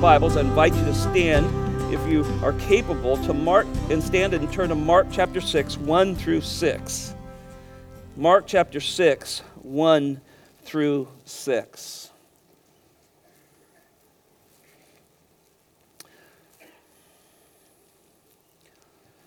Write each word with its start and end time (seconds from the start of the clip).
Bibles, 0.00 0.36
I 0.36 0.42
invite 0.42 0.76
you 0.76 0.84
to 0.84 0.94
stand, 0.94 1.92
if 1.92 2.08
you 2.08 2.24
are 2.44 2.52
capable, 2.52 3.16
to 3.24 3.34
mark 3.34 3.66
and 3.90 4.00
stand 4.00 4.32
and 4.32 4.50
turn 4.52 4.68
to 4.68 4.76
Mark 4.76 5.08
chapter 5.10 5.40
6, 5.40 5.76
1 5.76 6.14
through 6.14 6.40
6. 6.40 7.14
Mark 8.16 8.46
chapter 8.46 8.78
6, 8.78 9.40
1 9.62 10.20
through 10.62 11.08
6. 11.24 12.10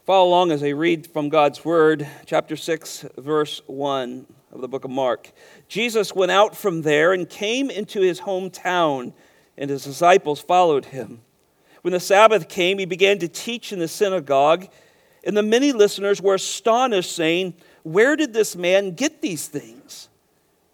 Follow 0.05 0.29
along 0.29 0.53
as 0.53 0.63
I 0.63 0.69
read 0.69 1.05
from 1.05 1.27
God's 1.27 1.65
Word, 1.65 2.07
chapter 2.25 2.55
6, 2.55 3.07
verse 3.17 3.61
1 3.67 4.25
of 4.53 4.61
the 4.61 4.69
book 4.69 4.85
of 4.85 4.91
Mark. 4.91 5.33
Jesus 5.67 6.15
went 6.15 6.31
out 6.31 6.55
from 6.55 6.83
there 6.83 7.11
and 7.11 7.29
came 7.29 7.69
into 7.69 7.99
his 7.99 8.21
hometown, 8.21 9.11
and 9.61 9.69
his 9.69 9.83
disciples 9.83 10.41
followed 10.41 10.85
him. 10.85 11.21
When 11.83 11.93
the 11.93 11.99
Sabbath 11.99 12.49
came, 12.49 12.79
he 12.79 12.85
began 12.85 13.19
to 13.19 13.27
teach 13.27 13.71
in 13.71 13.77
the 13.77 13.87
synagogue, 13.87 14.67
and 15.23 15.37
the 15.37 15.43
many 15.43 15.71
listeners 15.71 16.19
were 16.19 16.33
astonished, 16.33 17.15
saying, 17.15 17.53
Where 17.83 18.15
did 18.15 18.33
this 18.33 18.55
man 18.55 18.95
get 18.95 19.21
these 19.21 19.47
things? 19.47 20.09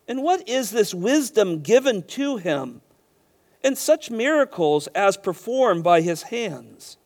And 0.07 0.23
what 0.23 0.47
is 0.47 0.71
this 0.71 0.93
wisdom 0.93 1.59
given 1.59 2.01
to 2.03 2.37
him? 2.37 2.79
And 3.61 3.77
such 3.77 4.09
miracles 4.09 4.87
as 4.87 5.17
performed 5.17 5.83
by 5.83 5.99
his 5.99 6.23
hands? 6.23 6.97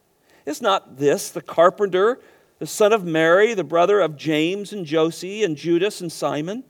Is 0.45 0.61
not 0.61 0.97
this 0.97 1.31
the 1.31 1.41
carpenter, 1.41 2.19
the 2.59 2.67
son 2.67 2.93
of 2.93 3.05
Mary, 3.05 3.55
the 3.55 3.63
brother 3.63 4.01
of 4.01 4.17
James 4.17 4.71
and 4.71 4.85
Joseph 4.85 5.43
and 5.43 5.57
Judas 5.57 5.99
and 5.99 6.11
Simon? 6.11 6.63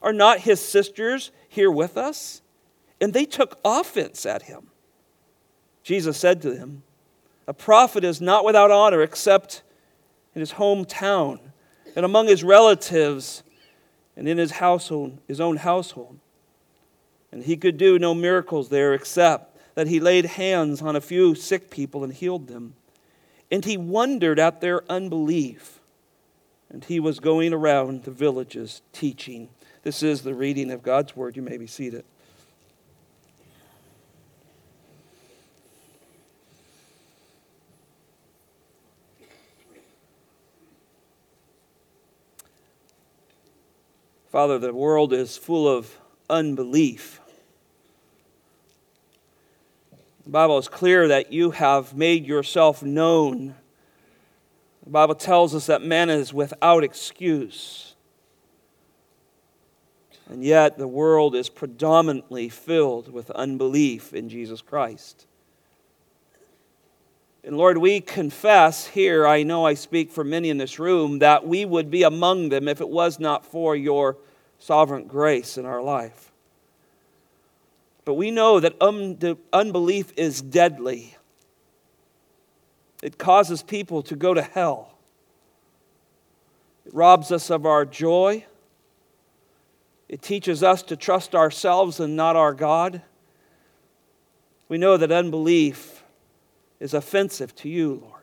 Are 0.00 0.12
not 0.12 0.40
his 0.40 0.60
sisters 0.60 1.32
here 1.48 1.70
with 1.70 1.96
us? 1.96 2.41
And 3.02 3.12
they 3.12 3.24
took 3.24 3.58
offense 3.64 4.24
at 4.24 4.42
him. 4.42 4.68
Jesus 5.82 6.16
said 6.16 6.40
to 6.42 6.50
them, 6.52 6.84
A 7.48 7.52
prophet 7.52 8.04
is 8.04 8.20
not 8.20 8.44
without 8.44 8.70
honor 8.70 9.02
except 9.02 9.64
in 10.36 10.40
his 10.40 10.52
hometown 10.52 11.40
and 11.96 12.04
among 12.04 12.28
his 12.28 12.44
relatives 12.44 13.42
and 14.16 14.28
in 14.28 14.38
his 14.38 14.52
household, 14.52 15.18
his 15.26 15.40
own 15.40 15.56
household. 15.56 16.20
And 17.32 17.42
he 17.42 17.56
could 17.56 17.76
do 17.76 17.98
no 17.98 18.14
miracles 18.14 18.68
there 18.68 18.94
except 18.94 19.58
that 19.74 19.88
he 19.88 19.98
laid 19.98 20.24
hands 20.26 20.80
on 20.80 20.94
a 20.94 21.00
few 21.00 21.34
sick 21.34 21.70
people 21.70 22.04
and 22.04 22.12
healed 22.12 22.46
them. 22.46 22.74
And 23.50 23.64
he 23.64 23.76
wondered 23.76 24.38
at 24.38 24.60
their 24.60 24.84
unbelief. 24.88 25.80
And 26.70 26.84
he 26.84 27.00
was 27.00 27.18
going 27.18 27.52
around 27.52 28.04
the 28.04 28.12
villages 28.12 28.80
teaching. 28.92 29.48
This 29.82 30.04
is 30.04 30.22
the 30.22 30.34
reading 30.34 30.70
of 30.70 30.84
God's 30.84 31.16
word. 31.16 31.34
You 31.34 31.42
may 31.42 31.56
be 31.56 31.66
seated. 31.66 32.04
Father, 44.32 44.58
the 44.58 44.72
world 44.72 45.12
is 45.12 45.36
full 45.36 45.68
of 45.68 45.98
unbelief. 46.30 47.20
The 50.24 50.30
Bible 50.30 50.56
is 50.56 50.68
clear 50.68 51.06
that 51.08 51.34
you 51.34 51.50
have 51.50 51.94
made 51.94 52.26
yourself 52.26 52.82
known. 52.82 53.54
The 54.84 54.90
Bible 54.90 55.16
tells 55.16 55.54
us 55.54 55.66
that 55.66 55.82
man 55.82 56.08
is 56.08 56.32
without 56.32 56.82
excuse. 56.82 57.94
And 60.30 60.42
yet, 60.42 60.78
the 60.78 60.88
world 60.88 61.36
is 61.36 61.50
predominantly 61.50 62.48
filled 62.48 63.12
with 63.12 63.30
unbelief 63.32 64.14
in 64.14 64.30
Jesus 64.30 64.62
Christ. 64.62 65.26
And 67.44 67.56
Lord, 67.56 67.78
we 67.78 68.00
confess 68.00 68.86
here, 68.86 69.26
I 69.26 69.42
know 69.42 69.66
I 69.66 69.74
speak 69.74 70.12
for 70.12 70.22
many 70.22 70.48
in 70.48 70.58
this 70.58 70.78
room, 70.78 71.18
that 71.18 71.46
we 71.46 71.64
would 71.64 71.90
be 71.90 72.04
among 72.04 72.50
them 72.50 72.68
if 72.68 72.80
it 72.80 72.88
was 72.88 73.18
not 73.18 73.44
for 73.44 73.74
your 73.74 74.16
sovereign 74.62 75.08
grace 75.08 75.58
in 75.58 75.66
our 75.66 75.82
life. 75.82 76.30
But 78.04 78.14
we 78.14 78.30
know 78.30 78.60
that 78.60 78.80
um, 78.80 79.18
unbelief 79.52 80.12
is 80.16 80.40
deadly. 80.40 81.16
It 83.02 83.18
causes 83.18 83.62
people 83.62 84.02
to 84.04 84.14
go 84.14 84.34
to 84.34 84.42
hell. 84.42 84.94
It 86.86 86.94
robs 86.94 87.32
us 87.32 87.50
of 87.50 87.66
our 87.66 87.84
joy. 87.84 88.44
It 90.08 90.22
teaches 90.22 90.62
us 90.62 90.82
to 90.84 90.96
trust 90.96 91.34
ourselves 91.34 91.98
and 91.98 92.14
not 92.14 92.36
our 92.36 92.54
God. 92.54 93.02
We 94.68 94.78
know 94.78 94.96
that 94.96 95.10
unbelief 95.10 96.04
is 96.78 96.94
offensive 96.94 97.52
to 97.56 97.68
you, 97.68 98.00
Lord. 98.00 98.22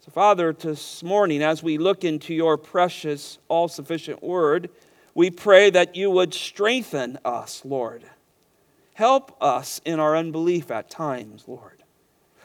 So, 0.00 0.10
Father, 0.10 0.52
this 0.52 1.02
morning, 1.02 1.42
as 1.42 1.62
we 1.62 1.78
look 1.78 2.04
into 2.04 2.34
your 2.34 2.58
precious, 2.58 3.38
all 3.48 3.66
sufficient 3.68 4.22
word, 4.22 4.68
we 5.16 5.30
pray 5.30 5.70
that 5.70 5.96
you 5.96 6.10
would 6.10 6.34
strengthen 6.34 7.18
us, 7.24 7.62
Lord. 7.64 8.04
Help 8.92 9.34
us 9.42 9.80
in 9.86 9.98
our 9.98 10.14
unbelief 10.14 10.70
at 10.70 10.90
times, 10.90 11.44
Lord. 11.48 11.82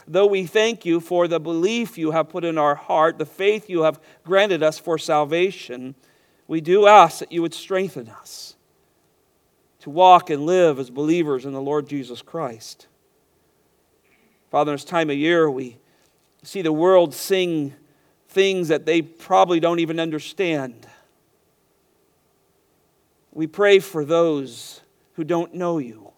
Though 0.07 0.27
we 0.27 0.45
thank 0.45 0.85
you 0.85 1.01
for 1.01 1.27
the 1.27 1.39
belief 1.39 1.97
you 1.97 2.11
have 2.11 2.29
put 2.29 2.45
in 2.45 2.57
our 2.57 2.75
heart, 2.75 3.17
the 3.17 3.25
faith 3.25 3.69
you 3.69 3.81
have 3.81 3.99
granted 4.23 4.63
us 4.63 4.79
for 4.79 4.97
salvation, 4.97 5.95
we 6.47 6.61
do 6.61 6.87
ask 6.87 7.19
that 7.19 7.33
you 7.33 7.41
would 7.41 7.53
strengthen 7.53 8.07
us 8.07 8.55
to 9.81 9.89
walk 9.89 10.29
and 10.29 10.45
live 10.45 10.79
as 10.79 10.89
believers 10.89 11.45
in 11.45 11.51
the 11.51 11.61
Lord 11.61 11.89
Jesus 11.89 12.21
Christ. 12.21 12.87
Father, 14.49 14.71
in 14.71 14.75
this 14.75 14.85
time 14.85 15.09
of 15.09 15.17
year, 15.17 15.51
we 15.51 15.77
see 16.41 16.61
the 16.61 16.71
world 16.71 17.13
sing 17.13 17.73
things 18.29 18.69
that 18.69 18.85
they 18.85 19.01
probably 19.01 19.59
don't 19.59 19.79
even 19.79 19.99
understand. 19.99 20.87
We 23.31 23.47
pray 23.47 23.79
for 23.79 24.03
those 24.03 24.81
who 25.13 25.23
don't 25.23 25.53
know 25.53 25.77
you, 25.77 26.11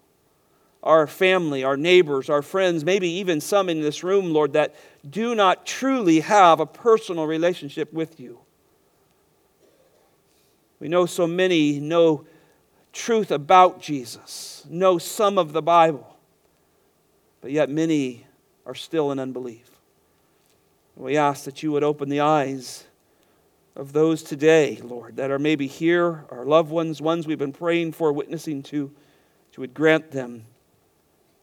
our 0.81 1.07
family, 1.07 1.63
our 1.63 1.77
neighbors, 1.77 2.29
our 2.29 2.41
friends, 2.41 2.83
maybe 2.83 3.07
even 3.07 3.39
some 3.39 3.69
in 3.69 3.81
this 3.81 4.03
room, 4.03 4.33
Lord, 4.33 4.53
that 4.53 4.75
do 5.07 5.35
not 5.35 5.65
truly 5.65 6.21
have 6.21 6.59
a 6.59 6.65
personal 6.65 7.25
relationship 7.25 7.93
with 7.93 8.19
you. 8.19 8.39
We 10.79 10.87
know 10.87 11.05
so 11.05 11.27
many 11.27 11.79
know 11.79 12.25
truth 12.91 13.31
about 13.31 13.81
Jesus, 13.81 14.65
know 14.69 14.97
some 14.97 15.37
of 15.37 15.53
the 15.53 15.61
Bible 15.61 16.13
but 17.43 17.51
yet 17.51 17.69
many 17.69 18.25
are 18.65 18.73
still 18.73 19.11
in 19.11 19.19
unbelief. 19.19 19.69
We 20.95 21.17
ask 21.17 21.43
that 21.43 21.61
you 21.61 21.73
would 21.73 21.83
open 21.83 22.07
the 22.07 22.21
eyes 22.21 22.85
of 23.75 23.93
those 23.93 24.21
today, 24.21 24.79
Lord, 24.83 25.17
that 25.17 25.31
are 25.31 25.39
maybe 25.39 25.67
here, 25.67 26.25
our 26.29 26.45
loved 26.45 26.69
ones, 26.69 27.01
ones 27.01 27.25
we've 27.25 27.39
been 27.39 27.53
praying 27.53 27.93
for, 27.93 28.13
witnessing 28.13 28.61
to, 28.63 28.87
that 28.87 29.57
you 29.57 29.61
would 29.61 29.73
grant 29.73 30.11
them 30.11 30.45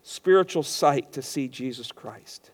spiritual 0.03 0.63
sight 0.63 1.13
to 1.13 1.23
see 1.23 1.49
Jesus 1.49 1.93
Christ. 1.93 2.51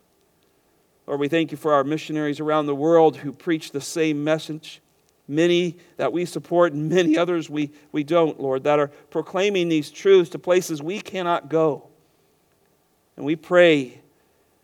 Lord, 1.06 1.20
we 1.20 1.28
thank 1.28 1.52
you 1.52 1.56
for 1.56 1.72
our 1.72 1.84
missionaries 1.84 2.40
around 2.40 2.66
the 2.66 2.74
world 2.74 3.18
who 3.18 3.32
preach 3.32 3.70
the 3.70 3.80
same 3.80 4.24
message. 4.24 4.80
Many 5.28 5.76
that 5.96 6.12
we 6.12 6.24
support, 6.24 6.72
and 6.72 6.88
many 6.88 7.16
others 7.18 7.50
we, 7.50 7.72
we 7.92 8.02
don't, 8.02 8.40
Lord, 8.40 8.64
that 8.64 8.78
are 8.78 8.88
proclaiming 9.10 9.68
these 9.68 9.90
truths 9.90 10.30
to 10.30 10.38
places 10.38 10.82
we 10.82 11.00
cannot 11.00 11.48
go. 11.48 11.88
And 13.16 13.24
we 13.24 13.36
pray 13.36 14.00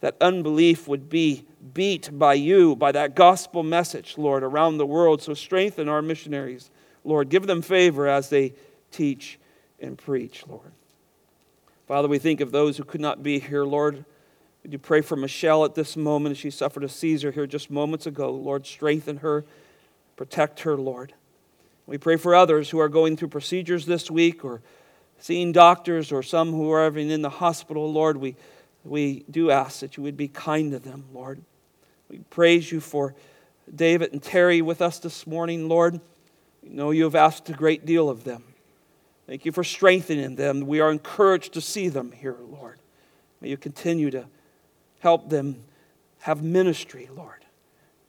that 0.03 0.17
unbelief 0.21 0.89
would 0.89 1.09
be 1.09 1.47
beat 1.73 2.11
by 2.19 2.35
you, 2.35 2.75
by 2.75 2.91
that 2.91 3.15
gospel 3.15 3.63
message, 3.63 4.19
Lord, 4.19 4.43
around 4.43 4.77
the 4.77 4.85
world. 4.85 5.23
So 5.23 5.33
strengthen 5.33 5.89
our 5.89 6.03
missionaries, 6.03 6.71
Lord. 7.05 7.29
Give 7.29 7.47
them 7.47 7.63
favor 7.63 8.09
as 8.09 8.29
they 8.29 8.53
teach 8.91 9.39
and 9.81 9.97
preach, 9.97 10.45
Lord. 10.49 10.73
Father, 11.87 12.09
we 12.09 12.19
think 12.19 12.41
of 12.41 12.51
those 12.51 12.77
who 12.77 12.85
could 12.85 13.01
not 13.01 13.23
be 13.23 13.39
here, 13.39 13.65
Lord. 13.65 14.05
Would 14.65 14.73
you 14.73 14.79
pray 14.81 15.03
for 15.03 15.15
Michelle 15.15 15.65
at 15.65 15.77
this 15.77 15.97
moment 15.97 16.37
she 16.37 16.51
suffered 16.51 16.83
a 16.83 16.89
seizure 16.89 17.31
here 17.31 17.47
just 17.47 17.71
moments 17.71 18.05
ago? 18.05 18.33
Lord, 18.33 18.67
strengthen 18.67 19.19
her, 19.19 19.45
protect 20.17 20.61
her, 20.61 20.77
Lord. 20.77 21.15
We 21.87 21.97
pray 21.97 22.17
for 22.17 22.35
others 22.35 22.71
who 22.71 22.81
are 22.81 22.89
going 22.89 23.17
through 23.17 23.29
procedures 23.29 23.87
this 23.87 24.11
week 24.11 24.45
or 24.45 24.63
seeing 25.21 25.53
doctors 25.53 26.11
or 26.11 26.25
some 26.25 26.51
who 26.51 26.73
are 26.73 26.89
even 26.89 27.09
in 27.09 27.23
the 27.23 27.31
hospital, 27.31 27.93
Lord, 27.93 28.17
we, 28.17 28.35
we 28.85 29.25
do 29.31 29.51
ask 29.51 29.81
that 29.81 29.97
you 29.97 30.03
would 30.03 30.17
be 30.17 30.29
kind 30.29 30.73
to 30.73 30.79
them, 30.79 31.05
Lord. 31.13 31.43
We 32.09 32.19
praise 32.31 32.71
you 32.71 32.81
for 32.81 33.15
David 33.73 34.13
and 34.13 34.23
Terry 34.23 34.61
with 34.61 34.83
us 34.83 34.99
this 34.99 35.27
morning, 35.27 35.69
Lord. 35.69 36.01
We 36.63 36.71
know 36.71 36.91
you 36.91 37.05
have 37.05 37.15
asked 37.15 37.49
a 37.49 37.53
great 37.53 37.87
deal 37.87 38.09
of 38.09 38.25
them. 38.25 38.45
Thank 39.27 39.45
you 39.45 39.53
for 39.53 39.65
strengthening 39.65 40.37
them. 40.37 40.67
We 40.67 40.81
are 40.81 40.91
encouraged 40.91 41.55
to 41.55 41.61
see 41.61 41.89
them 41.89 42.13
here, 42.13 42.37
Lord. 42.51 42.81
May 43.41 43.49
you 43.49 43.57
continue 43.57 44.11
to 44.11 44.27
help 44.99 45.31
them 45.31 45.65
have 46.21 46.43
ministry, 46.43 47.09
Lord. 47.15 47.45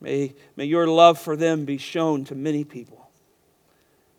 May, 0.01 0.33
may 0.55 0.65
your 0.65 0.87
love 0.87 1.17
for 1.17 1.35
them 1.35 1.65
be 1.65 1.77
shown 1.77 2.25
to 2.25 2.35
many 2.35 2.63
people. 2.63 3.09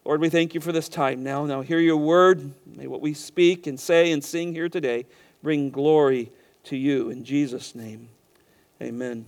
Lord, 0.04 0.20
we 0.20 0.28
thank 0.28 0.54
you 0.54 0.60
for 0.60 0.72
this 0.72 0.88
time 0.88 1.22
now. 1.22 1.46
Now, 1.46 1.62
hear 1.62 1.78
your 1.78 1.96
word. 1.96 2.52
May 2.66 2.86
what 2.86 3.00
we 3.00 3.14
speak 3.14 3.66
and 3.66 3.78
say 3.78 4.12
and 4.12 4.22
sing 4.22 4.52
here 4.52 4.68
today 4.68 5.06
bring 5.42 5.70
glory 5.70 6.32
to 6.64 6.76
you. 6.76 7.10
In 7.10 7.24
Jesus' 7.24 7.74
name, 7.74 8.08
amen. 8.82 9.26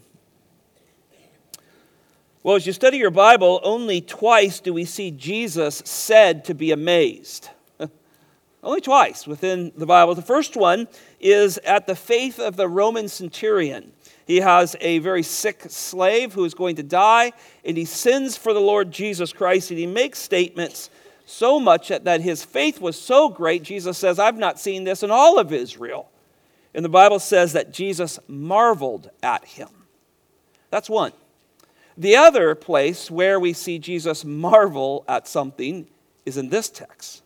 Well, 2.42 2.56
as 2.56 2.66
you 2.66 2.72
study 2.72 2.98
your 2.98 3.10
Bible, 3.10 3.60
only 3.64 4.00
twice 4.00 4.60
do 4.60 4.72
we 4.72 4.84
see 4.84 5.10
Jesus 5.10 5.82
said 5.84 6.44
to 6.44 6.54
be 6.54 6.70
amazed. 6.70 7.50
only 8.62 8.80
twice 8.80 9.26
within 9.26 9.72
the 9.76 9.86
Bible. 9.86 10.14
The 10.14 10.22
first 10.22 10.56
one 10.56 10.86
is 11.18 11.58
at 11.58 11.88
the 11.88 11.96
faith 11.96 12.38
of 12.38 12.54
the 12.54 12.68
Roman 12.68 13.08
centurion. 13.08 13.92
He 14.26 14.36
has 14.36 14.76
a 14.80 15.00
very 15.00 15.24
sick 15.24 15.64
slave 15.68 16.34
who 16.34 16.44
is 16.44 16.54
going 16.54 16.76
to 16.76 16.84
die, 16.84 17.32
and 17.64 17.76
he 17.76 17.84
sends 17.84 18.36
for 18.36 18.52
the 18.52 18.60
Lord 18.60 18.92
Jesus 18.92 19.32
Christ, 19.32 19.70
and 19.70 19.78
he 19.78 19.86
makes 19.86 20.20
statements 20.20 20.90
so 21.26 21.58
much 21.58 21.88
that 21.88 22.20
his 22.20 22.44
faith 22.44 22.80
was 22.80 22.96
so 23.00 23.28
great, 23.28 23.64
Jesus 23.64 23.98
says, 23.98 24.20
I've 24.20 24.38
not 24.38 24.60
seen 24.60 24.84
this 24.84 25.02
in 25.02 25.10
all 25.10 25.40
of 25.40 25.52
Israel. 25.52 26.08
And 26.76 26.84
the 26.84 26.90
Bible 26.90 27.18
says 27.18 27.54
that 27.54 27.72
Jesus 27.72 28.18
marveled 28.28 29.10
at 29.22 29.46
him. 29.46 29.70
That's 30.70 30.90
one. 30.90 31.12
The 31.96 32.16
other 32.16 32.54
place 32.54 33.10
where 33.10 33.40
we 33.40 33.54
see 33.54 33.78
Jesus 33.78 34.26
marvel 34.26 35.02
at 35.08 35.26
something 35.26 35.88
is 36.26 36.36
in 36.36 36.50
this 36.50 36.68
text. 36.68 37.22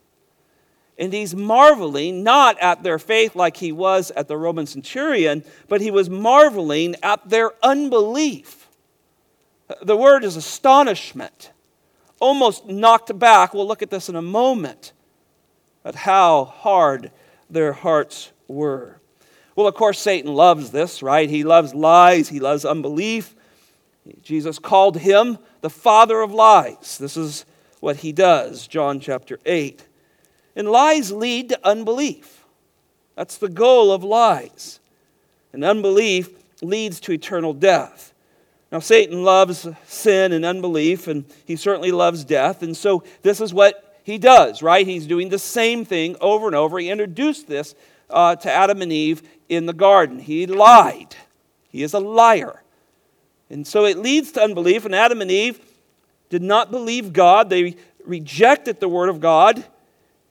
And 0.97 1.13
he's 1.13 1.35
marveling 1.35 2.23
not 2.23 2.61
at 2.61 2.85
their 2.85 3.01
faith 3.01 3.35
like 3.35 3.57
he 3.57 3.73
was 3.73 4.13
at 4.13 4.29
the 4.29 4.37
Roman 4.37 4.67
centurion, 4.67 5.43
but 5.67 5.81
he 5.81 5.91
was 5.91 6.09
marveling 6.09 6.95
at 7.03 7.29
their 7.29 7.51
unbelief. 7.61 8.69
The 9.83 9.97
word 9.97 10.23
is 10.23 10.37
astonishment, 10.37 11.51
almost 12.21 12.67
knocked 12.67 13.19
back. 13.19 13.53
We'll 13.53 13.67
look 13.67 13.83
at 13.83 13.91
this 13.91 14.09
in 14.09 14.15
a 14.15 14.23
moment, 14.23 14.93
at 15.85 15.97
how 15.97 16.45
hard 16.45 17.11
their 17.49 17.73
hearts 17.73 18.31
were. 18.47 19.00
Well, 19.57 19.67
of 19.67 19.75
course, 19.75 19.99
Satan 19.99 20.33
loves 20.33 20.71
this, 20.71 21.03
right? 21.03 21.29
He 21.29 21.45
loves 21.45 21.75
lies, 21.75 22.29
he 22.29 22.41
loves 22.41 22.65
unbelief. 22.65 23.35
Jesus 24.23 24.59
called 24.59 24.97
him 24.99 25.39
the 25.61 25.71
father 25.71 26.21
of 26.21 26.33
lies. 26.33 26.99
This 26.99 27.17
is 27.17 27.45
what 27.81 27.97
he 27.97 28.13
does, 28.13 28.67
John 28.67 29.01
chapter 29.01 29.39
8. 29.45 29.87
And 30.57 30.69
lies 30.69 31.13
lead 31.13 31.51
to 31.51 31.61
unbelief. 31.67 32.45
That's 33.15 33.39
the 33.39 33.49
goal 33.49 33.93
of 33.93 34.03
lies. 34.03 34.81
And 35.53 35.65
unbelief 35.65 36.31
leads 36.63 37.01
to 37.01 37.13
eternal 37.13 37.53
death. 37.53 38.13
Now, 38.73 38.79
Satan 38.79 39.25
loves 39.25 39.67
sin 39.87 40.33
and 40.33 40.45
unbelief, 40.45 41.09
and 41.09 41.25
he 41.45 41.57
certainly 41.57 41.91
loves 41.91 42.25
death. 42.25 42.63
And 42.63 42.77
so, 42.77 43.03
this 43.23 43.41
is 43.41 43.53
what 43.53 43.99
he 44.05 44.17
does, 44.17 44.63
right? 44.63 44.87
He's 44.87 45.07
doing 45.07 45.29
the 45.29 45.39
same 45.39 45.85
thing 45.85 46.17
over 46.21 46.47
and 46.47 46.55
over. 46.55 46.79
He 46.79 46.89
introduced 46.89 47.49
this 47.49 47.75
uh, 48.11 48.37
to 48.37 48.51
Adam 48.51 48.83
and 48.83 48.93
Eve 48.93 49.23
in 49.49 49.67
the 49.67 49.73
garden. 49.73 50.19
He 50.19 50.47
lied, 50.47 51.17
he 51.69 51.83
is 51.83 51.95
a 51.95 52.01
liar. 52.01 52.63
And 53.51 53.67
so 53.67 53.85
it 53.85 53.99
leads 53.99 54.31
to 54.33 54.43
unbelief. 54.43 54.85
And 54.85 54.95
Adam 54.95 55.21
and 55.21 55.31
Eve 55.31 55.61
did 56.29 56.43
not 56.43 56.71
believe 56.71 57.13
God, 57.13 57.51
they 57.51 57.77
rejected 58.05 58.81
the 58.81 58.89
Word 58.89 59.09
of 59.09 59.21
God. 59.21 59.65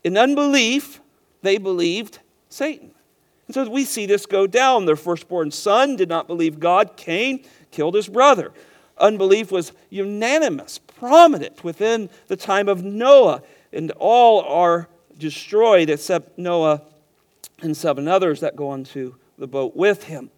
In 0.04 0.18
unbelief, 0.18 1.02
they 1.42 1.58
believed 1.58 2.20
Satan. 2.48 2.92
And 3.48 3.54
so 3.54 3.70
we 3.70 3.84
see 3.84 4.06
this 4.06 4.26
go 4.26 4.48
down. 4.48 4.86
Their 4.86 4.96
firstborn 4.96 5.52
son 5.52 5.96
did 5.96 6.08
not 6.08 6.28
believe 6.28 6.60
God. 6.60 6.96
Cain 6.96 7.44
killed 7.72 7.96
his 7.96 8.08
brother. 8.08 8.54
Unbelief 8.98 9.52
was 9.52 9.72
unanimous, 9.90 10.78
prominent 10.78 11.64
within 11.64 12.10
the 12.28 12.36
time 12.36 12.70
of 12.70 12.84
Noah, 12.84 13.42
and 13.74 13.92
all 13.98 14.42
are 14.42 14.88
destroyed 15.18 15.90
except 15.90 16.38
Noah 16.38 16.82
and 17.62 17.76
seven 17.76 18.08
others 18.08 18.40
that 18.40 18.56
go 18.56 18.70
onto 18.70 19.16
the 19.38 19.48
boat 19.48 19.76
with 19.76 20.06
him 20.06 20.30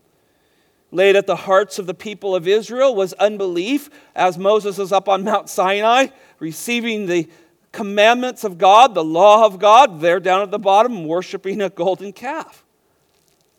laid 0.92 1.16
at 1.16 1.26
the 1.26 1.36
hearts 1.36 1.80
of 1.80 1.88
the 1.88 1.94
people 1.94 2.36
of 2.36 2.48
Israel 2.48 2.94
was 2.94 3.14
unbelief, 3.14 3.90
as 4.16 4.38
Moses 4.38 4.78
is 4.78 4.92
up 4.92 5.08
on 5.08 5.24
Mount 5.24 5.50
Sinai 5.50 6.08
receiving 6.40 7.06
the 7.06 7.30
commandments 7.72 8.44
of 8.44 8.58
God, 8.58 8.94
the 8.94 9.04
law 9.04 9.46
of 9.46 9.58
God. 9.58 10.02
They're 10.02 10.20
down 10.20 10.42
at 10.42 10.52
the 10.52 10.60
bottom 10.60 11.06
worshiping 11.06 11.62
a 11.62 11.70
golden 11.70 12.12
calf. 12.12 12.64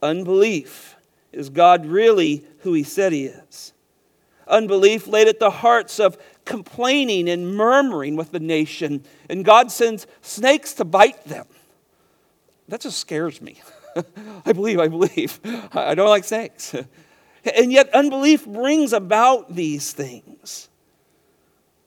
Unbelief. 0.03 0.97
Is 1.32 1.49
God 1.49 1.87
really 1.87 2.44
who 2.58 2.75
he 2.75 2.82
said 2.82 3.12
he 3.12 3.25
is? 3.25 3.73
Unbelief 4.47 5.06
laid 5.06 5.29
at 5.29 5.38
the 5.38 5.49
hearts 5.50 5.99
of 5.99 6.19
complaining 6.44 7.26
and 7.31 7.56
murmuring 7.56 8.17
with 8.17 8.32
the 8.32 8.41
nation, 8.41 9.03
and 9.31 9.43
God 9.43 9.73
sends 9.73 10.06
snakes 10.20 10.75
to 10.75 10.85
bite 10.85 11.25
them. 11.25 11.47
That 12.69 12.81
just 12.81 12.99
scares 12.99 13.41
me. 13.41 13.61
I 14.47 14.53
believe, 14.53 14.79
I 14.79 14.88
believe. 14.88 15.41
I 15.73 15.94
don't 15.94 16.09
like 16.09 16.25
snakes. 16.25 16.75
And 17.56 17.73
yet, 17.73 17.93
unbelief 17.93 18.47
brings 18.47 18.93
about 18.93 19.53
these 19.53 19.93
things. 19.93 20.69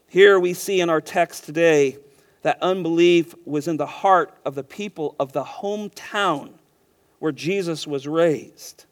Here 0.09 0.37
we 0.37 0.53
see 0.53 0.81
in 0.81 0.89
our 0.89 0.99
text 0.99 1.45
today 1.45 1.97
that 2.41 2.61
unbelief 2.61 3.33
was 3.45 3.69
in 3.69 3.77
the 3.77 3.85
heart 3.85 4.37
of 4.43 4.55
the 4.55 4.65
people 4.65 5.15
of 5.17 5.31
the 5.31 5.45
hometown 5.45 6.51
where 7.19 7.31
Jesus 7.31 7.87
was 7.87 8.05
raised. 8.05 8.83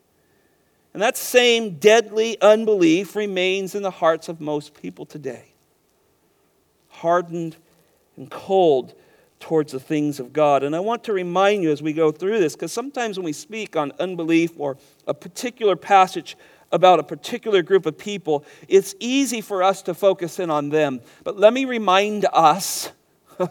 And 0.93 1.01
that 1.01 1.17
same 1.17 1.79
deadly 1.79 2.39
unbelief 2.41 3.15
remains 3.15 3.75
in 3.75 3.83
the 3.83 3.91
hearts 3.91 4.29
of 4.29 4.39
most 4.39 4.73
people 4.73 5.05
today. 5.05 5.53
Hardened 6.87 7.57
and 8.15 8.29
cold 8.29 8.93
towards 9.43 9.73
the 9.73 9.79
things 9.79 10.21
of 10.21 10.31
God. 10.31 10.63
And 10.63 10.73
I 10.73 10.79
want 10.79 11.03
to 11.03 11.11
remind 11.13 11.63
you 11.63 11.71
as 11.73 11.83
we 11.83 11.91
go 11.91 12.13
through 12.13 12.39
this, 12.39 12.55
because 12.55 12.71
sometimes 12.71 13.17
when 13.17 13.25
we 13.25 13.33
speak 13.33 13.75
on 13.75 13.91
unbelief 13.99 14.51
or 14.57 14.77
a 15.05 15.13
particular 15.13 15.75
passage 15.75 16.37
about 16.71 16.97
a 16.97 17.03
particular 17.03 17.61
group 17.61 17.85
of 17.85 17.97
people, 17.97 18.45
it's 18.69 18.95
easy 19.01 19.41
for 19.41 19.61
us 19.61 19.81
to 19.81 19.93
focus 19.93 20.39
in 20.39 20.49
on 20.49 20.69
them. 20.69 21.01
But 21.25 21.37
let 21.37 21.51
me 21.51 21.65
remind 21.65 22.25
us 22.31 22.89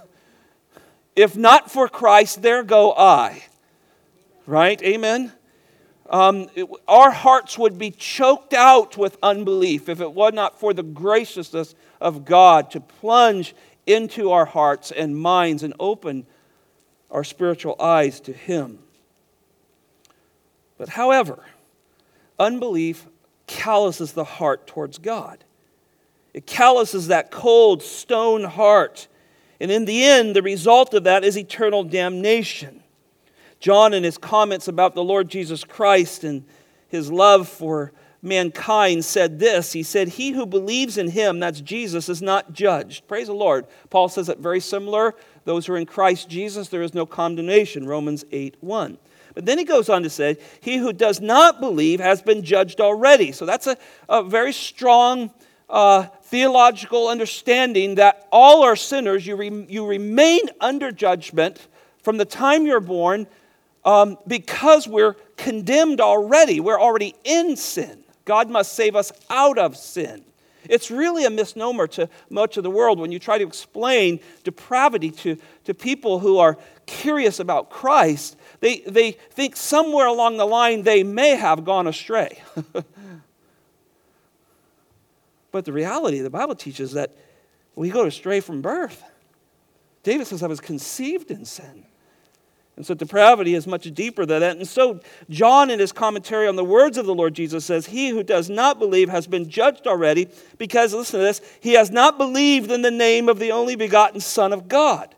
if 1.15 1.37
not 1.37 1.71
for 1.71 1.89
Christ, 1.89 2.41
there 2.41 2.63
go 2.63 2.95
I. 2.95 3.43
Right? 4.47 4.83
Amen? 4.83 5.31
Um, 6.09 6.49
it, 6.55 6.67
our 6.89 7.11
hearts 7.11 7.59
would 7.59 7.77
be 7.77 7.91
choked 7.91 8.55
out 8.55 8.97
with 8.97 9.19
unbelief 9.23 9.91
if 9.91 10.01
it 10.01 10.15
were 10.15 10.33
not 10.33 10.59
for 10.59 10.73
the 10.73 10.83
graciousness 10.83 11.75
of 12.01 12.25
God 12.25 12.71
to 12.71 12.81
plunge 12.81 13.55
into 13.87 14.31
our 14.31 14.45
hearts 14.45 14.91
and 14.91 15.17
minds 15.17 15.63
and 15.63 15.75
open 15.81 16.27
our 17.11 17.25
spiritual 17.25 17.77
eyes 17.81 18.21
to 18.21 18.33
Him. 18.33 18.79
But 20.79 20.91
however, 20.91 21.45
unbelief 22.39 23.07
calluses 23.47 24.13
the 24.13 24.25
heart 24.25 24.67
towards 24.67 24.99
God. 24.99 25.45
It 26.35 26.47
calluses 26.47 27.09
that 27.09 27.31
cold 27.31 27.83
stone 27.83 28.45
heart. 28.45 29.09
And 29.61 29.71
in 29.71 29.85
the 29.85 30.03
end, 30.03 30.35
the 30.35 30.43
result 30.43 30.95
of 30.95 31.05
that 31.05 31.25
is 31.25 31.37
eternal 31.37 31.85
damnation. 31.85 32.83
John, 33.61 33.95
in 33.95 34.03
his 34.03 34.19
comments 34.19 34.67
about 34.67 34.95
the 34.95 35.05
Lord 35.05 35.29
Jesus 35.29 35.63
Christ 35.63 36.25
and 36.25 36.45
his 36.89 37.13
love 37.13 37.49
for 37.49 37.93
mankind, 38.23 39.05
said 39.05 39.39
this 39.39 39.73
He 39.73 39.83
said, 39.83 40.09
He 40.09 40.31
who 40.31 40.47
believes 40.47 40.97
in 40.97 41.09
him, 41.09 41.41
that's 41.41 41.61
Jesus, 41.61 42.09
is 42.09 42.23
not 42.23 42.53
judged. 42.53 43.07
Praise 43.09 43.27
the 43.27 43.35
Lord. 43.35 43.67
Paul 43.91 44.09
says 44.09 44.29
it 44.29 44.39
very 44.39 44.61
similar. 44.61 45.15
Those 45.45 45.67
who 45.67 45.75
are 45.75 45.79
in 45.79 45.87
Christ 45.87 46.29
Jesus, 46.29 46.69
there 46.69 46.83
is 46.83 46.95
no 46.95 47.05
condemnation. 47.05 47.87
Romans 47.87 48.25
8 48.31 48.57
1. 48.61 48.99
But 49.35 49.47
then 49.47 49.59
he 49.59 49.65
goes 49.65 49.89
on 49.89 50.03
to 50.03 50.11
say, 50.11 50.39
He 50.61 50.77
who 50.77 50.93
does 50.93 51.21
not 51.21 51.61
believe 51.61 52.01
has 52.01 52.23
been 52.23 52.43
judged 52.45 52.81
already. 52.81 53.33
So 53.33 53.45
that's 53.45 53.67
a, 53.67 53.77
a 54.09 54.23
very 54.23 54.53
strong 54.53 55.31
uh, 55.69 56.03
theological 56.25 57.09
understanding 57.09 57.97
that 57.97 58.29
all 58.31 58.63
are 58.63 58.77
sinners. 58.77 59.27
You, 59.27 59.37
re, 59.37 59.67
you 59.69 59.87
remain 59.87 60.43
under 60.61 60.93
judgment 60.93 61.67
from 62.03 62.19
the 62.19 62.25
time 62.25 62.67
you're 62.67 62.81
born 62.81 63.27
um, 63.85 64.19
because 64.27 64.87
we're 64.87 65.15
condemned 65.37 66.01
already. 66.01 66.61
We're 66.61 66.81
already 66.81 67.15
in 67.25 67.57
sin. 67.57 68.02
God 68.25 68.51
must 68.51 68.75
save 68.75 68.97
us 68.97 69.13
out 69.31 69.59
of 69.59 69.77
sin. 69.77 70.25
It's 70.69 70.91
really 70.91 71.25
a 71.25 71.31
misnomer 71.31 71.87
to 71.89 72.09
much 72.31 72.57
of 72.57 72.63
the 72.63 72.71
world 72.71 73.01
when 73.01 73.11
you 73.11 73.19
try 73.19 73.39
to 73.39 73.47
explain 73.47 74.21
depravity 74.45 75.11
to, 75.11 75.37
to 75.65 75.75
people 75.75 76.21
who 76.21 76.39
are 76.39 76.57
curious 76.87 77.41
about 77.41 77.69
Christ. 77.71 78.37
They, 78.61 78.79
they 78.81 79.13
think 79.13 79.57
somewhere 79.57 80.07
along 80.07 80.37
the 80.37 80.45
line 80.45 80.83
they 80.83 81.03
may 81.03 81.31
have 81.37 81.65
gone 81.65 81.87
astray. 81.89 82.43
but 85.51 85.65
the 85.65 85.73
reality, 85.73 86.21
the 86.21 86.31
Bible 86.31 86.55
teaches 86.55 86.93
that 86.93 87.17
we 87.75 87.91
go 87.91 88.07
astray 88.07 88.41
from 88.41 88.63
birth. 88.63 89.03
David 90.03 90.27
says, 90.27 90.43
I 90.43 90.47
was 90.47 90.61
conceived 90.61 91.31
in 91.31 91.45
sin. 91.45 91.87
And 92.77 92.87
so 92.87 92.95
depravity 92.95 93.55
is 93.55 93.67
much 93.67 93.93
deeper 93.93 94.25
than 94.25 94.41
that. 94.41 94.57
And 94.57 94.67
so 94.67 95.01
John, 95.29 95.71
in 95.71 95.79
his 95.79 95.93
commentary 95.93 96.49
on 96.49 96.57
the 96.57 96.65
words 96.65 96.97
of 96.97 97.05
the 97.05 97.15
Lord 97.15 97.35
Jesus, 97.35 97.65
says, 97.65 97.87
He 97.87 98.09
who 98.09 98.23
does 98.23 98.49
not 98.49 98.79
believe 98.79 99.11
has 99.11 99.27
been 99.27 99.49
judged 99.51 99.87
already 99.87 100.29
because, 100.57 100.95
listen 100.95 101.21
to 101.21 101.25
this, 101.25 101.43
he 101.61 101.75
has 101.75 101.91
not 101.91 102.17
believed 102.17 102.71
in 102.71 102.83
the 102.83 102.91
name 102.91 103.29
of 103.29 103.39
the 103.39 103.53
only 103.53 103.77
begotten 103.77 104.21
Son 104.21 104.53
of 104.53 104.69
God. 104.69 105.15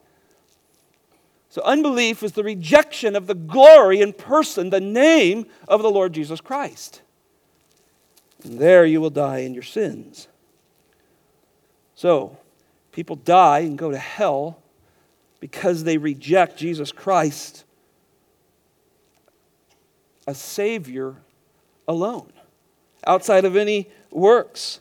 So, 1.49 1.63
unbelief 1.63 2.25
is 2.25 2.33
the 2.33 2.43
rejection 2.43 3.15
of 3.15 3.29
the 3.29 3.35
glory 3.37 4.03
and 4.03 4.19
person, 4.19 4.71
the 4.71 4.81
name 4.81 5.47
of 5.69 5.83
the 5.83 5.91
Lord 5.91 6.13
Jesus 6.13 6.41
Christ. 6.41 7.03
And 8.43 8.59
there 8.59 8.85
you 8.85 9.01
will 9.01 9.11
die 9.11 9.39
in 9.39 9.55
your 9.55 9.63
sins. 9.63 10.27
So, 11.95 12.37
people 12.91 13.15
die 13.15 13.61
and 13.61 13.79
go 13.79 13.93
to 13.93 13.99
hell 13.99 14.64
because 15.45 15.85
they 15.85 15.99
reject 15.99 16.57
Jesus 16.57 16.91
Christ, 16.91 17.65
a 20.27 20.35
Savior 20.35 21.17
alone, 21.87 22.33
outside 23.07 23.45
of 23.45 23.55
any 23.55 23.91
works. 24.11 24.81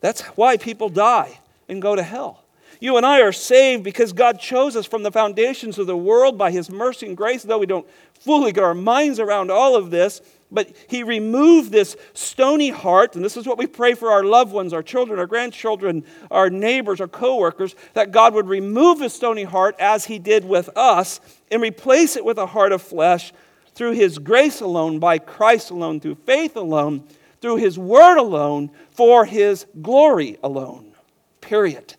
That's 0.00 0.22
why 0.22 0.56
people 0.56 0.88
die 0.88 1.40
and 1.68 1.82
go 1.82 1.94
to 1.94 2.02
hell. 2.02 2.42
You 2.80 2.96
and 2.96 3.04
I 3.04 3.20
are 3.20 3.32
saved 3.32 3.84
because 3.84 4.14
God 4.14 4.40
chose 4.40 4.76
us 4.76 4.86
from 4.86 5.02
the 5.02 5.12
foundations 5.12 5.78
of 5.78 5.86
the 5.86 5.94
world 5.94 6.38
by 6.38 6.52
His 6.52 6.70
mercy 6.70 7.04
and 7.04 7.14
grace, 7.14 7.42
though 7.42 7.58
we 7.58 7.66
don't 7.66 7.86
fully 8.18 8.52
get 8.52 8.64
our 8.64 8.72
minds 8.72 9.20
around 9.20 9.50
all 9.50 9.76
of 9.76 9.90
this. 9.90 10.22
But 10.50 10.74
He 10.88 11.02
removed 11.02 11.70
this 11.70 11.96
stony 12.14 12.70
heart, 12.70 13.16
and 13.16 13.24
this 13.24 13.36
is 13.36 13.46
what 13.46 13.58
we 13.58 13.66
pray 13.66 13.94
for 13.94 14.10
our 14.10 14.24
loved 14.24 14.52
ones, 14.52 14.72
our 14.72 14.82
children, 14.82 15.18
our 15.18 15.26
grandchildren, 15.26 16.04
our 16.30 16.48
neighbors, 16.48 17.00
our 17.00 17.08
coworkers, 17.08 17.74
that 17.94 18.12
God 18.12 18.34
would 18.34 18.48
remove 18.48 18.98
the 18.98 19.10
stony 19.10 19.44
heart 19.44 19.76
as 19.78 20.06
He 20.06 20.18
did 20.18 20.44
with 20.44 20.70
us 20.76 21.20
and 21.50 21.60
replace 21.60 22.16
it 22.16 22.24
with 22.24 22.38
a 22.38 22.46
heart 22.46 22.72
of 22.72 22.80
flesh 22.80 23.32
through 23.74 23.92
His 23.92 24.18
grace 24.18 24.60
alone, 24.60 24.98
by 24.98 25.18
Christ 25.18 25.70
alone, 25.70 26.00
through 26.00 26.16
faith 26.16 26.56
alone, 26.56 27.04
through 27.40 27.56
His 27.56 27.78
word 27.78 28.18
alone, 28.18 28.70
for 28.90 29.24
His 29.24 29.66
glory 29.82 30.38
alone. 30.42 30.94
Period. 31.40 31.94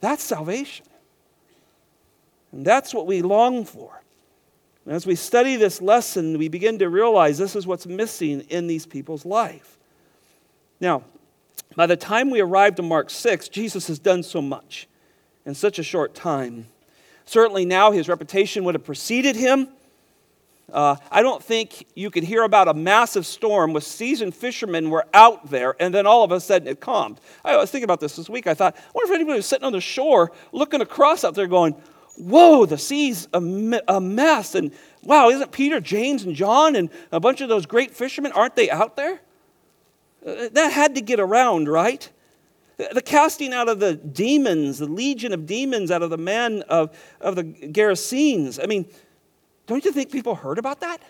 That's 0.00 0.22
salvation. 0.22 0.86
And 2.50 2.64
that's 2.64 2.94
what 2.94 3.06
we 3.06 3.22
long 3.22 3.64
for. 3.64 4.03
And 4.84 4.94
as 4.94 5.06
we 5.06 5.14
study 5.14 5.56
this 5.56 5.80
lesson, 5.80 6.38
we 6.38 6.48
begin 6.48 6.78
to 6.80 6.88
realize 6.88 7.38
this 7.38 7.56
is 7.56 7.66
what's 7.66 7.86
missing 7.86 8.40
in 8.50 8.66
these 8.66 8.84
people's 8.84 9.24
life. 9.24 9.78
Now, 10.80 11.04
by 11.76 11.86
the 11.86 11.96
time 11.96 12.30
we 12.30 12.40
arrive 12.40 12.74
to 12.76 12.82
Mark 12.82 13.10
6, 13.10 13.48
Jesus 13.48 13.86
has 13.86 13.98
done 13.98 14.22
so 14.22 14.42
much 14.42 14.86
in 15.46 15.54
such 15.54 15.78
a 15.78 15.82
short 15.82 16.14
time. 16.14 16.66
Certainly 17.24 17.64
now 17.64 17.90
his 17.90 18.08
reputation 18.08 18.64
would 18.64 18.74
have 18.74 18.84
preceded 18.84 19.36
him. 19.36 19.68
Uh, 20.72 20.96
I 21.10 21.22
don't 21.22 21.42
think 21.42 21.86
you 21.94 22.10
could 22.10 22.24
hear 22.24 22.42
about 22.42 22.68
a 22.68 22.74
massive 22.74 23.26
storm 23.26 23.72
with 23.72 23.84
seasoned 23.84 24.34
fishermen 24.34 24.90
were 24.90 25.06
out 25.12 25.50
there 25.50 25.76
and 25.78 25.94
then 25.94 26.06
all 26.06 26.24
of 26.24 26.32
a 26.32 26.40
sudden 26.40 26.68
it 26.68 26.80
calmed. 26.80 27.20
I 27.44 27.56
was 27.56 27.70
thinking 27.70 27.84
about 27.84 28.00
this 28.00 28.16
this 28.16 28.30
week. 28.30 28.46
I 28.46 28.54
thought, 28.54 28.74
I 28.76 28.80
wonder 28.94 29.12
if 29.12 29.16
anybody 29.16 29.36
was 29.36 29.46
sitting 29.46 29.64
on 29.64 29.72
the 29.72 29.80
shore 29.80 30.32
looking 30.52 30.80
across 30.80 31.22
out 31.22 31.34
there 31.34 31.46
going, 31.46 31.74
Whoa, 32.16 32.64
the 32.64 32.78
sea's 32.78 33.28
a, 33.32 33.40
mess. 33.40 34.54
And 34.54 34.72
wow, 35.02 35.30
isn't 35.30 35.50
Peter, 35.50 35.80
James, 35.80 36.24
and 36.24 36.34
John 36.34 36.76
and 36.76 36.90
a 37.10 37.18
bunch 37.18 37.40
of 37.40 37.48
those 37.48 37.66
great 37.66 37.90
fishermen, 37.90 38.32
aren't 38.32 38.54
they 38.54 38.70
out 38.70 38.96
there? 38.96 39.20
Uh, 40.24 40.48
that 40.52 40.72
had 40.72 40.94
to 40.94 41.00
get 41.00 41.18
around, 41.18 41.68
right? 41.68 42.08
The 42.76 43.02
casting 43.02 43.52
out 43.52 43.68
of 43.68 43.78
the 43.80 43.94
demons, 43.94 44.78
the 44.78 44.86
legion 44.86 45.32
of 45.32 45.46
demons 45.46 45.90
out 45.90 46.02
of 46.02 46.10
the 46.10 46.18
man 46.18 46.62
of, 46.62 46.96
of 47.20 47.36
the 47.36 47.44
Gerasenes. 47.44 48.62
I 48.62 48.66
mean, 48.66 48.86
don't 49.66 49.84
you 49.84 49.92
think 49.92 50.10
people 50.10 50.34
heard 50.34 50.58
about 50.58 50.80
that? 50.80 51.02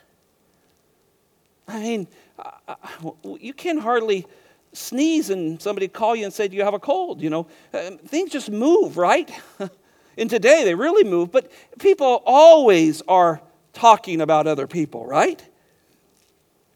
I 1.68 1.80
mean, 1.80 2.08
uh, 2.38 2.50
uh, 2.68 3.10
you 3.40 3.54
can 3.54 3.78
hardly 3.78 4.26
sneeze 4.72 5.30
and 5.30 5.60
somebody 5.60 5.88
call 5.88 6.14
you 6.16 6.24
and 6.24 6.32
say, 6.32 6.48
Do 6.48 6.56
you 6.56 6.64
have 6.64 6.74
a 6.74 6.78
cold? 6.78 7.22
You 7.22 7.30
know, 7.30 7.46
uh, 7.72 7.92
things 8.06 8.30
just 8.30 8.50
move, 8.50 8.96
right? 8.96 9.30
and 10.16 10.30
today 10.30 10.64
they 10.64 10.74
really 10.74 11.04
move, 11.04 11.32
but 11.32 11.50
people 11.78 12.22
always 12.24 13.02
are 13.02 13.40
talking 13.72 14.20
about 14.20 14.46
other 14.46 14.66
people, 14.66 15.06
right? 15.06 15.42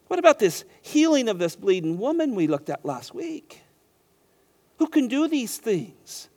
What 0.07 0.19
about 0.19 0.39
this 0.39 0.65
healing 0.81 1.29
of 1.29 1.39
this 1.39 1.55
bleeding 1.55 1.97
woman 1.97 2.35
we 2.35 2.47
looked 2.47 2.69
at 2.69 2.83
last 2.85 3.13
week? 3.13 3.61
Who 4.77 4.87
can 4.87 5.07
do 5.07 5.27
these 5.27 5.57
things? 5.57 6.29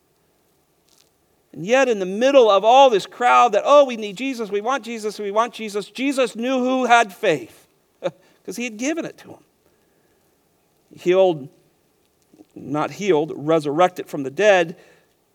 And 1.53 1.67
yet, 1.67 1.89
in 1.89 1.99
the 1.99 2.07
middle 2.07 2.51
of 2.51 2.65
all 2.65 2.89
this 2.89 3.07
crowd 3.07 3.53
that, 3.53 3.63
oh, 3.65 3.85
we 3.85 3.97
need 3.97 4.17
Jesus, 4.17 4.51
we 4.51 4.61
want 4.61 4.85
Jesus, 4.85 5.19
we 5.19 5.31
want 5.31 5.53
Jesus, 5.53 5.91
Jesus 5.91 6.35
knew 6.35 6.59
who 6.59 6.87
had 6.87 7.13
faith 7.13 7.67
because 8.01 8.57
he 8.57 8.65
had 8.65 8.79
given 8.79 9.05
it 9.05 9.19
to 9.19 9.29
him. 9.29 9.45
Healed, 10.95 11.49
not 12.55 12.91
healed, 12.91 13.33
resurrected 13.35 14.09
from 14.09 14.23
the 14.23 14.31
dead, 14.31 14.77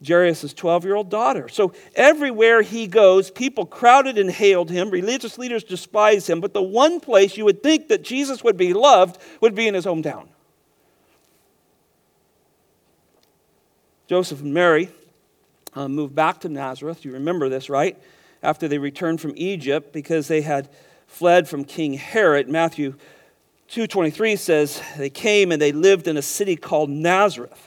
Jairus' 0.05 0.53
12 0.53 0.85
year 0.85 0.95
old 0.95 1.09
daughter. 1.09 1.49
So 1.49 1.73
everywhere 1.95 2.61
he 2.61 2.87
goes, 2.87 3.31
people 3.31 3.65
crowded 3.65 4.17
and 4.17 4.29
hailed 4.29 4.69
him. 4.69 4.89
Religious 4.89 5.37
leaders 5.37 5.63
despised 5.63 6.29
him. 6.29 6.39
But 6.39 6.53
the 6.53 6.61
one 6.61 6.99
place 6.99 7.37
you 7.37 7.45
would 7.45 7.63
think 7.63 7.87
that 7.87 8.03
Jesus 8.03 8.43
would 8.43 8.57
be 8.57 8.73
loved 8.73 9.17
would 9.41 9.55
be 9.55 9.67
in 9.67 9.73
his 9.73 9.85
hometown. 9.85 10.27
Joseph 14.07 14.41
and 14.41 14.53
Mary 14.53 14.89
uh, 15.73 15.87
moved 15.87 16.15
back 16.15 16.39
to 16.41 16.49
Nazareth. 16.49 17.03
You 17.03 17.13
remember 17.13 17.49
this, 17.49 17.69
right? 17.69 17.97
After 18.41 18.67
they 18.67 18.77
returned 18.77 19.19
from 19.19 19.33
Egypt 19.35 19.91
because 19.91 20.27
they 20.27 20.41
had 20.41 20.69
fled 21.07 21.49
from 21.49 21.63
King 21.63 21.93
Herod. 21.93 22.47
Matthew 22.47 22.95
2:23 23.69 24.37
says 24.37 24.81
they 24.97 25.09
came 25.09 25.51
and 25.51 25.61
they 25.61 25.71
lived 25.71 26.07
in 26.07 26.17
a 26.17 26.21
city 26.21 26.55
called 26.55 26.89
Nazareth. 26.89 27.66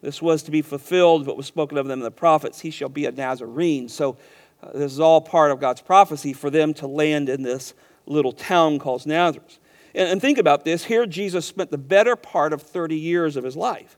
This 0.00 0.22
was 0.22 0.42
to 0.44 0.50
be 0.50 0.62
fulfilled 0.62 1.26
what 1.26 1.36
was 1.36 1.46
spoken 1.46 1.76
of 1.76 1.86
them 1.86 1.98
in 1.98 2.04
the 2.04 2.10
prophets. 2.10 2.60
He 2.60 2.70
shall 2.70 2.88
be 2.88 3.06
a 3.06 3.12
Nazarene. 3.12 3.88
So 3.88 4.16
uh, 4.62 4.70
this 4.74 4.92
is 4.92 5.00
all 5.00 5.20
part 5.20 5.50
of 5.50 5.60
God's 5.60 5.80
prophecy 5.80 6.32
for 6.32 6.50
them 6.50 6.74
to 6.74 6.86
land 6.86 7.28
in 7.28 7.42
this 7.42 7.74
little 8.06 8.32
town 8.32 8.78
called 8.78 9.06
Nazareth. 9.06 9.58
And, 9.94 10.08
and 10.08 10.20
think 10.20 10.38
about 10.38 10.64
this. 10.64 10.84
Here 10.84 11.06
Jesus 11.06 11.46
spent 11.46 11.70
the 11.70 11.78
better 11.78 12.16
part 12.16 12.52
of 12.52 12.62
30 12.62 12.96
years 12.96 13.36
of 13.36 13.44
his 13.44 13.56
life. 13.56 13.96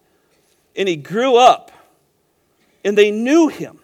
And 0.74 0.88
he 0.88 0.96
grew 0.96 1.36
up 1.36 1.70
and 2.84 2.96
they 2.96 3.10
knew 3.10 3.48
him. 3.48 3.80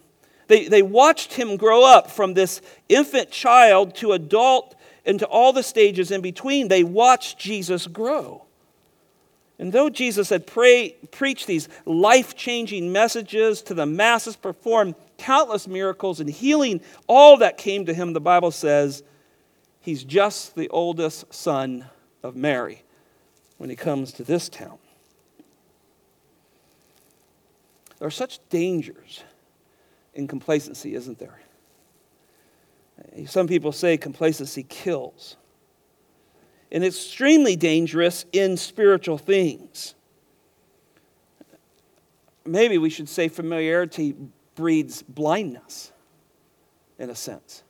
They, 0.49 0.69
they 0.69 0.83
watched 0.83 1.35
him 1.35 1.57
grow 1.57 1.85
up 1.85 2.11
from 2.11 2.35
this 2.35 2.63
infant 2.89 3.31
child 3.31 3.95
to 3.97 4.13
adult 4.13 4.75
and 5.05 5.19
to 5.19 5.27
all 5.27 5.53
the 5.53 5.63
stages 5.63 6.11
in 6.11 6.21
between. 6.21 6.69
They 6.69 6.85
watched 6.85 7.39
Jesus 7.39 7.87
grow. 7.87 8.46
And 9.59 9.73
though 9.73 9.89
Jesus 9.89 10.29
had 10.29 10.47
pray, 10.47 10.97
preached 11.11 11.47
these 11.47 11.69
life 11.87 12.37
changing 12.37 12.93
messages 12.93 13.63
to 13.63 13.75
the 13.75 13.87
masses, 13.87 14.37
performed 14.37 14.95
countless 15.17 15.67
miracles 15.67 16.21
and 16.21 16.29
healing 16.29 16.81
all 17.07 17.39
that 17.39 17.57
came 17.57 17.87
to 17.87 17.95
him, 17.95 18.13
the 18.13 18.21
Bible 18.21 18.51
says 18.51 19.03
he's 19.81 20.05
just 20.05 20.55
the 20.57 20.69
oldest 20.69 21.33
son 21.33 21.87
of 22.23 22.37
Mary 22.37 22.83
when 23.57 23.71
he 23.71 23.77
comes 23.77 24.13
to 24.13 24.25
this 24.25 24.49
town. 24.49 24.79
There 27.99 28.09
are 28.09 28.11
such 28.11 28.41
dangers 28.51 29.23
in 30.13 30.29
complacency, 30.29 30.95
isn't 30.95 31.19
there? 31.19 31.41
Some 33.27 33.47
people 33.47 33.73
say 33.73 33.97
complacency 33.97 34.65
kills. 34.65 35.37
And 36.71 36.85
extremely 36.85 37.57
dangerous 37.57 38.25
in 38.33 38.57
spiritual 38.57 39.19
things. 39.19 39.95
Maybe 42.45 42.79
we 42.79 42.91
should 42.91 43.09
say 43.09 43.29
familiarity 43.29 44.15
breeds 44.55 45.03
blindness, 45.03 45.93
in 46.99 47.11
a 47.11 47.15
sense. 47.15 47.63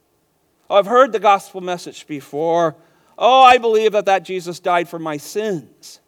Oh, 0.68 0.76
I've 0.76 0.86
heard 0.86 1.12
the 1.12 1.18
gospel 1.18 1.60
message 1.60 2.06
before. 2.06 2.76
Oh, 3.18 3.42
I 3.42 3.58
believe 3.58 3.92
that 3.92 4.06
that 4.06 4.24
Jesus 4.24 4.60
died 4.60 4.88
for 4.88 4.98
my 4.98 5.16
sins. 5.16 6.00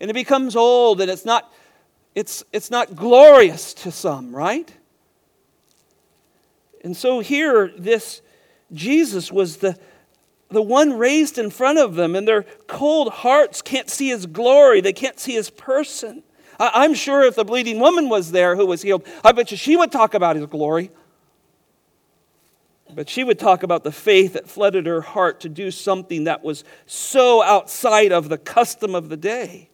And 0.00 0.10
it 0.10 0.14
becomes 0.14 0.56
old 0.56 1.00
and 1.00 1.10
it's 1.10 1.24
not 1.24 1.52
it's, 2.16 2.42
it's 2.50 2.70
not 2.70 2.96
glorious 2.96 3.74
to 3.74 3.92
some, 3.92 4.34
right? 4.34 4.72
And 6.82 6.96
so 6.96 7.20
here, 7.20 7.70
this 7.76 8.22
Jesus 8.72 9.30
was 9.30 9.58
the, 9.58 9.78
the 10.50 10.62
one 10.62 10.96
raised 10.98 11.38
in 11.38 11.50
front 11.50 11.78
of 11.78 11.94
them, 11.94 12.14
and 12.14 12.26
their 12.26 12.44
cold 12.66 13.12
hearts 13.12 13.62
can't 13.62 13.90
see 13.90 14.08
his 14.08 14.26
glory, 14.26 14.80
they 14.80 14.92
can't 14.92 15.18
see 15.18 15.32
his 15.32 15.50
person. 15.50 16.22
I, 16.58 16.70
I'm 16.74 16.94
sure 16.94 17.22
if 17.24 17.34
the 17.34 17.44
bleeding 17.44 17.80
woman 17.80 18.08
was 18.08 18.32
there 18.32 18.56
who 18.56 18.66
was 18.66 18.82
healed, 18.82 19.06
I 19.24 19.32
bet 19.32 19.50
you 19.50 19.56
she 19.56 19.76
would 19.76 19.92
talk 19.92 20.14
about 20.14 20.36
his 20.36 20.46
glory. 20.46 20.90
But 22.94 23.08
she 23.08 23.24
would 23.24 23.38
talk 23.38 23.64
about 23.64 23.82
the 23.82 23.90
faith 23.90 24.34
that 24.34 24.48
flooded 24.48 24.86
her 24.86 25.00
heart 25.00 25.40
to 25.40 25.48
do 25.48 25.72
something 25.72 26.24
that 26.24 26.44
was 26.44 26.62
so 26.86 27.42
outside 27.42 28.12
of 28.12 28.28
the 28.28 28.38
custom 28.38 28.94
of 28.94 29.08
the 29.08 29.16
day. 29.16 29.68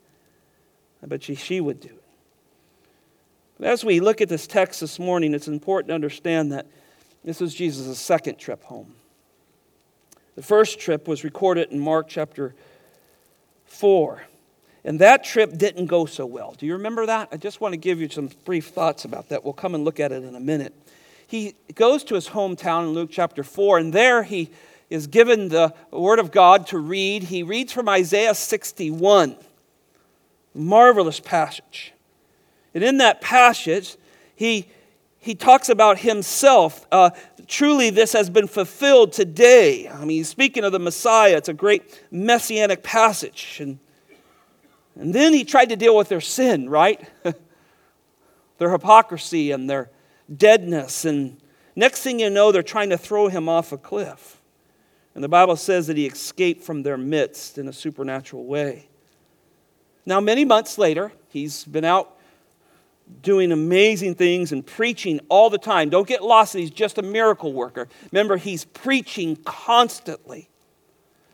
I 1.03 1.07
bet 1.07 1.29
you 1.29 1.35
she 1.35 1.61
would 1.61 1.81
do 1.81 1.89
it. 1.89 3.65
As 3.65 3.85
we 3.85 4.01
look 4.01 4.21
at 4.21 4.29
this 4.29 4.47
text 4.47 4.81
this 4.81 4.99
morning, 4.99 5.35
it's 5.35 5.47
important 5.47 5.89
to 5.89 5.95
understand 5.95 6.53
that 6.53 6.67
this 7.23 7.39
was 7.39 7.55
Jesus' 7.55 7.99
second 7.99 8.39
trip 8.39 8.65
home. 8.65 8.95
The 10.35 10.43
first 10.43 10.79
trip 10.79 11.07
was 11.07 11.25
recorded 11.25 11.71
in 11.71 11.79
Mark 11.79 12.09
chapter 12.09 12.55
4. 13.67 14.23
And 14.85 14.99
that 14.99 15.25
trip 15.25 15.57
didn't 15.57 15.87
go 15.87 16.07
so 16.07 16.27
well. 16.27 16.55
Do 16.59 16.67
you 16.67 16.73
remember 16.73 17.07
that? 17.07 17.29
I 17.31 17.37
just 17.37 17.61
want 17.61 17.73
to 17.73 17.77
give 17.77 18.01
you 18.01 18.09
some 18.09 18.31
brief 18.45 18.69
thoughts 18.69 19.05
about 19.05 19.29
that. 19.29 19.45
We'll 19.45 19.53
come 19.53 19.75
and 19.75 19.85
look 19.85 20.01
at 20.01 20.11
it 20.11 20.25
in 20.25 20.35
a 20.35 20.41
minute. 20.41 20.75
he 21.27 21.55
goes 21.75 22.03
to 22.05 22.15
his 22.15 22.29
hometown 22.29 22.85
in 22.85 22.89
Luke 22.91 23.11
chapter 23.13 23.45
4, 23.45 23.79
and 23.79 23.93
there 23.93 24.23
he 24.23 24.51
is 24.91 25.07
given 25.07 25.49
the 25.49 25.73
Word 25.91 26.19
of 26.19 26.31
God 26.33 26.67
to 26.69 26.79
read. 26.79 27.25
He 27.25 27.43
reads 27.43 27.73
from 27.73 27.89
Isaiah 27.89 28.35
61. 28.35 29.37
Marvelous 30.55 31.21
passage. 31.21 31.93
And 32.75 32.85
in 32.85 32.99
that 32.99 33.21
passage, 33.21 33.97
he, 34.37 34.69
he 35.23 35.37
talks 35.37 35.69
about 35.69 35.99
himself. 35.99 36.85
Uh, 36.91 37.11
truly, 37.47 37.91
this 37.91 38.13
has 38.13 38.29
been 38.29 38.49
fulfilled 38.49 39.13
today. 39.13 39.89
I 39.89 40.05
mean, 40.05 40.25
speaking 40.25 40.65
of 40.65 40.73
the 40.73 40.81
Messiah, 40.81 41.37
it's 41.37 41.49
a 41.49 41.55
great 41.55 42.03
messianic 42.11 42.83
passage. 42.83 43.59
And, 43.61 43.79
and 44.97 45.15
then 45.15 45.33
he 45.33 45.45
tried 45.45 45.69
to 45.69 45.77
deal 45.77 45.97
with 45.97 46.09
their 46.09 46.21
sin, 46.21 46.69
right? 46.69 47.09
their 48.59 48.73
hypocrisy 48.73 49.53
and 49.53 49.71
their 49.71 49.91
deadness. 50.37 51.05
And 51.05 51.41
next 51.77 52.03
thing 52.03 52.19
you 52.19 52.29
know, 52.29 52.51
they're 52.51 52.65
trying 52.65 52.91
to 52.91 52.99
throw 52.99 53.29
him 53.29 53.49
off 53.49 53.71
a 53.71 53.79
cliff. 53.79 54.41
And 55.15 55.23
the 55.23 55.29
Bible 55.29 55.55
says 55.55 55.87
that 55.87 55.97
he 55.97 56.07
escaped 56.07 56.65
from 56.65 56.83
their 56.83 56.99
midst 56.99 57.59
in 57.59 57.69
a 57.69 57.73
supernatural 57.73 58.45
way. 58.45 58.89
Now, 60.05 60.19
many 60.19 60.45
months 60.45 60.79
later, 60.79 61.13
he's 61.29 61.65
been 61.65 61.85
out 61.85 62.19
doing 63.21 63.53
amazing 63.53 64.15
things 64.15 64.53
and 64.53 64.65
preaching 64.65 65.21
all 65.29 65.51
the 65.51 65.59
time. 65.59 65.91
Don't 65.91 66.09
get 66.09 66.23
lost 66.23 66.53
that 66.53 66.61
he's 66.61 66.71
just 66.71 66.99
a 66.99 67.03
miracle 67.03 67.53
worker. 67.53 67.89
Remember, 68.11 68.37
he's 68.37 68.65
preaching 68.65 69.37
constantly. 69.45 70.49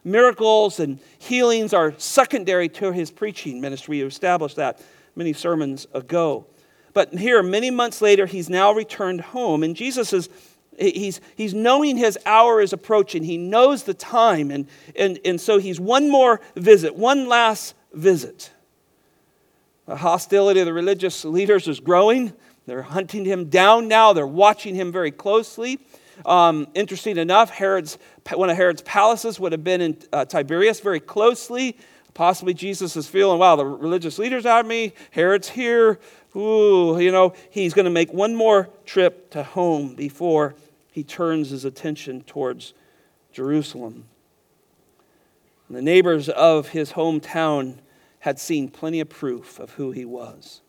Miracles 0.04 0.80
and 0.80 0.99
healings 1.18 1.73
are 1.73 1.94
secondary 1.99 2.68
to 2.70 2.92
his 2.92 3.11
preaching 3.11 3.61
ministry. 3.61 3.99
We 3.99 4.06
established 4.06 4.56
that 4.56 4.80
many 5.14 5.32
sermons 5.32 5.87
ago. 5.92 6.47
But 6.94 7.14
here, 7.14 7.42
many 7.42 7.70
months 7.70 8.00
later, 8.00 8.26
he's 8.26 8.49
now 8.49 8.73
returned 8.73 9.20
home, 9.20 9.62
and 9.62 9.76
Jesus 9.76 10.12
is. 10.12 10.28
He's, 10.80 11.20
he's 11.35 11.54
knowing 11.54 11.97
his 11.97 12.16
hour 12.25 12.61
is 12.61 12.73
approaching. 12.73 13.25
He 13.25 13.37
knows 13.37 13.82
the 13.82 13.94
time. 13.94 14.52
And, 14.52 14.68
and, 14.94 15.18
and 15.25 15.40
so 15.40 15.58
he's 15.58 15.80
one 15.80 16.08
more 16.08 16.40
visit, 16.54 16.94
one 16.94 17.26
last 17.26 17.75
visit. 17.92 18.52
The 19.88 19.97
hostility 19.97 20.61
of 20.61 20.66
the 20.66 20.75
religious 20.75 21.25
leaders 21.25 21.66
is 21.66 21.80
growing. 21.80 22.35
They're 22.66 22.83
hunting 22.83 23.25
him 23.25 23.49
down 23.49 23.88
now. 23.88 24.12
They're 24.12 24.26
watching 24.26 24.75
him 24.75 24.92
very 24.92 25.11
closely. 25.11 25.78
Um, 26.26 26.66
interesting 26.75 27.16
enough, 27.16 27.49
Herod's, 27.49 27.97
one 28.35 28.50
of 28.50 28.57
Herod's 28.59 28.83
palaces 28.83 29.40
would 29.40 29.52
have 29.52 29.64
been 29.64 29.80
in 29.80 29.97
uh, 30.12 30.26
Tiberias 30.26 30.80
very 30.80 31.00
closely. 31.00 31.78
Possibly 32.12 32.52
Jesus 32.52 32.97
is 32.97 33.09
feeling, 33.09 33.38
wow, 33.38 33.57
the 33.57 33.64
religious 33.64 34.18
leaders 34.18 34.45
out 34.45 34.61
of 34.61 34.66
me. 34.66 34.92
Herod's 35.11 35.49
here. 35.49 35.99
Ooh, 36.37 37.00
you 37.00 37.11
know, 37.11 37.33
he's 37.49 37.73
going 37.73 37.87
to 37.87 37.90
make 37.90 38.12
one 38.12 38.35
more 38.37 38.68
trip 38.85 39.30
to 39.30 39.42
home 39.42 39.95
before 39.95 40.54
he 40.92 41.02
turns 41.02 41.49
his 41.49 41.64
attention 41.64 42.25
towards 42.25 42.75
Jerusalem. 43.33 44.04
And 45.66 45.78
the 45.78 45.83
neighbors 45.83 46.28
of 46.28 46.68
his 46.68 46.92
hometown 46.92 47.78
had 48.20 48.38
seen 48.38 48.68
plenty 48.68 49.00
of 49.00 49.08
proof 49.08 49.58
of 49.58 49.72
who 49.72 49.90
he 49.90 50.04
was. 50.04 50.60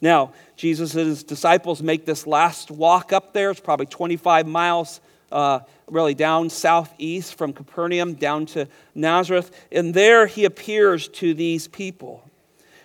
Now, 0.00 0.32
Jesus 0.56 0.94
and 0.94 1.06
his 1.06 1.24
disciples 1.24 1.82
make 1.82 2.04
this 2.04 2.26
last 2.26 2.70
walk 2.70 3.12
up 3.12 3.32
there. 3.32 3.50
It's 3.50 3.60
probably 3.60 3.86
25 3.86 4.46
miles, 4.46 5.00
uh, 5.32 5.60
really 5.88 6.14
down 6.14 6.50
southeast 6.50 7.36
from 7.36 7.52
Capernaum 7.52 8.14
down 8.14 8.46
to 8.46 8.68
Nazareth. 8.94 9.50
And 9.72 9.94
there 9.94 10.26
he 10.26 10.44
appears 10.44 11.08
to 11.08 11.32
these 11.32 11.68
people. 11.68 12.28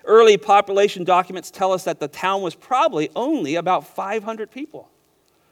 Early 0.06 0.38
population 0.38 1.04
documents 1.04 1.52
tell 1.52 1.74
us 1.74 1.84
that 1.84 2.00
the 2.00 2.08
town 2.08 2.42
was 2.42 2.56
probably 2.56 3.10
only 3.16 3.56
about 3.56 3.86
500 3.86 4.50
people. 4.50 4.90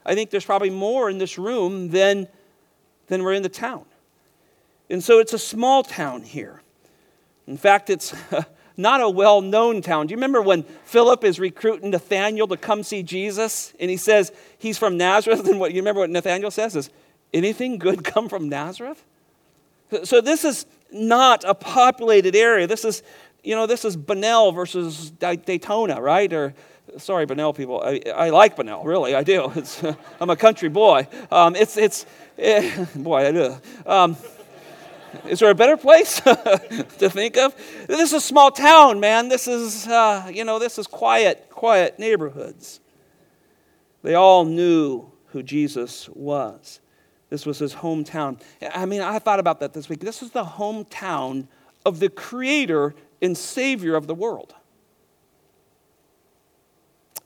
I 0.06 0.16
think 0.16 0.30
there's 0.32 0.46
probably 0.46 0.70
more 0.70 1.10
in 1.10 1.18
this 1.18 1.38
room 1.38 1.90
than, 1.90 2.28
than 3.08 3.24
were 3.24 3.34
in 3.34 3.44
the 3.44 3.50
town. 3.50 3.86
And 4.90 5.04
so 5.04 5.20
it's 5.20 5.34
a 5.34 5.40
small 5.40 5.84
town 5.84 6.24
here. 6.24 6.62
In 7.46 7.58
fact, 7.58 7.90
it's 7.90 8.16
not 8.80 9.02
a 9.02 9.10
well 9.10 9.42
known 9.42 9.82
town. 9.82 10.08
Do 10.08 10.12
you 10.12 10.18
remember 10.18 10.42
when 10.42 10.64
Philip 10.86 11.24
is 11.24 11.40
recruiting 11.40 11.92
Nathanael 11.92 12.48
to 12.48 12.58
come 12.58 12.82
see 12.82 13.04
Jesus? 13.04 13.74
And 13.80 13.92
he 13.92 13.98
says 13.98 14.32
he's 14.58 14.78
from 14.78 14.98
Nazareth. 14.98 15.46
And 15.50 15.60
what 15.60 15.74
you 15.74 15.82
remember 15.82 16.02
what 16.02 16.10
Nathanael 16.10 16.50
says 16.50 16.76
is, 16.76 16.90
anything 17.34 17.78
good 17.78 18.04
come 18.04 18.30
from 18.30 18.50
Nazareth? 18.50 19.04
So 20.04 20.22
this 20.22 20.46
is 20.46 20.66
not 20.92 21.44
a 21.44 21.54
populated 21.54 22.36
area. 22.36 22.68
This 22.68 22.86
is, 22.86 23.04
you 23.44 23.56
know, 23.56 23.68
this 23.68 23.84
is 23.84 23.98
Bunnell 23.98 24.52
versus 24.52 25.12
Daytona, 25.12 26.02
right? 26.02 26.32
Or 26.32 26.54
sorry, 26.98 27.26
Bunnell 27.26 27.54
people. 27.54 27.82
I, 27.84 28.02
I 28.16 28.30
like 28.30 28.56
Bunnell, 28.56 28.84
really, 28.84 29.16
I 29.16 29.24
do. 29.24 29.52
It's, 29.56 29.84
I'm 30.22 30.30
a 30.30 30.36
country 30.36 30.70
boy. 30.70 31.08
Um, 31.32 31.56
it's, 31.56 31.78
it's, 31.78 32.06
eh, 32.38 32.86
boy, 32.96 33.28
I 33.28 33.32
do. 33.32 33.58
Um, 33.86 34.18
is 35.28 35.40
there 35.40 35.50
a 35.50 35.56
better 35.56 35.78
place 35.78 36.20
to 36.22 37.10
think 37.10 37.38
of? 37.38 37.56
This 37.88 38.00
is 38.00 38.14
a 38.14 38.22
small 38.22 38.52
town, 38.52 39.00
man. 39.00 39.30
This 39.30 39.48
is, 39.48 39.88
uh, 39.88 40.30
you 40.34 40.44
know, 40.44 40.60
this 40.60 40.78
is 40.78 40.88
quiet, 40.88 41.50
quiet 41.50 42.00
neighborhoods. 42.00 42.80
They 44.02 44.16
all 44.16 44.46
knew 44.46 45.12
who 45.28 45.44
Jesus 45.44 46.10
was. 46.10 46.80
This 47.30 47.46
was 47.46 47.60
his 47.60 47.76
hometown. 47.76 48.42
I 48.74 48.86
mean, 48.86 49.02
I 49.02 49.20
thought 49.20 49.40
about 49.40 49.60
that 49.60 49.74
this 49.74 49.88
week. 49.88 50.00
This 50.00 50.24
is 50.24 50.32
the 50.32 50.44
hometown 50.44 51.48
of 51.86 52.00
the 52.00 52.10
creator 52.10 52.96
and 53.22 53.38
savior 53.38 53.96
of 53.96 54.08
the 54.08 54.16
world. 54.16 54.56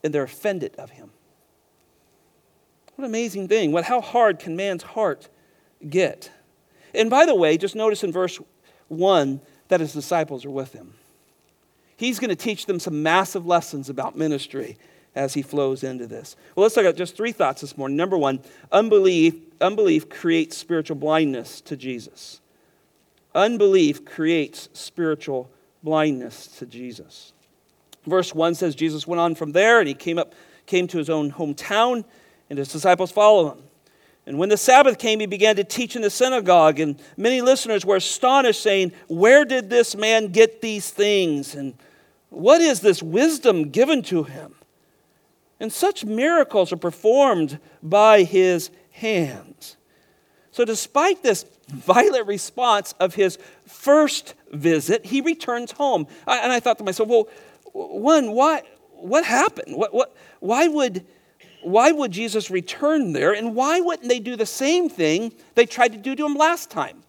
And 0.04 0.14
they're 0.14 0.24
offended 0.24 0.76
of 0.76 0.92
him. 0.92 1.12
What 2.96 3.06
an 3.06 3.12
amazing 3.12 3.48
thing. 3.48 3.72
What, 3.72 3.86
how 3.86 4.02
hard 4.02 4.40
can 4.40 4.56
man's 4.56 4.84
heart 4.84 5.30
get? 5.90 6.30
And 6.94 7.10
by 7.10 7.26
the 7.26 7.36
way, 7.36 7.58
just 7.58 7.76
notice 7.76 8.04
in 8.04 8.12
verse 8.12 8.40
1 8.88 9.42
that 9.70 9.80
his 9.80 9.94
disciples 9.94 10.46
are 10.46 10.52
with 10.52 10.74
him. 10.74 10.94
He's 11.98 12.20
going 12.20 12.30
to 12.30 12.36
teach 12.36 12.66
them 12.66 12.80
some 12.80 13.04
massive 13.04 13.46
lessons 13.46 13.90
about 13.90 14.18
ministry 14.18 14.78
as 15.16 15.34
he 15.34 15.42
flows 15.42 15.84
into 15.84 16.08
this. 16.08 16.36
Well, 16.56 16.64
let's 16.64 16.76
look 16.76 16.86
at 16.86 16.98
just 16.98 17.16
three 17.16 17.32
thoughts 17.32 17.62
this 17.62 17.78
morning. 17.78 17.98
Number 17.98 18.18
one, 18.18 18.40
unbelief, 18.72 19.36
unbelief 19.62 20.10
creates 20.10 20.58
spiritual 20.58 20.96
blindness 20.96 21.62
to 21.62 21.78
Jesus. 21.78 22.42
Unbelief 23.36 24.06
creates 24.06 24.70
spiritual 24.74 25.50
blindness 25.84 26.48
to 26.48 26.66
Jesus. 26.66 27.34
Verse 28.06 28.34
1 28.34 28.56
says 28.56 28.76
Jesus 28.76 29.08
went 29.08 29.20
on 29.20 29.36
from 29.36 29.52
there 29.52 29.80
and 29.80 29.88
he 29.88 29.94
came 29.94 30.18
up 30.18 30.34
came 30.66 30.88
to 30.88 30.98
his 30.98 31.10
own 31.10 31.32
hometown 31.32 32.06
and 32.50 32.58
his 32.58 32.72
disciples 32.72 33.12
followed 33.12 33.54
him. 33.54 33.64
And 34.26 34.38
when 34.38 34.50
the 34.50 34.58
Sabbath 34.58 34.98
came, 34.98 35.20
he 35.20 35.26
began 35.26 35.58
to 35.58 35.64
teach 35.64 35.96
in 35.96 36.02
the 36.02 36.10
synagogue, 36.10 36.80
and 36.80 36.98
many 37.18 37.42
listeners 37.42 37.86
were 37.86 37.98
astonished, 37.98 38.62
saying, 38.62 38.94
Where 39.08 39.44
did 39.44 39.70
this 39.70 39.96
man 39.96 40.28
get 40.28 40.62
these 40.62 40.90
things? 40.90 41.56
And 41.56 41.74
what 42.30 42.62
is 42.62 42.80
this 42.80 43.04
wisdom 43.04 43.70
given 43.70 44.02
to 44.04 44.24
him? 44.24 44.56
And 45.60 45.72
such 45.72 46.06
miracles 46.06 46.72
are 46.72 46.78
performed 46.78 47.60
by 47.82 48.24
his 48.24 48.70
hands. 48.92 49.76
So, 50.52 50.64
despite 50.66 51.24
this 51.24 51.46
violent 51.68 52.28
response 52.28 52.94
of 53.00 53.16
his 53.16 53.38
first 53.66 54.36
visit, 54.52 55.06
he 55.06 55.20
returns 55.20 55.72
home. 55.72 56.08
And 56.28 56.52
I 56.52 56.60
thought 56.60 56.78
to 56.78 56.84
myself, 56.84 57.10
well, 57.10 57.28
one, 57.74 58.32
why, 58.32 58.62
what 58.92 59.26
happened? 59.26 59.76
What, 59.76 59.94
what, 59.94 60.16
why 60.40 60.68
would 60.68 61.06
why 61.64 61.92
would 61.92 62.12
Jesus 62.12 62.50
return 62.50 63.14
there? 63.14 63.34
And 63.34 63.56
why 63.56 63.80
wouldn't 63.80 64.10
they 64.10 64.20
do 64.20 64.36
the 64.36 64.46
same 64.46 64.90
thing 64.90 65.34
they 65.56 65.66
tried 65.66 65.94
to 65.94 65.98
do 65.98 66.16
to 66.16 66.26
him 66.26 66.36
last 66.36 66.70
time? 66.70 67.04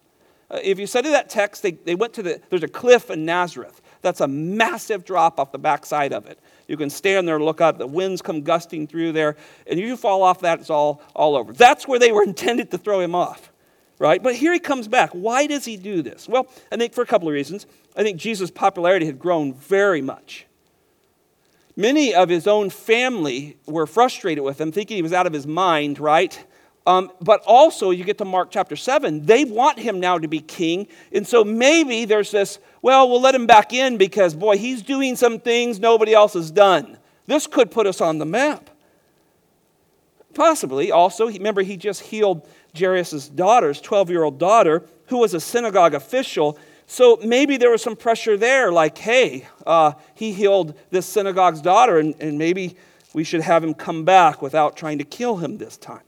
Uh, 0.49 0.59
if 0.63 0.79
you 0.79 0.87
study 0.87 1.09
that 1.09 1.29
text, 1.29 1.63
they, 1.63 1.71
they 1.71 1.95
went 1.95 2.13
to 2.13 2.23
the, 2.23 2.41
there's 2.49 2.63
a 2.63 2.67
cliff 2.67 3.09
in 3.09 3.25
Nazareth. 3.25 3.81
That's 4.01 4.21
a 4.21 4.27
massive 4.27 5.03
drop 5.03 5.39
off 5.39 5.51
the 5.51 5.57
backside 5.57 6.13
of 6.13 6.27
it. 6.27 6.39
You 6.67 6.77
can 6.77 6.89
stand 6.89 7.27
there 7.27 7.35
and 7.35 7.45
look 7.45 7.61
out. 7.61 7.77
The 7.77 7.87
winds 7.87 8.21
come 8.21 8.41
gusting 8.41 8.87
through 8.87 9.13
there, 9.13 9.35
and 9.65 9.79
if 9.79 9.85
you 9.85 9.97
fall 9.97 10.21
off 10.21 10.41
that, 10.41 10.59
it's 10.59 10.69
all, 10.69 11.01
all 11.15 11.35
over. 11.35 11.53
That's 11.53 11.87
where 11.87 11.99
they 11.99 12.11
were 12.11 12.23
intended 12.27 12.71
to 12.71 12.77
throw 12.77 12.99
him 12.99 13.15
off, 13.15 13.51
right? 13.97 14.21
But 14.21 14.35
here 14.35 14.53
he 14.53 14.59
comes 14.59 14.87
back. 14.87 15.09
Why 15.11 15.47
does 15.47 15.65
he 15.65 15.77
do 15.77 16.03
this? 16.03 16.27
Well, 16.29 16.47
I 16.71 16.77
think 16.77 16.93
for 16.93 17.01
a 17.01 17.07
couple 17.07 17.27
of 17.27 17.33
reasons. 17.33 17.65
I 17.95 18.03
think 18.03 18.19
Jesus' 18.19 18.51
popularity 18.51 19.05
had 19.05 19.17
grown 19.17 19.53
very 19.53 20.01
much. 20.01 20.45
Many 21.75 22.13
of 22.13 22.29
his 22.29 22.47
own 22.47 22.69
family 22.69 23.57
were 23.65 23.85
frustrated 23.85 24.43
with 24.43 24.59
him, 24.59 24.71
thinking 24.71 24.95
he 24.95 25.01
was 25.01 25.13
out 25.13 25.27
of 25.27 25.33
his 25.33 25.45
mind, 25.45 25.99
right? 25.99 26.45
Um, 26.87 27.11
but 27.19 27.41
also, 27.45 27.89
you 27.89 28.03
get 28.03 28.19
to 28.19 28.25
Mark 28.25 28.49
chapter 28.51 28.75
7, 28.75 29.25
they 29.25 29.43
want 29.43 29.79
him 29.79 29.99
now 29.99 30.17
to 30.17 30.27
be 30.27 30.39
king. 30.39 30.87
And 31.11 31.27
so 31.27 31.43
maybe 31.43 32.05
there's 32.05 32.31
this, 32.31 32.59
well, 32.81 33.09
we'll 33.09 33.21
let 33.21 33.33
him 33.33 33.47
back 33.47 33.73
in 33.73 33.97
because, 33.97 34.35
boy, 34.35 34.57
he's 34.57 34.83
doing 34.83 35.15
some 35.15 35.39
things 35.39 35.79
nobody 35.79 36.13
else 36.13 36.33
has 36.33 36.51
done. 36.51 36.97
This 37.25 37.47
could 37.47 37.71
put 37.71 37.87
us 37.87 38.01
on 38.01 38.19
the 38.19 38.25
map. 38.25 38.69
Possibly 40.35 40.91
also, 40.91 41.27
remember, 41.27 41.63
he 41.63 41.75
just 41.75 42.01
healed 42.01 42.47
Jairus' 42.77 43.29
daughter's 43.29 43.81
12 43.81 44.11
year 44.11 44.23
old 44.23 44.37
daughter, 44.37 44.83
who 45.07 45.17
was 45.17 45.33
a 45.33 45.39
synagogue 45.39 45.95
official. 45.95 46.59
So 46.87 47.19
maybe 47.23 47.57
there 47.57 47.71
was 47.71 47.81
some 47.81 47.95
pressure 47.95 48.37
there, 48.37 48.71
like, 48.71 48.97
hey, 48.97 49.47
uh, 49.65 49.93
he 50.13 50.31
healed 50.31 50.75
this 50.91 51.05
synagogue's 51.05 51.61
daughter, 51.61 51.97
and, 51.97 52.15
and 52.19 52.37
maybe 52.37 52.77
we 53.13 53.23
should 53.23 53.41
have 53.41 53.63
him 53.63 53.73
come 53.73 54.05
back 54.05 54.41
without 54.41 54.77
trying 54.77 54.99
to 54.99 55.03
kill 55.03 55.37
him 55.37 55.57
this 55.57 55.77
time. 55.77 56.01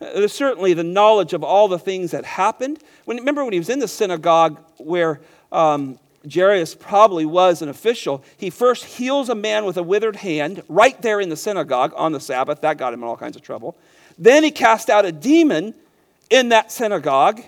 Uh, 0.00 0.12
there's 0.14 0.32
certainly 0.32 0.72
the 0.72 0.84
knowledge 0.84 1.32
of 1.32 1.42
all 1.42 1.68
the 1.68 1.78
things 1.78 2.12
that 2.12 2.24
happened. 2.24 2.78
When, 3.04 3.16
remember 3.18 3.44
when 3.44 3.52
he 3.52 3.58
was 3.58 3.68
in 3.68 3.78
the 3.78 3.88
synagogue 3.88 4.58
where 4.78 5.20
um, 5.52 5.98
Jairus 6.32 6.74
probably 6.74 7.26
was 7.26 7.62
an 7.62 7.68
official, 7.68 8.24
he 8.36 8.50
first 8.50 8.84
heals 8.84 9.28
a 9.28 9.34
man 9.34 9.64
with 9.64 9.76
a 9.76 9.82
withered 9.82 10.16
hand 10.16 10.62
right 10.68 11.00
there 11.02 11.20
in 11.20 11.28
the 11.28 11.36
synagogue 11.36 11.92
on 11.96 12.12
the 12.12 12.20
Sabbath. 12.20 12.60
That 12.62 12.78
got 12.78 12.92
him 12.92 13.02
in 13.02 13.08
all 13.08 13.16
kinds 13.16 13.36
of 13.36 13.42
trouble. 13.42 13.76
Then 14.18 14.42
he 14.42 14.50
cast 14.50 14.88
out 14.90 15.04
a 15.04 15.12
demon 15.12 15.74
in 16.30 16.48
that 16.48 16.72
synagogue. 16.72 17.42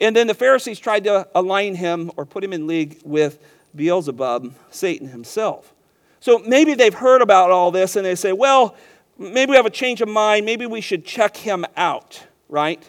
And 0.00 0.14
then 0.14 0.26
the 0.26 0.34
Pharisees 0.34 0.78
tried 0.78 1.04
to 1.04 1.28
align 1.34 1.74
him 1.74 2.10
or 2.16 2.24
put 2.24 2.44
him 2.44 2.52
in 2.52 2.66
league 2.66 3.00
with 3.04 3.38
Beelzebub, 3.74 4.54
Satan 4.70 5.08
himself. 5.08 5.74
So 6.20 6.38
maybe 6.38 6.74
they've 6.74 6.94
heard 6.94 7.22
about 7.22 7.50
all 7.50 7.70
this 7.70 7.96
and 7.96 8.04
they 8.04 8.14
say, 8.14 8.32
well, 8.32 8.76
maybe 9.18 9.50
we 9.50 9.56
have 9.56 9.66
a 9.66 9.70
change 9.70 10.00
of 10.00 10.08
mind. 10.08 10.46
Maybe 10.46 10.66
we 10.66 10.80
should 10.80 11.04
check 11.04 11.36
him 11.36 11.64
out, 11.76 12.24
right? 12.48 12.82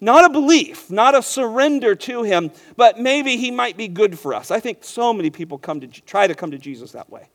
Not 0.00 0.24
a 0.26 0.28
belief, 0.28 0.90
not 0.90 1.14
a 1.14 1.22
surrender 1.22 1.94
to 1.94 2.22
him, 2.22 2.50
but 2.76 3.00
maybe 3.00 3.36
he 3.36 3.50
might 3.50 3.76
be 3.76 3.88
good 3.88 4.18
for 4.18 4.34
us. 4.34 4.50
I 4.50 4.60
think 4.60 4.84
so 4.84 5.12
many 5.12 5.30
people 5.30 5.58
come 5.58 5.80
to 5.80 5.86
try 5.86 6.26
to 6.26 6.34
come 6.34 6.50
to 6.50 6.58
Jesus 6.58 6.92
that 6.92 7.10
way. 7.10 7.28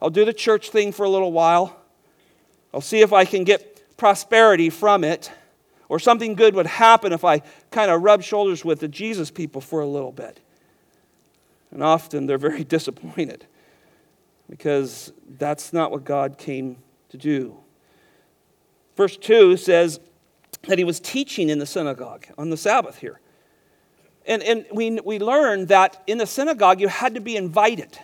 I'll 0.00 0.10
do 0.10 0.24
the 0.24 0.34
church 0.34 0.70
thing 0.70 0.92
for 0.92 1.04
a 1.04 1.08
little 1.08 1.32
while. 1.32 1.76
I'll 2.72 2.82
see 2.82 3.00
if 3.00 3.12
I 3.12 3.24
can 3.24 3.44
get 3.44 3.96
prosperity 3.96 4.70
from 4.70 5.02
it, 5.02 5.32
or 5.88 5.98
something 5.98 6.34
good 6.34 6.54
would 6.54 6.66
happen 6.66 7.12
if 7.12 7.24
I 7.24 7.42
kind 7.70 7.90
of 7.90 8.02
rub 8.02 8.22
shoulders 8.22 8.64
with 8.64 8.80
the 8.80 8.88
Jesus 8.88 9.30
people 9.30 9.60
for 9.60 9.80
a 9.80 9.86
little 9.86 10.12
bit. 10.12 10.40
And 11.70 11.82
often 11.82 12.26
they're 12.26 12.38
very 12.38 12.64
disappointed 12.76 13.46
because 14.48 15.12
that's 15.38 15.72
not 15.72 15.90
what 15.90 16.04
God 16.04 16.38
came 16.38 16.78
to 17.10 17.16
do. 17.16 17.56
Verse 18.96 19.16
2 19.16 19.56
says 19.56 20.00
that 20.62 20.78
he 20.78 20.84
was 20.84 20.98
teaching 21.00 21.48
in 21.50 21.58
the 21.58 21.66
synagogue 21.66 22.26
on 22.36 22.50
the 22.50 22.56
Sabbath 22.56 22.98
here. 22.98 23.20
And, 24.26 24.42
and 24.42 24.66
we, 24.72 24.98
we 25.00 25.18
learned 25.18 25.68
that 25.68 26.02
in 26.06 26.18
the 26.18 26.26
synagogue 26.26 26.80
you 26.80 26.88
had 26.88 27.14
to 27.14 27.20
be 27.20 27.36
invited. 27.36 27.98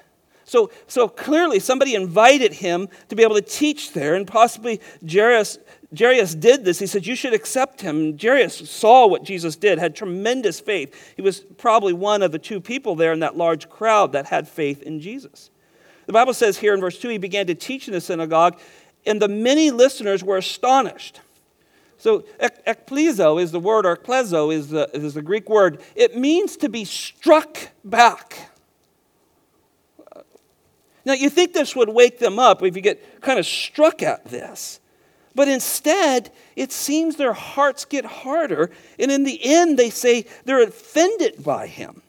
So, 0.45 0.71
so 0.87 1.09
clearly, 1.09 1.59
somebody 1.59 1.95
invited 1.95 2.53
him 2.53 2.89
to 3.09 3.17
be 3.17 3.23
able 3.23 3.35
to 3.37 3.43
teach 3.43 3.93
there, 3.93 4.15
and 4.15 4.27
possibly 4.27 4.81
Jairus, 5.07 5.59
Jairus 5.99 6.35
did 6.35 6.65
this. 6.65 6.79
He 6.79 6.87
said, 6.87 7.07
You 7.07 7.15
should 7.15 7.35
accept 7.35 7.81
him. 7.81 8.19
Jairus 8.19 8.69
saw 8.71 9.07
what 9.07 9.25
Jesus 9.25 9.57
did, 9.57 9.79
had 9.79 9.95
tremendous 9.95 10.61
faith. 10.61 11.15
He 11.17 11.23
was 11.23 11.41
probably 11.41 11.93
one 11.93 12.23
of 12.23 12.33
the 12.33 12.39
two 12.39 12.61
people 12.61 12.97
there 12.97 13.13
in 13.13 13.21
that 13.21 13.37
large 13.37 13.69
crowd 13.69 14.13
that 14.13 14.27
had 14.27 14.49
faith 14.49 14.83
in 14.83 15.01
Jesus. 15.01 15.51
The 16.07 16.13
Bible 16.13 16.35
says 16.35 16.59
here 16.59 16.75
in 16.75 16.81
verse 16.81 16.99
2 16.99 17.09
he 17.09 17.19
began 17.19 17.47
to 17.47 17.55
teach 17.55 17.89
in 17.89 17.95
the 17.95 18.01
synagogue, 18.01 18.59
and 19.07 19.21
the 19.21 19.29
many 19.29 19.71
listeners 19.71 20.23
were 20.23 20.37
astonished. 20.37 21.21
So, 21.97 22.21
ekplezo 22.41 23.41
is 23.41 23.53
the 23.53 23.61
word, 23.61 23.87
or 23.87 23.97
ekplezo 23.97 24.53
is 24.53 24.69
the, 24.69 24.91
is 24.93 25.15
the 25.15 25.23
Greek 25.23 25.49
word. 25.49 25.81
It 25.95 26.17
means 26.17 26.57
to 26.59 26.69
be 26.69 26.85
struck 26.85 27.57
back. 27.83 28.51
Now, 31.07 31.13
you 31.13 31.31
think 31.31 31.53
this 31.53 31.77
would 31.77 31.89
wake 31.89 32.19
them 32.19 32.39
up 32.39 32.63
if 32.63 32.77
you 32.77 32.83
get 32.83 33.21
kind 33.21 33.39
of 33.39 33.47
struck 33.47 34.03
at 34.03 34.25
this. 34.27 34.81
But 35.35 35.49
instead, 35.49 36.31
it 36.55 36.71
seems 36.71 37.17
their 37.17 37.33
hearts 37.33 37.85
get 37.85 38.05
harder, 38.05 38.71
and 38.99 39.11
in 39.11 39.25
the 39.25 39.41
end, 39.43 39.79
they 39.79 39.91
say 39.91 40.27
they're 40.45 40.63
offended 40.63 41.43
by 41.43 41.67
him. 41.67 42.03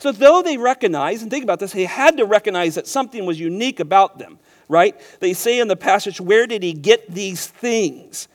So, 0.00 0.10
though 0.10 0.42
they 0.42 0.56
recognize, 0.56 1.22
and 1.22 1.30
think 1.30 1.44
about 1.44 1.60
this, 1.60 1.72
they 1.72 1.84
had 1.84 2.16
to 2.16 2.24
recognize 2.24 2.74
that 2.74 2.88
something 2.88 3.24
was 3.24 3.38
unique 3.38 3.78
about 3.78 4.18
them, 4.18 4.40
right? 4.68 5.00
They 5.20 5.32
say 5.32 5.60
in 5.60 5.68
the 5.68 5.76
passage, 5.76 6.20
Where 6.20 6.48
did 6.48 6.64
he 6.64 6.72
get 6.72 7.08
these 7.08 7.46
things? 7.46 8.26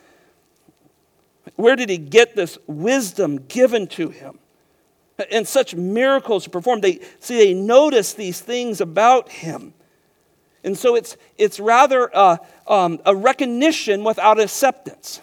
Where 1.58 1.76
did 1.76 1.90
he 1.90 1.98
get 1.98 2.36
this 2.36 2.58
wisdom 2.68 3.48
given 3.48 3.88
to 3.88 4.10
him? 4.10 4.40
And 5.32 5.48
such 5.48 5.76
miracles 5.76 6.48
performed. 6.48 6.84
They 6.84 7.02
see, 7.20 7.38
they 7.38 7.54
notice 7.54 8.14
these 8.14 8.40
things 8.40 8.80
about 8.80 9.30
him. 9.30 9.74
And 10.68 10.78
so 10.78 10.96
it's, 10.96 11.16
it's 11.38 11.62
rather 11.62 12.12
a, 12.14 12.40
um, 12.68 13.00
a 13.06 13.16
recognition 13.16 14.04
without 14.04 14.38
acceptance. 14.38 15.22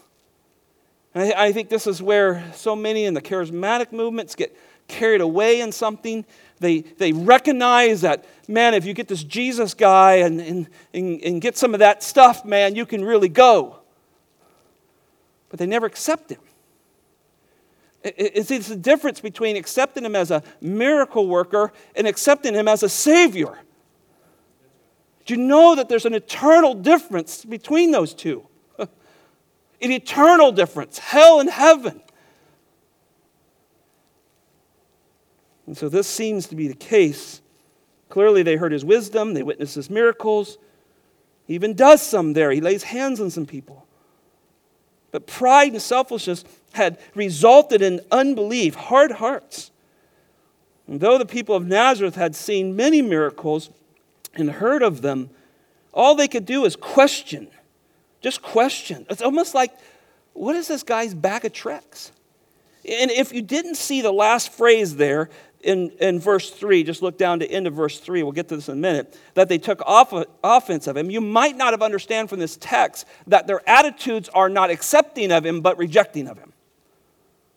I, 1.15 1.35
I 1.37 1.53
think 1.53 1.69
this 1.69 1.87
is 1.87 2.01
where 2.01 2.51
so 2.55 2.75
many 2.75 3.05
in 3.05 3.13
the 3.13 3.21
charismatic 3.21 3.93
movements 3.93 4.35
get 4.35 4.57
carried 4.89 5.21
away 5.21 5.61
in 5.61 5.71
something. 5.71 6.25
They, 6.61 6.81
they 6.81 7.13
recognize 7.13 8.01
that, 8.01 8.25
man, 8.49 8.73
if 8.73 8.87
you 8.87 8.95
get 8.95 9.07
this 9.07 9.23
Jesus 9.23 9.75
guy 9.75 10.15
and, 10.15 10.41
and, 10.41 10.67
and, 10.95 11.21
and 11.21 11.41
get 11.43 11.59
some 11.59 11.75
of 11.75 11.81
that 11.81 12.03
stuff, 12.03 12.47
man, 12.47 12.75
you 12.75 12.87
can 12.87 13.05
really 13.05 13.29
go. 13.29 13.81
But 15.51 15.59
they 15.59 15.67
never 15.67 15.85
accept 15.85 16.31
him. 16.31 16.41
It's, 18.03 18.51
it's 18.51 18.69
the 18.69 18.77
difference 18.77 19.21
between 19.21 19.57
accepting 19.57 20.07
him 20.07 20.17
as 20.17 20.31
a 20.31 20.43
miracle 20.63 21.29
worker 21.29 21.71
and 21.95 22.07
accepting 22.07 22.55
him 22.55 22.67
as 22.67 22.83
a 22.83 22.89
savior. 22.89 23.59
Do 25.25 25.35
you 25.35 25.41
know 25.41 25.75
that 25.75 25.89
there's 25.89 26.05
an 26.05 26.15
eternal 26.15 26.75
difference 26.75 27.45
between 27.45 27.91
those 27.91 28.13
two? 28.13 28.47
An 28.79 28.89
eternal 29.81 30.53
difference, 30.53 30.99
hell 30.99 31.41
and 31.41 31.49
heaven. 31.49 32.03
And 35.67 35.77
so 35.77 35.89
this 35.89 36.07
seems 36.07 36.47
to 36.49 36.57
be 36.57 36.69
the 36.69 36.75
case. 36.75 37.41
Clearly, 38.11 38.43
they 38.43 38.57
heard 38.57 38.73
his 38.73 38.85
wisdom, 38.85 39.35
they 39.35 39.43
witnessed 39.43 39.75
his 39.75 39.89
miracles. 39.89 40.59
He 41.47 41.55
even 41.55 41.75
does 41.75 42.03
some 42.03 42.35
there, 42.35 42.51
he 42.51 42.61
lays 42.61 42.83
hands 42.83 43.21
on 43.21 43.31
some 43.31 43.47
people. 43.47 43.87
But 45.11 45.27
pride 45.27 45.73
and 45.73 45.81
selfishness 45.81 46.45
had 46.73 46.99
resulted 47.15 47.81
in 47.81 48.01
unbelief, 48.11 48.75
hard 48.75 49.13
hearts. 49.13 49.71
And 50.87 51.01
though 51.01 51.19
the 51.19 51.27
people 51.27 51.55
of 51.55 51.67
Nazareth 51.67 52.17
had 52.17 52.35
seen 52.35 52.77
many 52.77 53.01
miracles 53.01 53.71
and 54.37 54.51
heard 54.51 54.83
of 54.83 55.03
them, 55.03 55.31
all 55.93 56.15
they 56.15 56.29
could 56.29 56.47
do 56.47 56.65
is 56.65 56.77
question. 56.77 57.49
Just 58.21 58.43
question. 58.43 59.07
It's 59.11 59.23
almost 59.23 59.55
like, 59.55 59.73
what 60.33 60.57
is 60.57 60.69
this 60.69 60.83
guy's 60.83 61.15
bag 61.15 61.45
of 61.45 61.53
tricks? 61.53 62.11
And 62.89 63.11
if 63.11 63.33
you 63.33 63.43
didn't 63.43 63.77
see 63.77 64.03
the 64.03 64.13
last 64.13 64.53
phrase 64.53 64.97
there, 64.97 65.31
in, 65.65 65.91
in 66.01 66.21
verse 66.21 66.51
3, 66.51 66.85
just 66.85 67.03
look 67.03 67.19
down 67.19 67.41
to 67.41 67.51
end 67.51 67.67
of 67.67 67.75
verse 67.75 67.99
3, 67.99 68.23
we'll 68.23 68.33
get 68.33 68.49
to 68.49 68.57
this 68.57 68.69
in 68.69 68.75
a 68.75 68.81
minute, 68.81 69.19
that 69.35 69.49
they 69.49 69.59
took 69.59 69.81
off, 69.87 70.13
offense 70.43 70.87
of 70.87 70.97
him, 70.97 71.11
you 71.11 71.21
might 71.21 71.57
not 71.57 71.73
have 71.73 71.83
understand 71.83 72.29
from 72.29 72.39
this 72.39 72.57
text 72.59 73.07
that 73.27 73.47
their 73.47 73.67
attitudes 73.69 74.29
are 74.31 74.49
not 74.49 74.71
accepting 74.71 75.33
of 75.33 75.45
him, 75.45 75.61
but 75.61 75.79
rejecting 75.79 76.29
of 76.29 76.39
him. 76.39 76.53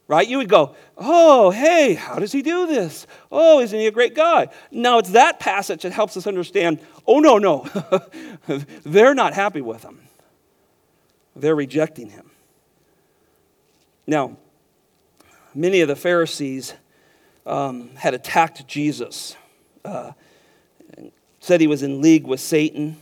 Right? 0.08 0.28
You 0.28 0.38
would 0.38 0.48
go, 0.48 0.76
oh, 0.98 1.52
hey, 1.52 1.94
how 1.94 2.16
does 2.16 2.32
he 2.32 2.42
do 2.42 2.66
this? 2.66 3.06
Oh, 3.30 3.60
isn't 3.60 3.78
he 3.78 3.88
a 3.88 3.92
great 3.92 4.16
guy? 4.16 4.48
Now, 4.72 5.00
it's 5.00 5.10
that 5.10 5.40
passage 5.40 5.82
that 5.84 5.92
helps 5.92 6.16
us 6.16 6.26
understand, 6.26 6.80
oh, 7.06 7.20
no, 7.20 7.38
no. 7.38 7.68
They're 8.86 9.14
not 9.14 9.34
happy 9.34 9.60
with 9.60 9.84
him. 9.84 10.00
They're 11.36 11.56
rejecting 11.56 12.10
him. 12.10 12.32
Now, 14.08 14.38
many 15.54 15.82
of 15.82 15.90
the 15.90 15.96
Pharisees 15.96 16.74
um, 17.46 17.90
had 17.96 18.14
attacked 18.14 18.66
Jesus, 18.66 19.36
uh, 19.84 20.14
said 21.42 21.60
he 21.60 21.68
was 21.68 21.84
in 21.84 22.02
league 22.02 22.26
with 22.26 22.40
Satan, 22.40 22.98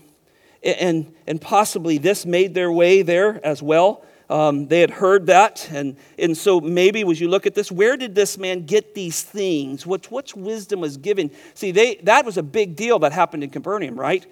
and, 0.64 1.14
and 1.28 1.40
possibly 1.40 2.00
this 2.00 2.26
made 2.26 2.56
their 2.56 2.72
way 2.72 3.04
there 3.04 3.40
as 3.46 3.62
well. 3.62 4.04
Um, 4.30 4.68
they 4.68 4.82
had 4.82 4.90
heard 4.90 5.28
that, 5.28 5.70
and, 5.72 5.98
and 6.18 6.36
so 6.36 6.60
maybe 6.60 7.04
as 7.10 7.22
you 7.22 7.28
look 7.28 7.46
at 7.46 7.54
this, 7.54 7.72
where 7.72 7.96
did 7.96 8.16
this 8.16 8.38
man 8.38 8.66
get 8.66 8.96
these 8.96 9.22
things? 9.22 9.86
What, 9.86 10.10
what's 10.10 10.36
wisdom 10.36 10.82
was 10.82 10.98
given? 10.98 11.30
See, 11.54 11.72
they, 11.72 11.96
that 12.04 12.26
was 12.26 12.38
a 12.38 12.44
big 12.44 12.76
deal 12.76 12.98
that 13.00 13.12
happened 13.12 13.44
in 13.44 13.52
Capernaum, 13.52 14.00
right? 14.00 14.26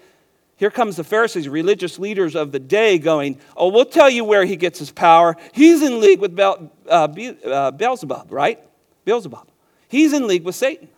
Here 0.56 0.70
comes 0.70 0.96
the 0.96 1.04
Pharisees, 1.04 1.48
religious 1.48 1.98
leaders 1.98 2.34
of 2.34 2.52
the 2.52 2.60
day, 2.60 2.98
going, 2.98 3.38
Oh, 3.56 3.68
we'll 3.68 3.84
tell 3.84 4.10
you 4.10 4.24
where 4.24 4.44
he 4.44 4.56
gets 4.56 4.78
his 4.78 4.90
power. 4.90 5.36
He's 5.52 5.82
in 5.82 6.00
league 6.00 6.20
with 6.20 6.34
Bel, 6.34 6.72
uh, 6.88 7.08
Be, 7.08 7.36
uh, 7.44 7.70
Beelzebub, 7.72 8.30
right? 8.30 8.60
Beelzebub. 9.04 9.48
He's 9.88 10.12
in 10.12 10.26
league 10.26 10.44
with 10.44 10.54
Satan. 10.54 10.88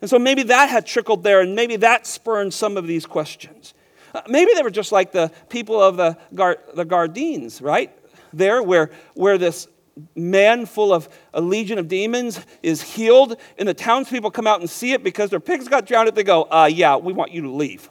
And 0.00 0.10
so 0.10 0.18
maybe 0.18 0.42
that 0.44 0.68
had 0.68 0.86
trickled 0.86 1.22
there, 1.22 1.40
and 1.40 1.54
maybe 1.54 1.76
that 1.76 2.06
spurned 2.06 2.52
some 2.52 2.76
of 2.76 2.86
these 2.86 3.06
questions. 3.06 3.72
Maybe 4.28 4.52
they 4.54 4.62
were 4.62 4.70
just 4.70 4.92
like 4.92 5.12
the 5.12 5.30
people 5.48 5.80
of 5.80 5.96
the, 5.96 6.16
Gar- 6.34 6.58
the 6.74 6.84
Gadarenes, 6.84 7.60
right? 7.60 7.96
There, 8.32 8.62
where, 8.62 8.90
where 9.14 9.38
this 9.38 9.68
man 10.14 10.66
full 10.66 10.92
of 10.92 11.08
a 11.32 11.40
legion 11.40 11.78
of 11.78 11.88
demons 11.88 12.44
is 12.62 12.82
healed, 12.82 13.36
and 13.58 13.68
the 13.68 13.74
townspeople 13.74 14.30
come 14.30 14.46
out 14.46 14.60
and 14.60 14.68
see 14.68 14.92
it 14.92 15.02
because 15.02 15.30
their 15.30 15.40
pigs 15.40 15.68
got 15.68 15.86
drowned. 15.86 16.14
They 16.14 16.22
go, 16.22 16.42
uh, 16.44 16.68
Yeah, 16.72 16.96
we 16.96 17.12
want 17.12 17.32
you 17.32 17.42
to 17.42 17.50
leave. 17.50 17.88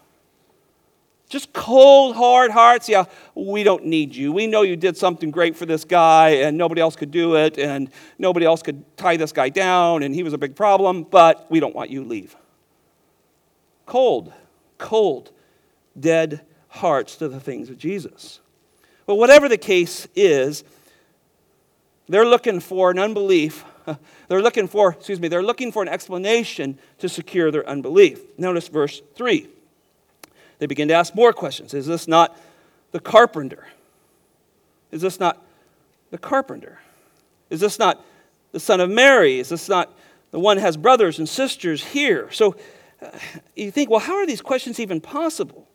Just 1.28 1.54
cold, 1.54 2.16
hard 2.16 2.52
hearts. 2.52 2.88
Yeah, 2.88 3.06
we 3.34 3.64
don't 3.64 3.86
need 3.86 4.16
you. 4.16 4.32
We 4.32 4.46
know 4.46 4.62
you 4.62 4.76
did 4.76 4.96
something 4.96 5.32
great 5.32 5.56
for 5.56 5.66
this 5.66 5.84
guy, 5.84 6.30
and 6.30 6.58
nobody 6.58 6.82
else 6.82 6.96
could 6.96 7.10
do 7.10 7.36
it, 7.36 7.58
and 7.58 7.90
nobody 8.20 8.46
else 8.46 8.62
could 8.62 8.84
tie 8.96 9.18
this 9.18 9.32
guy 9.32 9.50
down, 9.50 10.04
and 10.04 10.14
he 10.14 10.22
was 10.22 10.34
a 10.34 10.38
big 10.38 10.56
problem, 10.56 11.04
but 11.04 11.50
we 11.50 11.60
don't 11.60 11.76
want 11.76 11.90
you 11.90 12.04
to 12.04 12.08
leave. 12.08 12.36
Cold, 13.88 14.32
cold, 14.78 15.32
dead 16.00 16.42
hearts 16.68 17.16
to 17.18 17.28
the 17.28 17.40
things 17.40 17.70
of 17.70 17.78
Jesus. 17.78 18.40
But 19.06 19.16
whatever 19.16 19.48
the 19.48 19.58
case 19.58 20.08
is, 20.16 20.64
they're 22.08 22.26
looking 22.26 22.60
for 22.60 22.92
an 22.92 23.00
unbelief. 23.00 23.64
They're 24.28 24.42
looking 24.42 24.68
for, 24.68 24.94
excuse 24.94 25.20
me, 25.20 25.28
they're 25.28 25.44
looking 25.44 25.72
for 25.72 25.84
an 25.84 25.88
explanation 25.88 26.80
to 26.98 27.08
secure 27.08 27.52
their 27.52 27.70
unbelief. 27.70 28.20
Notice 28.36 28.68
verse 28.68 29.04
3. 29.14 29.48
They 30.58 30.66
begin 30.66 30.88
to 30.88 30.96
ask 30.96 31.14
more 31.14 31.32
questions. 31.34 31.76
Is 31.76 31.86
this 31.86 32.08
not 32.08 32.36
the 32.92 33.00
carpenter? 33.00 33.68
Is 34.92 35.04
this 35.04 35.20
not 35.20 35.46
the 36.10 36.18
carpenter? 36.18 36.80
Is 37.52 37.60
this 37.60 37.78
not 37.78 38.04
the 38.54 38.60
son 38.60 38.80
of 38.80 38.90
Mary? 38.90 39.38
Is 39.38 39.50
this 39.50 39.70
not 39.70 39.96
the 40.32 40.40
one 40.40 40.58
has 40.58 40.78
brothers 40.78 41.20
and 41.20 41.30
sisters 41.30 41.84
here? 41.84 42.32
So 42.32 42.56
uh, 43.02 43.10
you 43.56 43.70
think, 43.70 43.92
well, 43.92 44.00
how 44.00 44.16
are 44.16 44.26
these 44.26 44.42
questions 44.42 44.80
even 44.80 45.00
possible? 45.00 45.68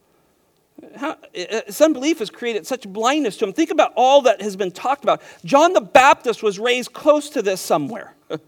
How, 0.97 1.17
eh, 1.35 1.47
eh, 1.49 1.61
his 1.67 1.81
unbelief 1.81 2.19
has 2.21 2.31
created 2.31 2.67
such 2.67 2.89
blindness 2.89 3.37
to 3.39 3.47
him. 3.47 3.53
Think 3.53 3.71
about 3.71 3.93
all 3.97 4.23
that 4.23 4.41
has 4.43 4.57
been 4.57 4.71
talked 4.71 5.03
about. 5.03 5.23
John 5.45 5.73
the 5.73 5.81
Baptist 5.81 6.43
was 6.43 6.59
raised 6.59 6.93
close 6.93 7.31
to 7.31 7.43
this 7.43 7.61
somewhere. 7.61 8.15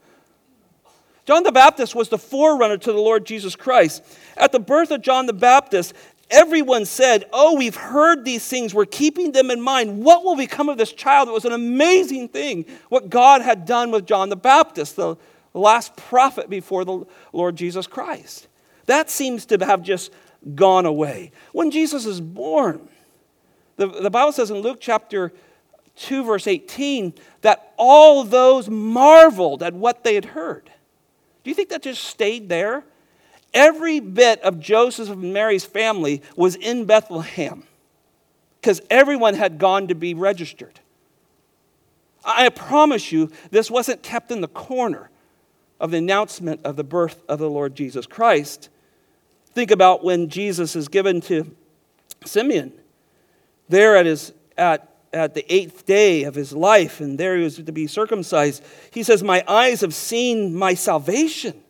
John 1.25 1.43
the 1.43 1.53
Baptist 1.53 1.95
was 1.95 2.09
the 2.09 2.19
forerunner 2.19 2.79
to 2.79 2.93
the 2.93 2.99
Lord 2.99 3.25
Jesus 3.25 3.55
Christ. 3.57 4.03
At 4.37 4.53
the 4.53 4.61
birth 4.61 4.91
of 4.91 5.03
John 5.03 5.27
the 5.27 5.33
Baptist, 5.33 5.95
everyone 6.31 6.85
said, 6.85 7.27
Oh, 7.33 7.57
we've 7.57 7.77
heard 7.77 8.25
these 8.25 8.47
things. 8.47 8.75
We're 8.75 8.87
keeping 8.87 9.33
them 9.33 9.51
in 9.51 9.61
mind. 9.61 10.03
What 10.03 10.25
will 10.25 10.37
become 10.37 10.69
of 10.69 10.79
this 10.79 10.93
child? 10.93 11.29
It 11.29 11.33
was 11.33 11.45
an 11.45 11.53
amazing 11.53 12.29
thing 12.29 12.67
what 12.89 13.11
God 13.11 13.43
had 13.43 13.67
done 13.67 13.91
with 13.91 14.07
John 14.07 14.31
the 14.31 14.37
Baptist, 14.37 14.97
the 14.97 15.17
last 15.55 15.97
prophet 15.97 16.49
before 16.49 16.85
the 16.85 17.05
Lord 17.33 17.57
Jesus 17.57 17.87
Christ. 17.87 18.49
That 18.87 19.11
seems 19.11 19.47
to 19.47 19.65
have 19.65 19.83
just 19.83 20.11
gone 20.55 20.87
away. 20.87 21.33
When 21.53 21.71
Jesus 21.71 22.07
is 22.07 22.21
born, 22.21 22.89
the, 23.77 23.87
the 23.87 24.11
Bible 24.11 24.33
says 24.33 24.51
in 24.51 24.59
Luke 24.59 24.79
chapter 24.81 25.33
2, 25.97 26.25
verse 26.25 26.47
18, 26.47 27.15
that 27.43 27.73
all 27.77 28.25
those 28.25 28.69
marveled 28.69 29.63
at 29.63 29.75
what 29.75 30.05
they 30.05 30.15
had 30.15 30.27
heard. 30.27 30.71
Do 31.45 31.51
you 31.51 31.55
think 31.55 31.69
that 31.71 31.83
just 31.83 32.05
stayed 32.05 32.49
there? 32.49 32.85
Every 33.55 34.01
bit 34.01 34.41
of 34.43 34.61
Joseph 34.61 35.11
and 35.11 35.33
Mary's 35.33 35.65
family 35.65 36.23
was 36.37 36.55
in 36.57 36.87
Bethlehem 36.87 37.65
because 38.61 38.81
everyone 38.89 39.35
had 39.35 39.59
gone 39.59 39.89
to 39.89 39.95
be 39.95 40.15
registered. 40.15 40.81
I 42.25 42.49
promise 42.49 43.11
you, 43.11 43.31
this 43.51 43.71
wasn't 43.71 44.03
kept 44.03 44.31
in 44.31 44.41
the 44.41 44.49
corner 44.49 45.11
of 45.81 45.91
the 45.91 45.99
announcement 45.99 46.61
of 46.65 46.77
the 46.77 46.85
birth 46.85 47.23
of 47.29 47.41
the 47.41 47.51
Lord 47.51 47.75
Jesus 47.75 48.07
Christ. 48.07 48.69
Think 49.53 49.71
about 49.71 50.03
when 50.03 50.29
Jesus 50.29 50.75
is 50.77 50.89
given 50.89 51.21
to 51.23 51.55
Simeon. 52.25 52.73
There 53.69 53.97
at, 53.97 54.07
his, 54.07 54.33
at, 54.57 54.97
at 55.13 55.35
the 55.35 55.53
eighth 55.53 55.87
day 55.87 56.25
of 56.25 56.35
his 56.35 56.53
life, 56.53 57.01
and 57.01 57.19
there 57.19 57.37
he 57.37 57.45
was 57.45 57.57
to 57.57 57.73
be 57.73 57.87
circumcised. 57.87 58.63
He 58.91 59.03
says, 59.03 59.23
My 59.23 59.45
eyes 59.47 59.83
have 59.83 59.95
seen 59.95 60.55
my 60.55 60.75
salvation. 60.75 61.63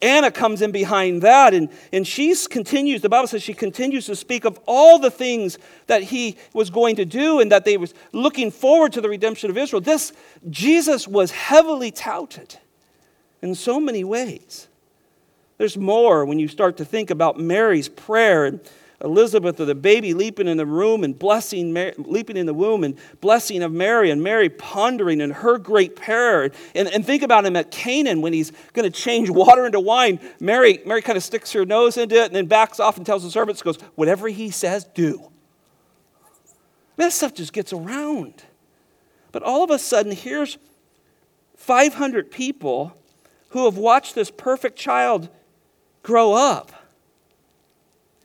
Anna 0.00 0.30
comes 0.30 0.62
in 0.62 0.72
behind 0.72 1.22
that, 1.22 1.52
and, 1.52 1.68
and 1.92 2.06
she 2.06 2.34
continues, 2.50 3.02
the 3.02 3.08
Bible 3.08 3.26
says 3.26 3.42
she 3.42 3.52
continues 3.52 4.06
to 4.06 4.16
speak 4.16 4.44
of 4.44 4.58
all 4.66 4.98
the 4.98 5.10
things 5.10 5.58
that 5.88 6.02
he 6.02 6.36
was 6.54 6.70
going 6.70 6.96
to 6.96 7.04
do 7.04 7.40
and 7.40 7.52
that 7.52 7.64
they 7.64 7.76
was 7.76 7.92
looking 8.12 8.50
forward 8.50 8.94
to 8.94 9.02
the 9.02 9.08
redemption 9.08 9.50
of 9.50 9.58
Israel. 9.58 9.82
This 9.82 10.12
Jesus 10.48 11.06
was 11.06 11.30
heavily 11.30 11.90
touted 11.90 12.58
in 13.42 13.54
so 13.54 13.78
many 13.78 14.04
ways. 14.04 14.68
There's 15.58 15.76
more 15.76 16.24
when 16.24 16.38
you 16.38 16.48
start 16.48 16.78
to 16.78 16.84
think 16.84 17.10
about 17.10 17.38
Mary's 17.38 17.88
prayer 17.88 18.44
and 18.44 18.60
Elizabeth 19.04 19.60
or 19.60 19.66
the 19.66 19.74
baby 19.74 20.14
leaping 20.14 20.48
in 20.48 20.56
the 20.56 20.66
room 20.66 21.04
and 21.04 21.16
blessing, 21.18 21.72
Mary, 21.72 21.92
leaping 21.98 22.36
in 22.36 22.46
the 22.46 22.54
womb 22.54 22.84
and 22.84 22.96
blessing 23.20 23.62
of 23.62 23.70
Mary 23.70 24.10
and 24.10 24.22
Mary 24.22 24.48
pondering 24.48 25.20
and 25.20 25.32
her 25.32 25.58
great 25.58 25.94
prayer. 25.94 26.50
And, 26.74 26.88
and 26.88 27.04
think 27.04 27.22
about 27.22 27.44
him 27.44 27.54
at 27.54 27.70
Cana 27.70 28.18
when 28.18 28.32
he's 28.32 28.50
going 28.72 28.90
to 28.90 28.98
change 28.98 29.28
water 29.30 29.66
into 29.66 29.80
wine. 29.80 30.20
Mary, 30.40 30.80
Mary 30.86 31.02
kind 31.02 31.16
of 31.16 31.22
sticks 31.22 31.52
her 31.52 31.66
nose 31.66 31.96
into 31.96 32.16
it 32.16 32.26
and 32.26 32.34
then 32.34 32.46
backs 32.46 32.80
off 32.80 32.96
and 32.96 33.04
tells 33.04 33.22
the 33.22 33.30
servants, 33.30 33.62
goes, 33.62 33.76
whatever 33.94 34.28
he 34.28 34.50
says, 34.50 34.84
do. 34.84 35.30
That 36.96 37.12
stuff 37.12 37.34
just 37.34 37.52
gets 37.52 37.72
around. 37.72 38.42
But 39.32 39.42
all 39.42 39.64
of 39.64 39.70
a 39.70 39.78
sudden, 39.78 40.12
here's 40.12 40.58
500 41.56 42.30
people 42.30 42.96
who 43.48 43.66
have 43.66 43.76
watched 43.76 44.14
this 44.14 44.30
perfect 44.30 44.78
child 44.78 45.28
grow 46.04 46.34
up. 46.34 46.70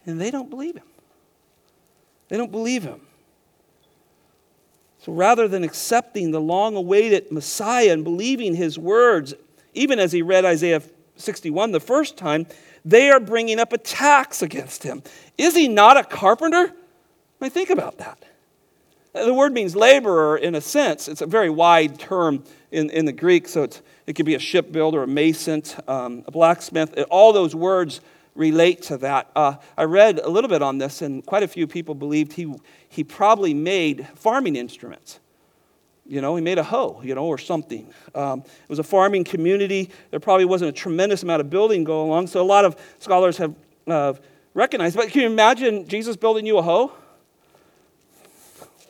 And 0.06 0.22
they 0.22 0.30
don't 0.30 0.52
believe 0.52 0.76
him. 0.76 0.84
They 2.28 2.38
don't 2.38 2.52
believe 2.52 2.84
him. 2.84 3.02
So 5.00 5.14
rather 5.14 5.48
than 5.48 5.64
accepting 5.64 6.32
the 6.32 6.42
long 6.42 6.76
awaited 6.76 7.32
Messiah 7.32 7.92
and 7.92 8.04
believing 8.04 8.54
his 8.54 8.78
words, 8.78 9.34
even 9.74 9.98
as 9.98 10.12
he 10.12 10.22
read 10.22 10.46
Isaiah 10.46 10.84
61 11.16 11.72
the 11.72 11.80
first 11.80 12.18
time, 12.18 12.46
they 12.86 13.10
are 13.10 13.20
bringing 13.20 13.60
up 13.60 13.74
attacks 13.74 14.42
against 14.42 14.84
him. 14.84 15.02
Is 15.38 15.56
he 15.56 15.68
not 15.68 15.98
a 15.98 16.04
carpenter? 16.04 16.74
I 17.42 17.50
think 17.50 17.70
about 17.70 17.98
that. 17.98 18.24
The 19.26 19.34
word 19.34 19.54
means 19.54 19.76
laborer 19.76 20.38
in 20.38 20.56
a 20.56 20.62
sense. 20.62 21.08
It's 21.08 21.22
a 21.22 21.26
very 21.26 21.50
wide 21.50 22.00
term 22.00 22.44
in, 22.72 22.90
in 22.90 23.06
the 23.06 23.12
Greek, 23.12 23.48
so 23.48 23.64
it 23.64 24.14
could 24.14 24.26
be 24.26 24.36
a 24.36 24.40
shipbuilder, 24.40 25.04
a 25.04 25.08
mason, 25.08 25.64
um, 25.88 26.24
a 26.28 26.32
blacksmith. 26.32 26.98
All 27.10 27.34
those 27.34 27.56
words 27.56 28.02
relate 28.36 28.82
to 28.84 28.98
that. 28.98 29.30
Uh, 29.36 29.56
I 29.78 29.84
read 29.84 30.20
a 30.20 30.30
little 30.30 30.50
bit 30.50 30.62
on 30.62 30.78
this, 30.78 31.02
and 31.02 31.26
quite 31.26 31.44
a 31.44 31.48
few 31.48 31.68
people 31.68 31.96
believed 31.96 32.34
he, 32.34 32.54
he 32.88 33.04
probably 33.04 33.54
made 33.54 34.08
farming 34.16 34.56
instruments. 34.56 35.20
You 36.06 36.22
know, 36.22 36.36
he 36.36 36.42
made 36.42 36.58
a 36.58 36.64
hoe, 36.64 37.02
you 37.04 37.14
know, 37.14 37.26
or 37.26 37.38
something. 37.38 37.94
Um, 38.16 38.40
it 38.40 38.70
was 38.70 38.80
a 38.80 38.84
farming 38.84 39.26
community. 39.26 39.92
There 40.10 40.20
probably 40.20 40.46
wasn't 40.46 40.70
a 40.70 40.72
tremendous 40.72 41.22
amount 41.22 41.42
of 41.42 41.50
building 41.50 41.84
going 41.84 42.10
along, 42.10 42.28
so 42.28 42.42
a 42.42 42.44
lot 42.44 42.66
of 42.66 42.76
scholars 42.98 43.38
have 43.38 43.54
uh, 43.88 44.14
recognized. 44.54 44.96
But 44.96 45.10
can 45.10 45.22
you 45.22 45.28
imagine 45.28 45.88
Jesus 45.88 46.16
building 46.16 46.46
you 46.46 46.58
a 46.58 46.62
hoe? 46.62 46.92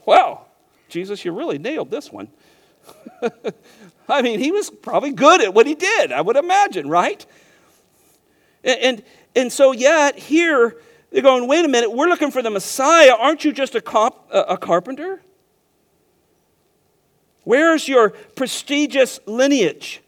Wow, 0.05 0.45
Jesus, 0.87 1.23
you 1.23 1.31
really 1.31 1.57
nailed 1.57 1.91
this 1.91 2.11
one. 2.11 2.29
I 4.09 4.21
mean, 4.21 4.39
he 4.39 4.51
was 4.51 4.69
probably 4.69 5.11
good 5.11 5.41
at 5.41 5.53
what 5.53 5.67
he 5.67 5.75
did, 5.75 6.11
I 6.11 6.21
would 6.21 6.35
imagine, 6.35 6.89
right? 6.89 7.23
And, 8.63 8.79
and, 8.79 9.03
and 9.35 9.51
so, 9.51 9.71
yet, 9.71 10.17
here, 10.17 10.77
they're 11.11 11.21
going, 11.21 11.47
wait 11.47 11.65
a 11.65 11.67
minute, 11.67 11.91
we're 11.91 12.07
looking 12.07 12.31
for 12.31 12.41
the 12.41 12.49
Messiah. 12.49 13.13
Aren't 13.17 13.45
you 13.45 13.51
just 13.51 13.75
a, 13.75 13.81
comp, 13.81 14.15
a, 14.31 14.39
a 14.41 14.57
carpenter? 14.57 15.21
Where's 17.43 17.87
your 17.87 18.11
prestigious 18.11 19.19
lineage? 19.25 20.01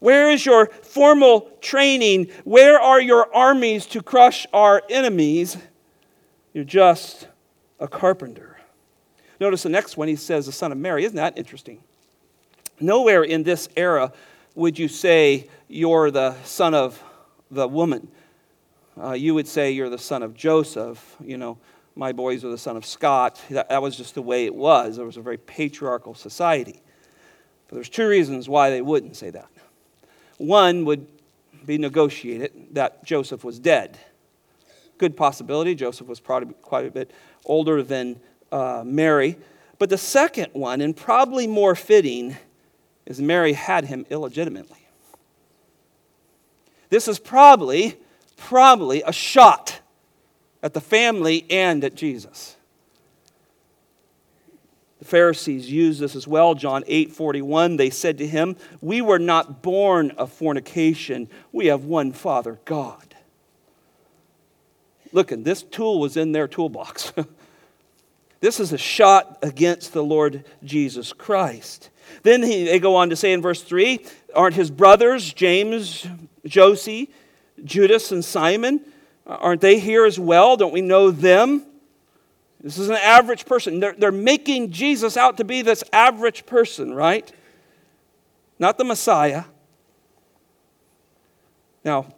Where 0.00 0.30
is 0.30 0.44
your 0.44 0.66
formal 0.66 1.48
training? 1.60 2.28
Where 2.44 2.80
are 2.80 3.00
your 3.00 3.32
armies 3.34 3.86
to 3.86 4.02
crush 4.02 4.46
our 4.52 4.82
enemies? 4.90 5.56
You're 6.52 6.64
just 6.64 7.28
a 7.78 7.86
carpenter. 7.86 8.51
Notice 9.42 9.64
the 9.64 9.70
next 9.70 9.96
one, 9.96 10.06
he 10.06 10.14
says, 10.14 10.46
the 10.46 10.52
son 10.52 10.70
of 10.70 10.78
Mary. 10.78 11.04
Isn't 11.04 11.16
that 11.16 11.36
interesting? 11.36 11.82
Nowhere 12.78 13.24
in 13.24 13.42
this 13.42 13.68
era 13.76 14.12
would 14.54 14.78
you 14.78 14.86
say 14.86 15.48
you're 15.66 16.12
the 16.12 16.40
son 16.44 16.74
of 16.74 17.02
the 17.50 17.66
woman. 17.66 18.06
Uh, 18.96 19.14
you 19.14 19.34
would 19.34 19.48
say 19.48 19.72
you're 19.72 19.88
the 19.88 19.98
son 19.98 20.22
of 20.22 20.34
Joseph. 20.34 21.16
You 21.20 21.38
know, 21.38 21.58
my 21.96 22.12
boys 22.12 22.44
are 22.44 22.50
the 22.50 22.56
son 22.56 22.76
of 22.76 22.86
Scott. 22.86 23.42
That, 23.50 23.68
that 23.68 23.82
was 23.82 23.96
just 23.96 24.14
the 24.14 24.22
way 24.22 24.44
it 24.44 24.54
was. 24.54 24.98
It 24.98 25.04
was 25.04 25.16
a 25.16 25.20
very 25.20 25.38
patriarchal 25.38 26.14
society. 26.14 26.80
But 27.66 27.74
there's 27.74 27.88
two 27.88 28.06
reasons 28.06 28.48
why 28.48 28.70
they 28.70 28.80
wouldn't 28.80 29.16
say 29.16 29.30
that. 29.30 29.48
One 30.38 30.84
would 30.84 31.04
be 31.66 31.78
negotiated 31.78 32.52
that 32.74 33.04
Joseph 33.04 33.42
was 33.42 33.58
dead. 33.58 33.98
Good 34.98 35.16
possibility. 35.16 35.74
Joseph 35.74 36.06
was 36.06 36.20
probably 36.20 36.54
quite 36.62 36.86
a 36.86 36.92
bit 36.92 37.10
older 37.44 37.82
than 37.82 38.20
uh, 38.52 38.84
Mary. 38.86 39.36
But 39.78 39.90
the 39.90 39.98
second 39.98 40.50
one, 40.52 40.80
and 40.80 40.96
probably 40.96 41.48
more 41.48 41.74
fitting, 41.74 42.36
is 43.06 43.20
Mary 43.20 43.54
had 43.54 43.86
him 43.86 44.06
illegitimately. 44.10 44.86
This 46.88 47.08
is 47.08 47.18
probably, 47.18 47.96
probably 48.36 49.02
a 49.02 49.12
shot 49.12 49.80
at 50.62 50.74
the 50.74 50.80
family 50.80 51.46
and 51.50 51.82
at 51.82 51.94
Jesus. 51.94 52.56
The 55.00 55.08
Pharisees 55.08 55.68
used 55.68 56.00
this 56.00 56.14
as 56.14 56.28
well. 56.28 56.54
John 56.54 56.84
8 56.86 57.10
41, 57.10 57.76
they 57.76 57.90
said 57.90 58.18
to 58.18 58.26
him, 58.26 58.56
We 58.80 59.02
were 59.02 59.18
not 59.18 59.60
born 59.60 60.12
of 60.12 60.30
fornication. 60.30 61.28
We 61.50 61.66
have 61.66 61.84
one 61.84 62.12
Father, 62.12 62.60
God. 62.64 63.16
Look, 65.10 65.32
and 65.32 65.44
this 65.44 65.62
tool 65.62 65.98
was 65.98 66.16
in 66.16 66.30
their 66.30 66.46
toolbox. 66.46 67.12
This 68.42 68.58
is 68.58 68.72
a 68.72 68.78
shot 68.78 69.38
against 69.40 69.92
the 69.92 70.02
Lord 70.02 70.44
Jesus 70.64 71.12
Christ. 71.12 71.90
Then 72.24 72.42
he, 72.42 72.64
they 72.64 72.80
go 72.80 72.96
on 72.96 73.08
to 73.10 73.16
say 73.16 73.32
in 73.32 73.40
verse 73.40 73.62
3 73.62 74.04
Aren't 74.34 74.56
his 74.56 74.68
brothers, 74.68 75.32
James, 75.32 76.08
Joses, 76.44 77.06
Judas, 77.62 78.10
and 78.10 78.24
Simon, 78.24 78.80
aren't 79.24 79.60
they 79.60 79.78
here 79.78 80.04
as 80.04 80.18
well? 80.18 80.56
Don't 80.56 80.72
we 80.72 80.80
know 80.80 81.12
them? 81.12 81.62
This 82.60 82.78
is 82.78 82.88
an 82.88 82.96
average 82.96 83.46
person. 83.46 83.78
They're, 83.78 83.94
they're 83.96 84.10
making 84.10 84.72
Jesus 84.72 85.16
out 85.16 85.36
to 85.36 85.44
be 85.44 85.62
this 85.62 85.84
average 85.92 86.44
person, 86.44 86.94
right? 86.94 87.30
Not 88.58 88.76
the 88.76 88.84
Messiah. 88.84 89.44
Now, 91.84 92.12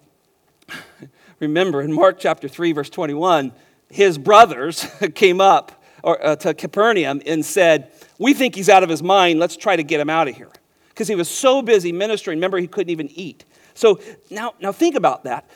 remember 1.38 1.82
in 1.82 1.92
Mark 1.92 2.18
chapter 2.18 2.48
3, 2.48 2.72
verse 2.72 2.88
21, 2.88 3.52
his 3.90 4.16
brothers 4.16 4.86
came 5.14 5.42
up 5.42 5.82
or, 6.04 6.24
uh, 6.24 6.36
to 6.36 6.52
Capernaum 6.52 7.22
and 7.26 7.44
said, 7.44 7.90
We 8.18 8.34
think 8.34 8.54
he's 8.54 8.68
out 8.68 8.82
of 8.82 8.90
his 8.90 9.02
mind. 9.02 9.40
Let's 9.40 9.56
try 9.56 9.74
to 9.74 9.82
get 9.82 10.00
him 10.00 10.10
out 10.10 10.28
of 10.28 10.36
here. 10.36 10.50
Because 10.90 11.08
he 11.08 11.14
was 11.14 11.28
so 11.28 11.62
busy 11.62 11.90
ministering. 11.92 12.36
Remember, 12.36 12.58
he 12.58 12.68
couldn't 12.68 12.90
even 12.90 13.08
eat. 13.10 13.44
So 13.72 13.98
now, 14.30 14.54
now 14.60 14.70
think 14.70 14.94
about 14.94 15.24
that. 15.24 15.48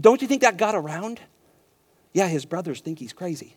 Don't 0.00 0.22
you 0.22 0.28
think 0.28 0.42
that 0.42 0.56
got 0.56 0.74
around? 0.74 1.20
Yeah, 2.12 2.28
his 2.28 2.46
brothers 2.46 2.80
think 2.80 3.00
he's 3.00 3.12
crazy. 3.12 3.56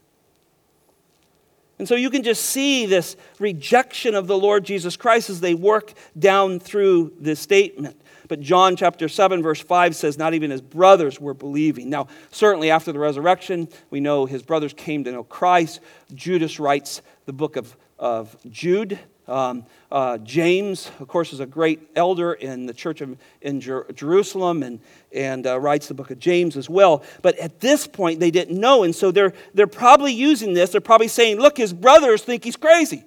And 1.80 1.88
so 1.88 1.94
you 1.94 2.10
can 2.10 2.24
just 2.24 2.44
see 2.44 2.88
this 2.88 3.16
rejection 3.38 4.16
of 4.16 4.26
the 4.26 4.38
Lord 4.38 4.66
Jesus 4.66 4.98
Christ 4.98 5.30
as 5.30 5.40
they 5.40 5.54
work 5.54 5.94
down 6.18 6.60
through 6.60 7.14
this 7.20 7.40
statement. 7.40 8.02
But 8.28 8.42
John 8.42 8.76
chapter 8.76 9.08
7, 9.08 9.42
verse 9.42 9.62
5 9.62 9.96
says, 9.96 10.18
Not 10.18 10.34
even 10.34 10.52
his 10.52 10.62
brothers 10.62 11.20
were 11.20 11.34
believing. 11.34 11.90
Now, 11.90 12.08
certainly 12.32 12.70
after 12.70 12.92
the 12.92 13.00
resurrection, 13.00 13.70
we 13.90 14.00
know 14.00 14.26
his 14.26 14.44
brothers 14.44 14.74
came 14.74 15.04
to 15.04 15.12
know 15.12 15.24
Christ. 15.24 15.80
Judas 16.14 16.60
writes 16.60 17.02
the 17.26 17.34
book 17.34 17.56
of, 17.56 17.76
of 17.98 18.36
Jude. 18.50 19.00
Um, 19.28 19.66
uh, 19.92 20.18
James, 20.20 20.90
of 21.00 21.08
course, 21.10 21.34
is 21.34 21.42
a 21.42 21.46
great 21.46 21.90
elder 21.96 22.34
in 22.34 22.66
the 22.66 22.74
church 22.74 23.02
of, 23.02 23.18
in 23.42 23.60
Jer- 23.60 23.86
Jerusalem 23.94 24.64
and, 24.64 24.80
and 25.14 25.46
uh, 25.46 25.60
writes 25.60 25.88
the 25.88 25.94
book 25.94 26.12
of 26.12 26.20
James 26.20 26.56
as 26.56 26.70
well. 26.70 27.04
But 27.22 27.38
at 27.38 27.60
this 27.60 27.88
point, 27.88 28.22
they 28.22 28.32
didn't 28.32 28.58
know. 28.58 28.84
And 28.84 28.96
so 28.96 29.12
they're, 29.12 29.34
they're 29.54 29.68
probably 29.68 30.14
using 30.14 30.54
this. 30.54 30.70
They're 30.70 30.82
probably 30.82 31.10
saying, 31.10 31.40
Look, 31.40 31.58
his 31.58 31.74
brothers 31.74 32.24
think 32.24 32.44
he's 32.44 32.56
crazy. 32.56 33.04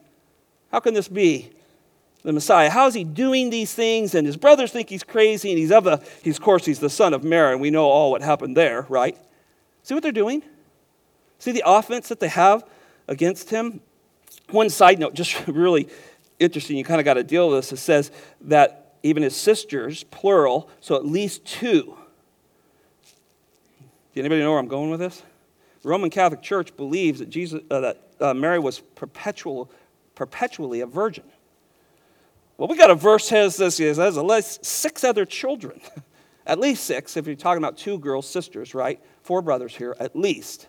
How 0.71 0.81
can 0.81 0.95
this 0.95 1.09
be? 1.09 1.51
The 2.23 2.33
Messiah. 2.33 2.71
How 2.71 2.87
is 2.87 2.95
he 2.95 3.05
doing 3.05 3.51
these 3.51 3.73
things? 3.73 4.15
And 4.15 4.27
his 4.27 4.37
brothers 4.37 4.73
think 4.73 4.89
he's 4.89 5.05
crazy, 5.05 5.51
and 5.51 5.59
he's 5.59 5.73
of 5.73 5.85
the, 5.85 6.03
he's, 6.23 6.37
of 6.37 6.43
course, 6.43 6.65
he's 6.65 6.81
the 6.81 6.91
son 6.91 7.15
of 7.15 7.25
Mary, 7.25 7.53
and 7.53 7.61
we 7.61 7.71
know 7.71 7.87
all 7.87 8.11
what 8.11 8.23
happened 8.23 8.57
there, 8.57 8.87
right? 8.89 9.17
See 9.83 9.95
what 9.95 10.03
they're 10.03 10.13
doing? 10.13 10.43
See 11.39 11.53
the 11.53 11.63
offense 11.65 12.09
that 12.09 12.21
they 12.21 12.29
have 12.29 12.65
against 13.09 13.51
him? 13.51 13.81
One 14.51 14.69
side 14.69 14.99
note, 14.99 15.15
just 15.15 15.47
really 15.47 15.89
interesting, 16.39 16.77
you 16.77 16.85
kind 16.85 17.01
of 17.01 17.05
got 17.05 17.15
to 17.15 17.25
deal 17.25 17.51
with 17.51 17.59
this. 17.59 17.73
It 17.73 17.79
says 17.79 18.11
that 18.43 18.95
even 19.03 19.23
his 19.23 19.37
sisters, 19.37 20.05
plural, 20.05 20.69
so 20.81 20.97
at 20.97 21.07
least 21.07 21.45
two. 21.45 21.97
Do 24.15 24.21
anybody 24.21 24.43
know 24.43 24.51
where 24.51 24.59
I'm 24.59 24.69
going 24.69 24.91
with 24.91 25.01
this? 25.01 25.23
The 25.83 25.89
Roman 25.89 26.11
Catholic 26.11 26.43
Church 26.43 26.77
believes 26.77 27.21
that, 27.21 27.31
Jesus, 27.31 27.63
uh, 27.71 27.81
that 27.81 28.03
uh, 28.21 28.35
Mary 28.35 28.59
was 28.59 28.81
perpetual, 28.81 29.71
perpetually 30.15 30.81
a 30.81 30.87
virgin. 30.87 31.25
Well, 32.61 32.69
we 32.69 32.77
got 32.77 32.91
a 32.91 32.95
verse 32.95 33.27
says 33.27 33.57
this 33.57 33.79
has 33.79 34.19
at 34.19 34.27
least 34.27 34.67
six 34.67 35.03
other 35.03 35.25
children. 35.25 35.81
at 36.47 36.61
least 36.61 36.85
six, 36.85 37.17
if 37.17 37.27
you're 37.27 37.35
talking 37.35 37.57
about 37.57 37.79
two 37.79 37.99
girls, 37.99 38.29
sisters, 38.29 38.75
right? 38.75 39.01
Four 39.23 39.41
brothers 39.41 39.75
here, 39.75 39.97
at 39.99 40.15
least. 40.15 40.69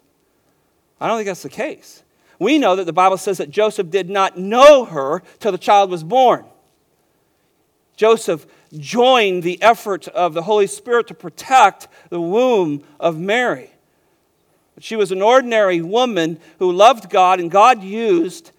I 1.01 1.07
don't 1.07 1.17
think 1.17 1.27
that's 1.27 1.43
the 1.43 1.49
case. 1.49 2.03
We 2.39 2.59
know 2.59 2.77
that 2.77 2.85
the 2.85 2.93
Bible 2.93 3.17
says 3.17 3.39
that 3.39 3.49
Joseph 3.49 3.89
did 3.89 4.09
not 4.09 4.37
know 4.37 4.85
her 4.85 5.21
till 5.41 5.51
the 5.51 5.57
child 5.57 5.91
was 5.91 6.01
born. 6.01 6.45
Joseph 7.97 8.45
joined 8.77 9.43
the 9.43 9.61
effort 9.61 10.07
of 10.07 10.33
the 10.33 10.43
Holy 10.43 10.67
Spirit 10.67 11.07
to 11.07 11.13
protect 11.13 11.89
the 12.09 12.21
womb 12.21 12.85
of 13.01 13.19
Mary. 13.19 13.69
She 14.79 14.95
was 14.95 15.11
an 15.11 15.21
ordinary 15.21 15.81
woman 15.81 16.39
who 16.59 16.71
loved 16.71 17.09
God, 17.09 17.41
and 17.41 17.51
God 17.51 17.83
used 17.83 18.53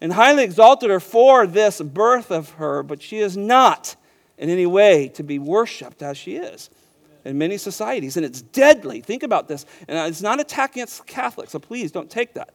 and 0.00 0.12
highly 0.12 0.44
exalted 0.44 0.90
her 0.90 1.00
for 1.00 1.46
this 1.46 1.80
birth 1.80 2.30
of 2.30 2.50
her, 2.52 2.82
but 2.82 3.02
she 3.02 3.18
is 3.18 3.36
not 3.36 3.96
in 4.38 4.48
any 4.48 4.66
way 4.66 5.08
to 5.08 5.22
be 5.22 5.38
worshiped 5.38 6.02
as 6.02 6.16
she 6.16 6.36
is 6.36 6.70
in 7.24 7.38
many 7.38 7.58
societies. 7.58 8.16
And 8.16 8.24
it's 8.24 8.40
deadly. 8.40 9.00
Think 9.00 9.22
about 9.22 9.48
this. 9.48 9.66
And 9.88 9.98
it's 10.08 10.22
not 10.22 10.40
attack 10.40 10.72
against 10.72 11.06
Catholics, 11.06 11.52
so 11.52 11.58
please 11.58 11.92
don't 11.92 12.10
take 12.10 12.34
that. 12.34 12.54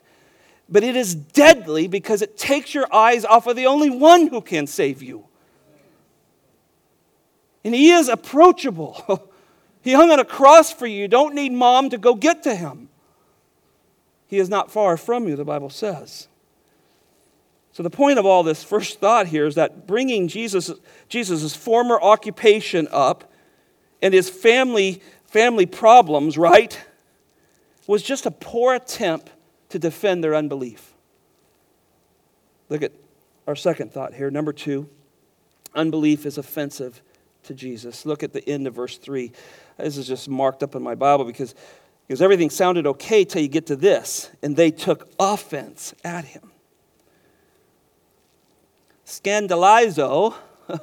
But 0.68 0.84
it 0.84 0.96
is 0.96 1.14
deadly 1.14 1.88
because 1.88 2.22
it 2.22 2.38
takes 2.38 2.74
your 2.74 2.92
eyes 2.94 3.24
off 3.24 3.46
of 3.46 3.56
the 3.56 3.68
only 3.68 3.90
one 3.90 4.28
who 4.28 4.42
can 4.42 4.66
save 4.66 5.04
you. 5.04 5.28
And 7.64 7.74
he 7.74 7.92
is 7.92 8.10
approachable. 8.10 9.30
he 9.82 9.94
hung 9.94 10.12
on 10.12 10.20
a 10.20 10.26
cross 10.26 10.72
for 10.72 10.88
you. 10.88 11.02
You 11.02 11.08
don't 11.08 11.36
need 11.36 11.52
mom 11.52 11.92
to 11.92 11.98
go 11.98 12.16
get 12.16 12.44
to 12.44 12.56
him. 12.56 12.90
He 14.28 14.40
is 14.40 14.50
not 14.50 14.72
far 14.72 14.98
from 14.98 15.28
you, 15.28 15.36
the 15.36 15.46
Bible 15.46 15.70
says. 15.70 16.28
So, 17.76 17.84
the 17.84 17.90
point 17.90 18.18
of 18.18 18.26
all 18.26 18.42
this 18.42 18.64
first 18.64 19.02
thought 19.02 19.28
here 19.28 19.46
is 19.46 19.56
that 19.56 19.86
bringing 19.86 20.30
Jesus' 20.30 20.72
Jesus's 21.10 21.58
former 21.58 22.00
occupation 22.02 22.88
up 22.90 23.30
and 24.02 24.14
his 24.14 24.30
family, 24.30 25.02
family 25.26 25.66
problems, 25.66 26.38
right, 26.38 26.80
was 27.86 28.02
just 28.02 28.26
a 28.26 28.32
poor 28.32 28.76
attempt 28.76 29.30
to 29.72 29.78
defend 29.78 30.24
their 30.24 30.36
unbelief. 30.36 30.94
Look 32.70 32.82
at 32.82 32.94
our 33.46 33.58
second 33.58 33.92
thought 33.92 34.14
here. 34.14 34.32
Number 34.32 34.54
two, 34.54 34.90
unbelief 35.74 36.26
is 36.26 36.38
offensive 36.38 37.02
to 37.44 37.54
Jesus. 37.54 38.06
Look 38.06 38.24
at 38.24 38.32
the 38.32 38.48
end 38.50 38.68
of 38.68 38.74
verse 38.74 38.98
3. 38.98 39.34
This 39.80 39.98
is 39.98 40.08
just 40.08 40.30
marked 40.30 40.64
up 40.64 40.76
in 40.76 40.82
my 40.82 40.96
Bible 40.96 41.26
because, 41.26 41.54
because 42.08 42.22
everything 42.22 42.50
sounded 42.50 42.88
okay 42.88 43.26
till 43.26 43.42
you 43.42 43.50
get 43.50 43.66
to 43.66 43.76
this. 43.76 44.32
And 44.42 44.56
they 44.56 44.72
took 44.72 45.10
offense 45.20 45.94
at 46.06 46.24
him. 46.24 46.52
Scandalizo 49.06 50.36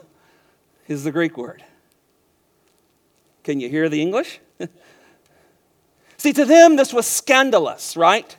is 0.89 1.05
the 1.05 1.11
Greek 1.11 1.37
word. 1.37 1.65
Can 3.43 3.59
you 3.61 3.69
hear 3.69 3.89
the 3.89 4.01
English? 4.01 4.41
See, 6.17 6.33
to 6.33 6.45
them, 6.45 6.77
this 6.77 6.93
was 6.93 7.07
scandalous, 7.07 7.97
right? 7.97 8.37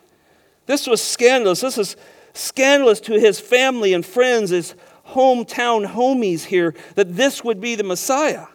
This 0.65 0.87
was 0.87 1.01
scandalous. 1.01 1.59
This 1.61 1.77
is 1.77 1.97
scandalous 2.33 3.01
to 3.01 3.19
his 3.19 3.39
family 3.39 3.93
and 3.93 4.05
friends, 4.05 4.51
his 4.51 4.75
hometown 5.09 5.85
homies 5.87 6.45
here, 6.45 6.73
that 6.95 7.15
this 7.15 7.43
would 7.43 7.59
be 7.59 7.75
the 7.75 7.83
Messiah. 7.83 8.47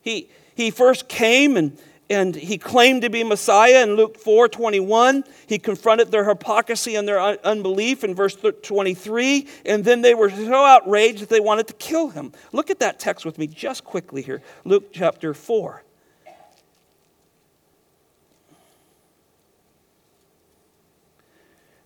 He, 0.00 0.30
he 0.54 0.70
first 0.70 1.08
came 1.08 1.56
and 1.56 1.76
and 2.08 2.36
he 2.36 2.56
claimed 2.56 3.02
to 3.02 3.10
be 3.10 3.24
Messiah 3.24 3.82
in 3.82 3.94
Luke 3.94 4.16
4 4.18 4.48
21. 4.48 5.24
He 5.46 5.58
confronted 5.58 6.10
their 6.10 6.28
hypocrisy 6.28 6.94
and 6.94 7.06
their 7.06 7.20
unbelief 7.20 8.04
in 8.04 8.14
verse 8.14 8.36
23. 8.36 9.48
And 9.64 9.84
then 9.84 10.02
they 10.02 10.14
were 10.14 10.30
so 10.30 10.64
outraged 10.64 11.20
that 11.22 11.28
they 11.28 11.40
wanted 11.40 11.66
to 11.68 11.74
kill 11.74 12.10
him. 12.10 12.32
Look 12.52 12.70
at 12.70 12.78
that 12.78 13.00
text 13.00 13.24
with 13.24 13.38
me 13.38 13.46
just 13.46 13.84
quickly 13.84 14.22
here 14.22 14.42
Luke 14.64 14.92
chapter 14.92 15.34
4. 15.34 15.82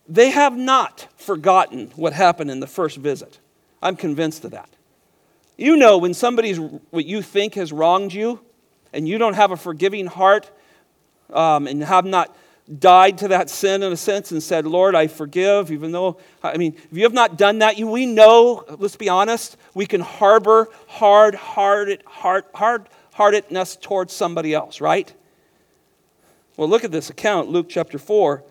They 0.07 0.29
have 0.31 0.57
not 0.57 1.07
forgotten 1.15 1.87
what 1.95 2.11
happened 2.11 2.51
in 2.51 2.59
the 2.59 2.67
first 2.67 2.97
visit. 2.97 3.39
I'm 3.81 3.95
convinced 3.95 4.43
of 4.43 4.51
that. 4.51 4.69
You 5.57 5.77
know, 5.77 5.97
when 5.97 6.13
somebody's 6.13 6.59
what 6.59 7.05
you 7.05 7.21
think 7.21 7.53
has 7.53 7.71
wronged 7.71 8.13
you, 8.13 8.41
and 8.93 9.07
you 9.07 9.17
don't 9.17 9.33
have 9.33 9.51
a 9.51 9.57
forgiving 9.57 10.07
heart 10.07 10.49
um, 11.31 11.67
and 11.67 11.83
have 11.83 12.05
not 12.05 12.35
died 12.79 13.17
to 13.17 13.29
that 13.29 13.49
sin 13.49 13.83
in 13.83 13.91
a 13.91 13.97
sense 13.97 14.31
and 14.31 14.41
said, 14.41 14.65
Lord, 14.65 14.95
I 14.95 15.07
forgive, 15.07 15.71
even 15.71 15.91
though, 15.91 16.17
I 16.43 16.57
mean, 16.57 16.75
if 16.91 16.97
you 16.97 17.03
have 17.03 17.13
not 17.13 17.37
done 17.37 17.59
that, 17.59 17.77
you, 17.77 17.87
we 17.87 18.05
know, 18.05 18.63
let's 18.79 18.95
be 18.95 19.09
honest, 19.09 19.57
we 19.73 19.85
can 19.85 20.01
harbor 20.01 20.69
hard 20.87 21.35
hearted, 21.35 22.03
hard, 22.05 22.45
hard 22.53 22.87
heartedness 23.13 23.75
towards 23.75 24.13
somebody 24.13 24.53
else, 24.53 24.79
right? 24.79 25.13
Well, 26.55 26.69
look 26.69 26.83
at 26.83 26.91
this 26.91 27.09
account, 27.09 27.49
Luke 27.49 27.67
chapter 27.69 27.97
4. 27.97 28.43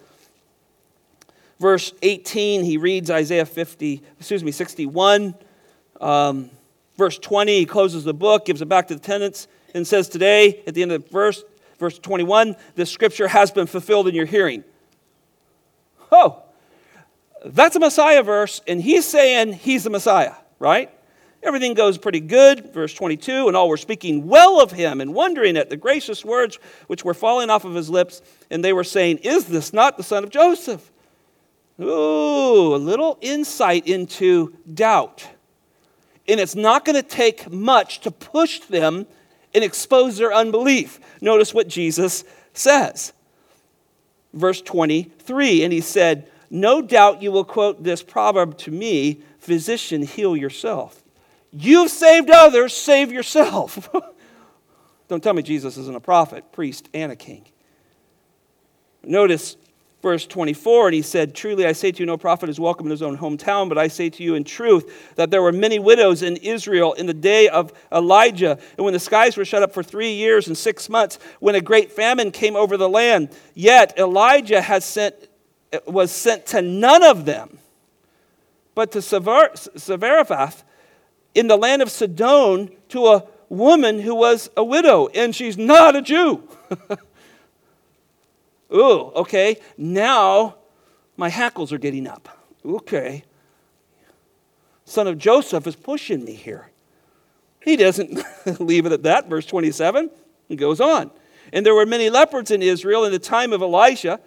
Verse 1.59 1.93
18, 2.03 2.65
he 2.65 2.79
reads 2.79 3.11
Isaiah 3.11 3.45
50, 3.45 4.03
excuse 4.19 4.43
me, 4.43 4.51
61. 4.51 5.35
Um, 6.01 6.51
verse 6.97 7.19
20, 7.19 7.59
he 7.59 7.67
closes 7.67 8.05
the 8.05 8.15
book, 8.15 8.47
gives 8.47 8.63
it 8.63 8.69
back 8.69 8.89
to 8.89 8.95
the 8.95 9.01
tenants 9.01 9.47
and 9.75 9.87
says, 9.87 10.09
Today, 10.09 10.63
at 10.67 10.75
the 10.75 10.83
end 10.83 10.93
of 10.93 11.05
the 11.05 11.11
verse, 11.11 11.45
verse 11.79 11.99
21, 11.99 12.57
this 12.75 12.91
scripture 12.91 13.29
has 13.29 13.51
been 13.51 13.67
fulfilled 13.67 14.09
in 14.09 14.15
your 14.15 14.27
hearing. 14.27 14.65
Oh, 16.13 16.43
that's 17.45 17.77
a 17.77 17.81
Messiah 17.81 18.23
verse, 18.23 18.61
and 18.67 18.83
he's 18.83 19.07
saying 19.07 19.55
he's 19.55 19.85
the 19.85 19.91
Messiah, 19.91 20.35
right? 20.59 20.91
Everything 21.43 21.73
goes 21.73 21.97
pretty 21.97 22.21
good. 22.21 22.73
Verse 22.75 22.93
22, 22.93 23.49
and 23.49 23.57
all 23.57 23.69
were 23.69 23.79
speaking 23.79 24.27
well 24.27 24.61
of 24.61 24.73
him 24.73 25.01
and 25.01 25.15
wondering 25.15 25.57
at 25.57 25.71
the 25.71 25.77
gracious 25.77 26.25
words 26.25 26.59
which 26.87 27.05
were 27.05 27.15
falling 27.15 27.49
off 27.49 27.65
of 27.65 27.75
his 27.75 27.89
lips, 27.89 28.21
and 28.51 28.63
they 28.63 28.73
were 28.73 28.85
saying, 28.85 29.19
Is 29.19 29.47
this 29.47 29.73
not 29.73 29.97
the 29.97 30.03
son 30.03 30.23
of 30.23 30.31
Joseph? 30.31 30.93
Ooh, 31.81 32.75
a 32.75 32.77
little 32.77 33.17
insight 33.23 33.87
into 33.87 34.55
doubt. 34.73 35.27
And 36.29 36.39
it's 36.39 36.55
not 36.55 36.85
going 36.85 36.97
to 36.97 37.03
take 37.03 37.51
much 37.51 38.01
to 38.01 38.11
push 38.11 38.61
them 38.61 39.07
and 39.55 39.65
expose 39.65 40.17
their 40.17 40.33
unbelief. 40.33 41.01
Notice 41.21 41.53
what 41.53 41.69
Jesus 41.69 42.25
says. 42.53 43.13
verse 44.33 44.61
23. 44.63 45.65
And 45.65 45.73
he 45.73 45.81
said, 45.81 46.31
No 46.51 46.83
doubt 46.83 47.23
you 47.23 47.33
will 47.33 47.45
quote 47.45 47.83
this 47.83 48.03
proverb 48.03 48.57
to 48.59 48.71
me 48.71 49.21
Physician, 49.39 50.03
heal 50.03 50.37
yourself. 50.37 51.03
You've 51.53 51.91
saved 51.91 52.31
others, 52.31 52.75
save 52.75 53.11
yourself. 53.11 53.89
Don't 55.09 55.23
tell 55.23 55.35
me 55.35 55.43
Jesus 55.43 55.77
isn't 55.77 55.97
a 55.97 56.01
prophet, 56.01 56.53
priest, 56.53 56.89
and 56.95 57.11
a 57.11 57.17
king. 57.17 57.45
Notice 59.03 59.57
verse 60.03 60.27
24, 60.27 60.89
and 60.89 60.95
he 60.95 61.03
said, 61.03 61.35
Truly 61.35 61.67
I 61.67 61.73
say 61.73 61.93
to 61.93 62.01
you, 62.01 62.07
no 62.07 62.17
prophet 62.17 62.49
is 62.49 62.59
welcome 62.59 62.87
in 62.87 62.91
his 62.91 63.03
own 63.03 63.19
hometown, 63.19 63.69
but 63.69 63.79
I 63.79 63.89
say 63.89 64.09
to 64.11 64.23
you 64.23 64.35
in 64.35 64.45
truth 64.45 65.15
that 65.17 65.31
there 65.31 65.43
were 65.43 65.53
many 65.53 65.79
widows 65.79 66.23
in 66.23 66.37
Israel 66.39 66.95
in 66.95 67.07
the 67.07 67.15
day 67.15 67.49
of 67.49 67.73
Elijah, 67.93 68.59
and 68.77 68.85
when 68.85 68.95
the 68.95 69.01
skies 69.01 69.37
were 69.37 69.45
shut 69.45 69.63
up 69.63 69.73
for 69.73 69.83
three 69.83 70.13
years 70.13 70.47
and 70.47 70.57
six 70.57 70.89
months, 70.89 71.19
when 71.39 71.55
a 71.55 71.61
great 71.61 71.93
famine 71.93 72.31
came 72.31 72.57
over 72.57 72.77
the 72.77 72.89
land. 72.89 73.31
Yet 73.55 73.99
Elijah 73.99 74.63
has 74.63 74.85
sent, 74.85 75.15
was 75.87 76.11
sent 76.11 76.47
to 76.47 76.63
none 76.63 77.03
of 77.03 77.27
them, 77.27 77.59
but 78.75 78.93
to 78.93 79.01
Zarephath 79.03 80.65
in 81.35 81.47
the 81.47 81.57
land 81.57 81.83
of 81.83 81.91
Sidon 81.91 82.71
to 82.89 83.07
a 83.07 83.25
woman 83.49 84.01
who 84.01 84.15
was 84.15 84.49
a 84.57 84.65
widow, 84.65 85.09
and 85.09 85.35
she's 85.35 85.59
not 85.59 85.97
a 85.97 86.03
Jew. 86.03 86.49
Ooh, 88.73 89.13
okay. 89.17 89.57
Now 89.77 90.57
my 91.17 91.29
hackles 91.29 91.73
are 91.73 91.79
getting 91.79 92.07
up. 92.07 92.29
Okay. 92.65 93.25
Son 94.85 95.07
of 95.07 95.19
Joseph 95.19 95.67
is 95.67 95.77
pushing 95.77 96.25
me 96.25 96.35
here. 96.35 96.71
He 97.63 97.77
doesn't 97.77 98.23
leave 98.61 98.87
it 98.87 98.93
at 98.93 99.03
that. 99.05 99.29
Verse 99.29 99.47
27, 99.47 100.11
he 100.49 100.57
goes 100.57 100.81
on. 100.81 101.11
And 101.53 101.65
there 101.65 101.75
were 101.75 101.87
many 101.87 102.11
leopards 102.11 102.51
in 102.51 102.63
Israel 102.63 103.05
in 103.05 103.13
the 103.13 103.19
time 103.19 103.53
of 103.53 103.63
Elisha, 103.63 104.21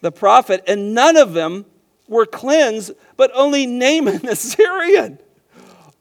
the 0.00 0.12
prophet, 0.12 0.62
and 0.66 0.94
none 0.94 1.16
of 1.16 1.32
them 1.32 1.66
were 2.08 2.26
cleansed, 2.26 2.92
but 3.16 3.30
only 3.34 3.66
Naaman 3.66 4.18
the 4.22 4.36
Syrian. 4.36 5.18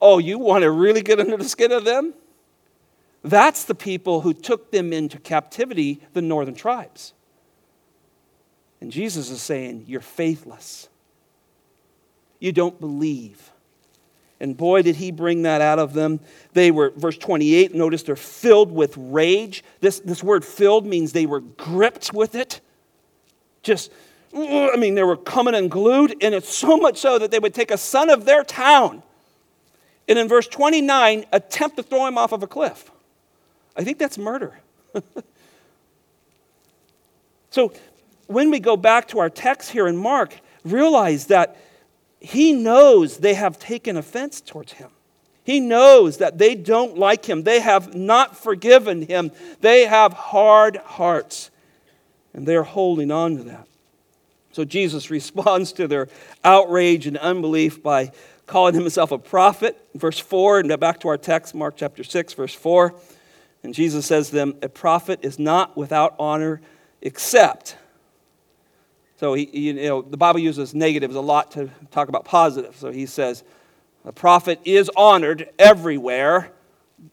Oh, 0.02 0.18
you 0.20 0.38
want 0.38 0.64
to 0.64 0.72
really 0.72 1.02
get 1.02 1.20
under 1.20 1.38
the 1.38 1.46
skin 1.46 1.72
of 1.72 1.86
them? 1.86 2.14
That's 3.24 3.64
the 3.64 3.74
people 3.74 4.22
who 4.22 4.34
took 4.34 4.72
them 4.72 4.94
into 4.94 5.18
captivity, 5.18 6.02
the 6.14 6.22
northern 6.22 6.54
tribes. 6.54 7.14
And 8.82 8.92
Jesus 8.92 9.30
is 9.30 9.42
saying, 9.42 9.86
You're 9.88 10.02
faithless. 10.02 10.90
You 12.40 12.52
don't 12.52 12.80
believe. 12.80 13.52
And 14.40 14.58
boy, 14.58 14.82
did 14.82 14.98
he 14.98 15.12
bring 15.12 15.44
that 15.44 15.62
out 15.62 15.80
of 15.80 15.94
them. 15.94 16.20
They 16.52 16.70
were, 16.70 16.92
verse 16.92 17.18
28, 17.18 17.74
notice 17.74 18.04
they're 18.04 18.18
filled 18.18 18.70
with 18.70 18.94
rage. 18.98 19.64
This, 19.80 20.00
this 20.02 20.22
word 20.22 20.44
filled 20.44 20.86
means 20.86 21.14
they 21.14 21.26
were 21.26 21.40
gripped 21.40 22.12
with 22.12 22.36
it. 22.36 22.60
Just, 23.64 23.92
I 24.36 24.76
mean, 24.78 24.96
they 24.96 25.04
were 25.04 25.16
coming 25.16 25.56
and 25.56 25.72
glued, 25.72 26.18
And 26.22 26.36
it's 26.36 26.54
so 26.54 26.76
much 26.76 26.98
so 26.98 27.18
that 27.18 27.32
they 27.32 27.40
would 27.40 27.54
take 27.54 27.72
a 27.72 27.78
son 27.78 28.10
of 28.10 28.26
their 28.26 28.44
town 28.44 29.02
and 30.08 30.20
in 30.20 30.28
verse 30.28 30.48
29, 30.48 31.26
attempt 31.32 31.78
to 31.78 31.84
throw 31.84 32.06
him 32.06 32.18
off 32.18 32.32
of 32.32 32.44
a 32.44 32.48
cliff. 32.48 32.92
I 33.76 33.84
think 33.84 33.98
that's 33.98 34.18
murder. 34.18 34.58
so 37.50 37.74
when 38.28 38.50
we 38.50 38.60
go 38.60 38.78
back 38.78 39.08
to 39.10 39.20
our 39.20 39.30
text 39.30 39.72
here 39.72 39.88
in 39.88 39.98
Mark, 39.98 40.36
realize 40.64 41.28
that 41.28 41.58
he 42.20 42.54
knows 42.54 43.18
they 43.18 43.36
have 43.36 43.60
taken 43.60 43.98
offense 43.98 44.42
towards 44.42 44.74
him. 44.74 44.90
He 45.44 45.60
knows 45.60 46.18
that 46.18 46.40
they 46.40 46.56
don't 46.56 46.98
like 46.98 47.26
him. 47.26 47.44
They 47.44 47.60
have 47.60 47.94
not 47.94 48.36
forgiven 48.36 49.04
him. 49.04 49.32
They 49.62 49.86
have 49.86 50.12
hard 50.14 50.78
hearts. 50.78 51.52
And 52.34 52.48
they're 52.48 52.64
holding 52.64 53.12
on 53.12 53.38
to 53.38 53.44
that. 53.44 53.68
So 54.52 54.66
Jesus 54.66 55.12
responds 55.12 55.72
to 55.74 55.88
their 55.88 56.08
outrage 56.44 57.06
and 57.06 57.18
unbelief 57.18 57.84
by 57.84 58.12
calling 58.48 58.74
himself 58.74 59.12
a 59.12 59.20
prophet. 59.20 59.80
Verse 59.94 60.18
4, 60.18 60.62
and 60.62 60.80
back 60.80 61.00
to 61.02 61.10
our 61.10 61.18
text, 61.18 61.54
Mark 61.54 61.76
chapter 61.78 62.04
6, 62.04 62.34
verse 62.34 62.56
4. 62.56 62.96
And 63.62 63.74
Jesus 63.74 64.06
says 64.08 64.30
to 64.30 64.36
them, 64.36 64.56
A 64.64 64.70
prophet 64.70 65.20
is 65.22 65.38
not 65.38 65.78
without 65.78 66.16
honor 66.18 66.60
except 67.02 67.78
so 69.18 69.34
he, 69.34 69.46
you 69.46 69.74
know, 69.74 70.02
the 70.02 70.18
Bible 70.18 70.40
uses 70.40 70.76
negatives 70.76 71.16
a 71.16 71.22
lot 71.22 71.52
to 71.52 71.70
talk 71.92 72.10
about 72.10 72.26
positive. 72.26 72.76
So 72.76 72.92
he 72.92 73.06
says, 73.06 73.44
a 74.04 74.12
prophet 74.12 74.60
is 74.66 74.92
honored 74.96 75.50
everywhere, 75.58 76.52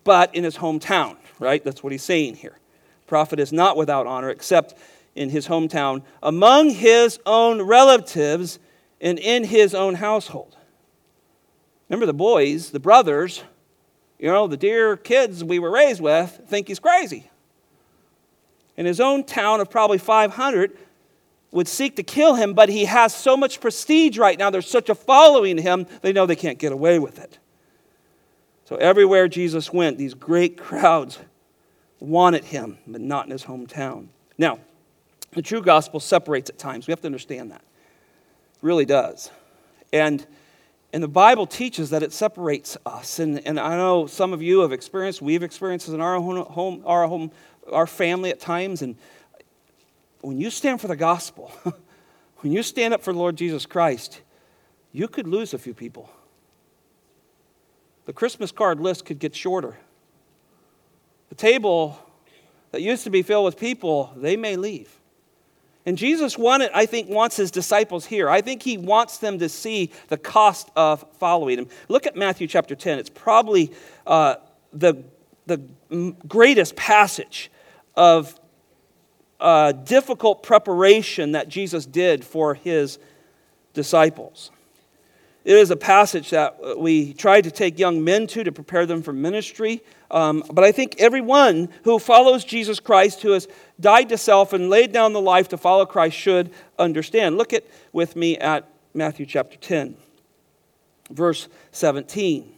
but 0.05 0.35
in 0.35 0.45
his 0.45 0.57
hometown, 0.57 1.17
right? 1.39 1.63
That's 1.65 1.83
what 1.83 1.93
he's 1.93 2.03
saying 2.03 2.37
here. 2.37 2.59
Prophet 3.07 3.39
is 3.39 3.53
not 3.53 3.77
without 3.77 4.07
honor 4.07 4.31
except 4.31 4.75
in 5.15 5.31
his 5.31 5.47
hometown, 5.47 6.03
among 6.23 6.71
his 6.71 7.19
own 7.27 7.63
relatives, 7.63 8.59
and 9.01 9.19
in 9.19 9.45
his 9.45 9.75
own 9.75 9.97
household. 9.97 10.57
Remember 11.89 12.07
the 12.07 12.15
boys, 12.15 12.71
the 12.71 12.81
brothers, 12.81 13.43
you 14.19 14.29
know, 14.29 14.47
the 14.47 14.57
dear 14.57 14.97
kids 14.97 15.43
we 15.45 15.59
were 15.59 15.71
raised 15.71 16.01
with 16.01 16.41
think 16.47 16.69
he's 16.69 16.79
crazy. 16.79 17.29
In 18.77 18.87
his 18.87 19.01
own 19.01 19.25
town 19.25 19.61
of 19.61 19.69
probably 19.69 19.99
500, 19.99 20.79
would 21.53 21.69
seek 21.69 21.97
to 21.97 22.03
kill 22.03 22.35
him, 22.35 22.55
but 22.55 22.69
he 22.69 22.87
has 22.87 23.15
so 23.15 23.37
much 23.37 23.61
prestige 23.61 24.19
right 24.19 24.39
now. 24.39 24.51
There's 24.51 24.69
such 24.69 24.89
a 24.89 24.95
following 24.95 25.59
him, 25.59 25.87
they 26.01 26.13
know 26.13 26.27
they 26.27 26.37
can't 26.37 26.59
get 26.59 26.73
away 26.73 26.99
with 26.99 27.19
it. 27.19 27.39
So 28.65 28.77
everywhere 28.77 29.29
Jesus 29.29 29.73
went, 29.73 29.99
these 29.99 30.15
great 30.15 30.57
crowds 30.57 31.19
wanted 32.01 32.45
him, 32.45 32.79
but 32.87 33.01
not 33.01 33.27
in 33.27 33.31
his 33.31 33.45
hometown. 33.45 34.07
Now, 34.39 34.59
the 35.33 35.43
true 35.43 35.63
gospel 35.63 36.01
separates 36.01 36.51
at 36.51 36.59
times. 36.59 36.87
We 36.87 36.93
have 36.93 37.01
to 37.03 37.07
understand 37.07 37.53
that. 37.53 37.61
It 37.61 38.63
really 38.63 38.87
does. 38.87 39.31
And 39.93 40.27
and 40.93 41.03
the 41.03 41.09
Bible 41.09 41.47
teaches 41.47 41.91
that 41.91 42.03
it 42.03 42.13
separates 42.13 42.77
us. 42.85 43.19
And, 43.19 43.45
and 43.47 43.59
I 43.59 43.77
know 43.77 44.07
some 44.07 44.33
of 44.35 44.43
you 44.43 44.61
have 44.61 44.73
experienced, 44.73 45.23
we've 45.23 45.43
experienced 45.43 45.89
in 45.89 46.01
our 46.01 46.21
home, 46.21 46.83
our 46.85 47.07
home, 47.07 47.31
our 47.71 47.87
family 47.87 48.31
at 48.31 48.41
times, 48.41 48.83
and 48.83 48.97
when 50.23 50.41
you 50.41 50.51
stand 50.51 50.81
for 50.81 50.89
the 50.89 50.97
gospel, 50.97 51.53
when 52.39 52.53
you 52.53 52.63
stand 52.63 52.95
up 52.95 53.03
for 53.03 53.13
the 53.13 53.19
Lord 53.19 53.37
Jesus 53.37 53.67
Christ, 53.67 54.23
you 54.93 55.09
could 55.09 55.27
lose 55.27 55.53
a 55.53 55.59
few 55.59 55.75
people. 55.75 56.11
The 58.07 58.13
Christmas 58.13 58.51
card 58.51 58.81
list 58.81 59.05
could 59.05 59.19
get 59.19 59.35
shorter. 59.35 59.77
The 61.29 61.35
table 61.35 61.99
that 62.71 62.83
used 62.83 63.05
to 63.05 63.11
be 63.11 63.23
filled 63.23 63.45
with 63.45 63.59
people, 63.59 64.13
they 64.17 64.37
may 64.37 64.57
leave. 64.57 64.99
And 65.85 65.99
Jesus 65.99 66.39
wanted, 66.39 66.71
I 66.73 66.87
think, 66.87 67.09
wants 67.09 67.37
his 67.37 67.51
disciples 67.51 68.07
here. 68.07 68.29
I 68.29 68.41
think 68.41 68.63
he 68.63 68.79
wants 68.79 69.19
them 69.19 69.39
to 69.41 69.49
see 69.49 69.91
the 70.09 70.17
cost 70.17 70.71
of 70.77 71.05
following 71.19 71.59
him. 71.59 71.69
Look 71.89 72.07
at 72.07 72.15
Matthew 72.15 72.47
chapter 72.47 72.77
10. 72.77 72.99
It's 73.01 73.11
probably 73.11 73.73
uh, 74.07 74.37
the, 74.73 75.03
the 75.47 75.61
greatest 76.29 76.77
passage 76.77 77.51
of 77.97 78.39
uh, 79.43 79.73
difficult 79.73 80.43
preparation 80.43 81.33
that 81.33 81.49
Jesus 81.49 81.85
did 81.85 82.25
for 82.25 82.55
his 82.55 82.99
disciples. 83.75 84.51
It 85.45 85.57
is 85.57 85.73
a 85.73 85.77
passage 85.77 86.31
that 86.31 86.79
we 86.79 87.13
try 87.15 87.41
to 87.41 87.51
take 87.51 87.77
young 87.77 88.05
men 88.05 88.29
to 88.29 88.45
to 88.45 88.53
prepare 88.53 88.87
them 88.87 89.03
for 89.03 89.13
ministry. 89.13 89.83
Um, 90.13 90.45
but 90.53 90.63
I 90.63 90.71
think 90.71 90.95
everyone 90.99 91.69
who 91.83 91.99
follows 91.99 92.45
Jesus 92.45 92.79
Christ, 92.79 93.23
who 93.23 93.33
has 93.33 93.49
died 93.81 94.11
to 94.11 94.19
self 94.19 94.53
and 94.53 94.71
laid 94.71 94.93
down 94.93 95.13
the 95.13 95.21
life 95.21 95.49
to 95.49 95.57
follow 95.57 95.85
Christ, 95.85 96.17
should 96.17 96.53
understand. 96.79 97.37
Look 97.37 97.53
at 97.53 97.65
with 97.93 98.15
me 98.15 98.39
at 98.39 98.69
Matthew 98.95 99.27
chapter 99.27 99.57
10, 99.57 99.97
verse 101.11 101.49
17. 101.73 102.53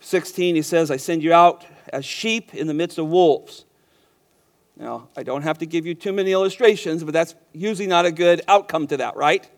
16, 0.00 0.56
he 0.56 0.62
says, 0.62 0.90
I 0.90 0.96
send 0.96 1.22
you 1.22 1.32
out 1.32 1.64
as 1.92 2.04
sheep 2.04 2.52
in 2.52 2.66
the 2.66 2.74
midst 2.74 2.98
of 2.98 3.06
wolves. 3.06 3.64
Now, 4.76 5.08
I 5.16 5.22
don't 5.22 5.42
have 5.42 5.58
to 5.58 5.66
give 5.66 5.86
you 5.86 5.94
too 5.94 6.12
many 6.12 6.32
illustrations, 6.32 7.04
but 7.04 7.12
that's 7.12 7.34
usually 7.52 7.86
not 7.86 8.06
a 8.06 8.12
good 8.12 8.42
outcome 8.48 8.86
to 8.88 8.96
that, 8.98 9.16
right? 9.16 9.48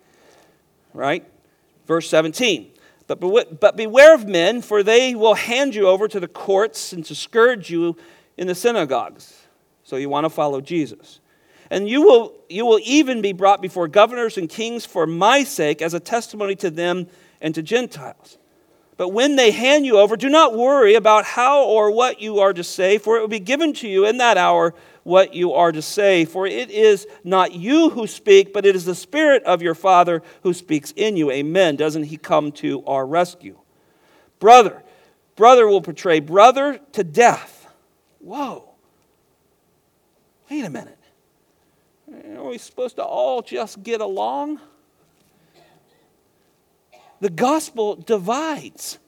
Right? 0.92 1.24
Verse 1.86 2.08
17. 2.08 2.70
But, 3.06 3.20
but 3.60 3.76
beware 3.76 4.14
of 4.14 4.26
men, 4.26 4.62
for 4.62 4.82
they 4.82 5.14
will 5.14 5.34
hand 5.34 5.74
you 5.74 5.88
over 5.88 6.08
to 6.08 6.18
the 6.18 6.28
courts 6.28 6.92
and 6.92 7.04
to 7.06 7.14
scourge 7.14 7.70
you 7.70 7.96
in 8.36 8.46
the 8.46 8.54
synagogues. 8.54 9.46
So 9.84 9.96
you 9.96 10.08
want 10.08 10.24
to 10.24 10.30
follow 10.30 10.60
Jesus. 10.60 11.20
And 11.70 11.88
you 11.88 12.02
will, 12.02 12.34
you 12.48 12.66
will 12.66 12.80
even 12.82 13.20
be 13.20 13.32
brought 13.32 13.60
before 13.60 13.88
governors 13.88 14.38
and 14.38 14.48
kings 14.48 14.86
for 14.86 15.06
my 15.06 15.44
sake 15.44 15.82
as 15.82 15.94
a 15.94 16.00
testimony 16.00 16.56
to 16.56 16.70
them 16.70 17.06
and 17.40 17.54
to 17.54 17.62
Gentiles. 17.62 18.38
But 18.96 19.08
when 19.08 19.36
they 19.36 19.50
hand 19.50 19.84
you 19.84 19.98
over, 19.98 20.16
do 20.16 20.28
not 20.28 20.56
worry 20.56 20.94
about 20.94 21.24
how 21.24 21.64
or 21.64 21.90
what 21.90 22.20
you 22.20 22.38
are 22.38 22.52
to 22.52 22.62
say, 22.62 22.98
for 22.98 23.16
it 23.16 23.20
will 23.20 23.28
be 23.28 23.40
given 23.40 23.72
to 23.74 23.88
you 23.88 24.06
in 24.06 24.18
that 24.18 24.36
hour 24.36 24.74
what 25.02 25.34
you 25.34 25.52
are 25.52 25.72
to 25.72 25.82
say. 25.82 26.24
For 26.24 26.46
it 26.46 26.70
is 26.70 27.06
not 27.24 27.52
you 27.52 27.90
who 27.90 28.06
speak, 28.06 28.52
but 28.52 28.64
it 28.64 28.76
is 28.76 28.84
the 28.84 28.94
Spirit 28.94 29.42
of 29.44 29.62
your 29.62 29.74
Father 29.74 30.22
who 30.42 30.54
speaks 30.54 30.92
in 30.92 31.16
you. 31.16 31.30
Amen. 31.30 31.76
Doesn't 31.76 32.04
he 32.04 32.16
come 32.16 32.52
to 32.52 32.84
our 32.86 33.04
rescue? 33.04 33.58
Brother, 34.38 34.82
brother 35.34 35.66
will 35.66 35.80
betray 35.80 36.20
brother 36.20 36.78
to 36.92 37.02
death. 37.02 37.66
Whoa. 38.20 38.70
Wait 40.50 40.64
a 40.64 40.70
minute. 40.70 40.98
Are 42.36 42.44
we 42.44 42.58
supposed 42.58 42.96
to 42.96 43.04
all 43.04 43.42
just 43.42 43.82
get 43.82 44.00
along? 44.00 44.60
The 47.20 47.30
gospel 47.30 47.96
divides. 47.96 48.98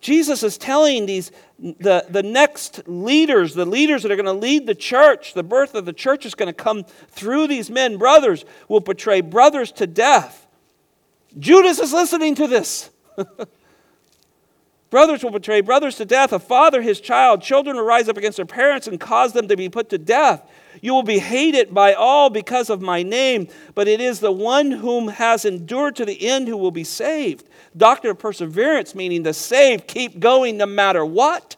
Jesus 0.00 0.42
is 0.42 0.56
telling 0.56 1.06
these 1.06 1.32
the, 1.58 2.06
the 2.08 2.22
next 2.22 2.86
leaders, 2.86 3.54
the 3.54 3.66
leaders 3.66 4.02
that 4.02 4.12
are 4.12 4.16
going 4.16 4.26
to 4.26 4.32
lead 4.32 4.66
the 4.66 4.74
church, 4.74 5.34
the 5.34 5.42
birth 5.42 5.74
of 5.74 5.86
the 5.86 5.92
church 5.92 6.24
is 6.24 6.34
going 6.34 6.46
to 6.46 6.52
come 6.52 6.84
through 7.10 7.48
these 7.48 7.68
men. 7.68 7.96
Brothers 7.96 8.44
will 8.68 8.80
betray 8.80 9.20
brothers 9.20 9.72
to 9.72 9.86
death. 9.86 10.46
Judas 11.38 11.78
is 11.80 11.92
listening 11.92 12.36
to 12.36 12.46
this. 12.46 12.90
brothers 14.90 15.24
will 15.24 15.32
betray 15.32 15.60
brothers 15.60 15.96
to 15.96 16.04
death, 16.04 16.32
a 16.32 16.38
father 16.38 16.80
his 16.80 17.00
child. 17.00 17.42
Children 17.42 17.76
will 17.76 17.84
rise 17.84 18.08
up 18.08 18.16
against 18.16 18.36
their 18.36 18.46
parents 18.46 18.86
and 18.86 19.00
cause 19.00 19.32
them 19.32 19.48
to 19.48 19.56
be 19.56 19.68
put 19.68 19.90
to 19.90 19.98
death. 19.98 20.48
You 20.80 20.94
will 20.94 21.02
be 21.02 21.18
hated 21.18 21.74
by 21.74 21.94
all 21.94 22.30
because 22.30 22.70
of 22.70 22.80
my 22.80 23.02
name, 23.02 23.48
but 23.74 23.88
it 23.88 24.00
is 24.00 24.20
the 24.20 24.32
one 24.32 24.70
whom 24.70 25.08
has 25.08 25.44
endured 25.44 25.96
to 25.96 26.04
the 26.04 26.28
end 26.28 26.48
who 26.48 26.56
will 26.56 26.70
be 26.70 26.84
saved. 26.84 27.48
Doctrine 27.76 28.12
of 28.12 28.18
perseverance, 28.18 28.94
meaning 28.94 29.22
the 29.22 29.34
saved 29.34 29.86
keep 29.86 30.20
going 30.20 30.56
no 30.56 30.66
matter 30.66 31.04
what. 31.04 31.56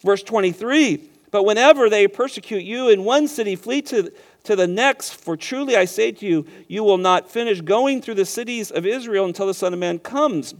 Verse 0.00 0.22
23 0.22 1.08
But 1.30 1.44
whenever 1.44 1.88
they 1.88 2.08
persecute 2.08 2.64
you 2.64 2.88
in 2.88 3.04
one 3.04 3.28
city, 3.28 3.56
flee 3.56 3.82
to, 3.82 4.12
to 4.44 4.56
the 4.56 4.66
next, 4.66 5.14
for 5.14 5.36
truly 5.36 5.76
I 5.76 5.84
say 5.84 6.12
to 6.12 6.26
you, 6.26 6.46
you 6.68 6.84
will 6.84 6.98
not 6.98 7.30
finish 7.30 7.60
going 7.60 8.02
through 8.02 8.16
the 8.16 8.26
cities 8.26 8.70
of 8.70 8.86
Israel 8.86 9.24
until 9.24 9.46
the 9.46 9.54
Son 9.54 9.72
of 9.72 9.78
Man 9.78 9.98
comes. 9.98 10.54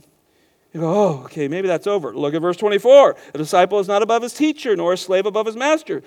You 0.72 0.80
go, 0.80 0.94
oh, 0.94 1.22
okay, 1.24 1.48
maybe 1.48 1.68
that's 1.68 1.86
over. 1.86 2.14
Look 2.14 2.34
at 2.34 2.40
verse 2.40 2.56
24. 2.56 3.16
A 3.34 3.38
disciple 3.38 3.78
is 3.78 3.88
not 3.88 4.00
above 4.00 4.22
his 4.22 4.32
teacher, 4.32 4.74
nor 4.74 4.94
a 4.94 4.96
slave 4.96 5.26
above 5.26 5.46
his 5.46 5.56
master. 5.56 6.02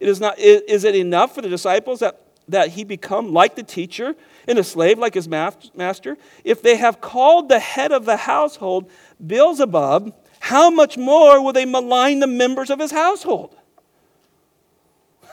It 0.00 0.08
is, 0.08 0.18
not, 0.18 0.38
is 0.38 0.84
it 0.84 0.96
enough 0.96 1.34
for 1.34 1.42
the 1.42 1.48
disciples 1.48 2.00
that, 2.00 2.22
that 2.48 2.70
he 2.70 2.84
become 2.84 3.32
like 3.32 3.54
the 3.54 3.62
teacher 3.62 4.16
and 4.48 4.58
a 4.58 4.64
slave 4.64 4.98
like 4.98 5.12
his 5.12 5.28
master? 5.28 6.16
If 6.42 6.62
they 6.62 6.76
have 6.76 7.02
called 7.02 7.50
the 7.50 7.58
head 7.58 7.92
of 7.92 8.06
the 8.06 8.16
household 8.16 8.90
Beelzebub, 9.24 10.14
how 10.40 10.70
much 10.70 10.96
more 10.96 11.42
will 11.42 11.52
they 11.52 11.66
malign 11.66 12.20
the 12.20 12.26
members 12.26 12.70
of 12.70 12.78
his 12.78 12.90
household? 12.90 13.54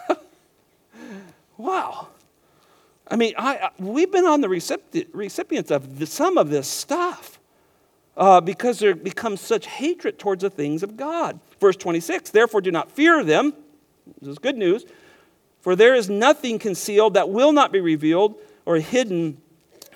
wow. 1.57 2.09
I 3.09 3.15
mean, 3.15 3.33
I, 3.37 3.69
we've 3.79 4.11
been 4.11 4.25
on 4.25 4.41
the 4.41 4.49
recipients 4.49 5.71
of 5.71 6.09
some 6.09 6.37
of 6.37 6.49
this 6.49 6.67
stuff 6.67 7.39
uh, 8.17 8.41
because 8.41 8.79
there 8.79 8.95
becomes 8.95 9.39
such 9.39 9.65
hatred 9.65 10.19
towards 10.19 10.41
the 10.41 10.49
things 10.49 10.83
of 10.83 10.97
God. 10.97 11.39
Verse 11.61 11.77
26 11.77 12.31
Therefore, 12.31 12.59
do 12.59 12.71
not 12.71 12.91
fear 12.91 13.23
them 13.23 13.53
this 14.21 14.31
is 14.31 14.39
good 14.39 14.57
news. 14.57 14.85
For 15.61 15.75
there 15.75 15.95
is 15.95 16.09
nothing 16.09 16.59
concealed 16.59 17.15
that 17.15 17.29
will 17.29 17.51
not 17.51 17.71
be 17.71 17.79
revealed, 17.79 18.35
or 18.65 18.77
hidden 18.77 19.41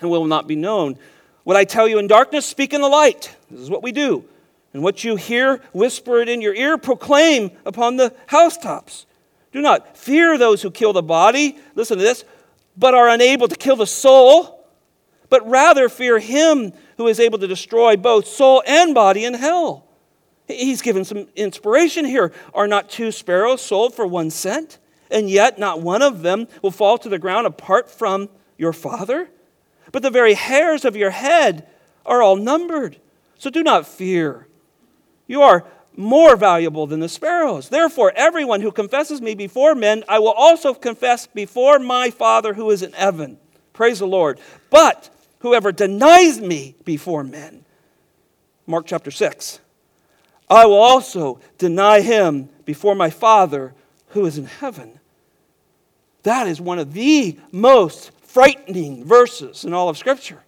and 0.00 0.10
will 0.10 0.26
not 0.26 0.46
be 0.46 0.56
known. 0.56 0.98
What 1.44 1.56
I 1.56 1.64
tell 1.64 1.88
you 1.88 1.98
in 1.98 2.06
darkness, 2.06 2.46
speak 2.46 2.72
in 2.72 2.80
the 2.80 2.88
light. 2.88 3.36
This 3.50 3.60
is 3.60 3.70
what 3.70 3.82
we 3.82 3.92
do. 3.92 4.24
And 4.72 4.82
what 4.82 5.04
you 5.04 5.16
hear, 5.16 5.60
whisper 5.72 6.20
it 6.20 6.28
in 6.28 6.40
your 6.40 6.54
ear, 6.54 6.78
proclaim 6.78 7.50
upon 7.66 7.96
the 7.96 8.14
housetops. 8.26 9.06
Do 9.52 9.60
not 9.60 9.96
fear 9.96 10.38
those 10.38 10.62
who 10.62 10.70
kill 10.70 10.92
the 10.92 11.02
body, 11.02 11.58
listen 11.74 11.98
to 11.98 12.02
this, 12.02 12.24
but 12.76 12.94
are 12.94 13.08
unable 13.08 13.48
to 13.48 13.56
kill 13.56 13.76
the 13.76 13.86
soul, 13.86 14.66
but 15.28 15.46
rather 15.48 15.88
fear 15.88 16.18
him 16.18 16.72
who 16.96 17.06
is 17.06 17.20
able 17.20 17.38
to 17.38 17.46
destroy 17.46 17.96
both 17.96 18.26
soul 18.26 18.62
and 18.66 18.94
body 18.94 19.24
in 19.24 19.34
hell. 19.34 19.86
He's 20.48 20.82
given 20.82 21.04
some 21.04 21.28
inspiration 21.36 22.04
here. 22.04 22.32
Are 22.52 22.66
not 22.66 22.90
two 22.90 23.12
sparrows 23.12 23.62
sold 23.62 23.94
for 23.94 24.06
one 24.06 24.30
cent? 24.30 24.78
And 25.10 25.30
yet 25.30 25.58
not 25.58 25.80
one 25.80 26.02
of 26.02 26.22
them 26.22 26.48
will 26.62 26.70
fall 26.70 26.98
to 26.98 27.08
the 27.08 27.18
ground 27.18 27.46
apart 27.46 27.90
from 27.90 28.28
your 28.56 28.72
Father? 28.72 29.28
But 29.92 30.02
the 30.02 30.10
very 30.10 30.34
hairs 30.34 30.84
of 30.84 30.96
your 30.96 31.10
head 31.10 31.66
are 32.06 32.22
all 32.22 32.36
numbered. 32.36 32.98
So 33.36 33.50
do 33.50 33.62
not 33.62 33.86
fear. 33.86 34.46
You 35.26 35.42
are 35.42 35.64
more 35.96 36.36
valuable 36.36 36.86
than 36.86 37.00
the 37.00 37.08
sparrows. 37.08 37.68
Therefore, 37.68 38.12
everyone 38.16 38.60
who 38.60 38.72
confesses 38.72 39.20
me 39.20 39.34
before 39.34 39.74
men, 39.74 40.04
I 40.08 40.18
will 40.18 40.32
also 40.32 40.74
confess 40.74 41.26
before 41.26 41.78
my 41.78 42.10
Father 42.10 42.54
who 42.54 42.70
is 42.70 42.82
in 42.82 42.92
heaven. 42.92 43.38
Praise 43.72 43.98
the 43.98 44.06
Lord. 44.06 44.40
But 44.70 45.10
whoever 45.40 45.72
denies 45.72 46.40
me 46.40 46.74
before 46.84 47.24
men, 47.24 47.64
Mark 48.66 48.86
chapter 48.86 49.10
6, 49.10 49.60
I 50.48 50.66
will 50.66 50.80
also 50.80 51.40
deny 51.58 52.00
him 52.00 52.48
before 52.64 52.94
my 52.94 53.10
Father 53.10 53.74
who 54.08 54.26
is 54.26 54.38
in 54.38 54.44
heaven. 54.44 54.98
That 56.22 56.46
is 56.46 56.60
one 56.60 56.78
of 56.78 56.92
the 56.92 57.38
most 57.50 58.12
frightening 58.22 59.04
verses 59.04 59.64
in 59.64 59.72
all 59.72 59.88
of 59.88 59.98
Scripture. 59.98 60.42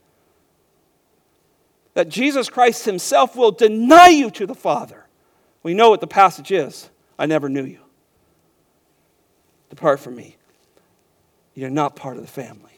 That 1.94 2.08
Jesus 2.08 2.48
Christ 2.48 2.84
himself 2.84 3.36
will 3.36 3.52
deny 3.52 4.08
you 4.08 4.30
to 4.32 4.46
the 4.46 4.54
Father. 4.54 5.06
We 5.62 5.74
know 5.74 5.90
what 5.90 6.00
the 6.00 6.06
passage 6.06 6.52
is. 6.52 6.90
I 7.18 7.26
never 7.26 7.48
knew 7.48 7.64
you. 7.64 7.80
Depart 9.70 10.00
from 10.00 10.16
me. 10.16 10.36
You're 11.54 11.70
not 11.70 11.96
part 11.96 12.16
of 12.16 12.22
the 12.22 12.30
family. 12.30 12.73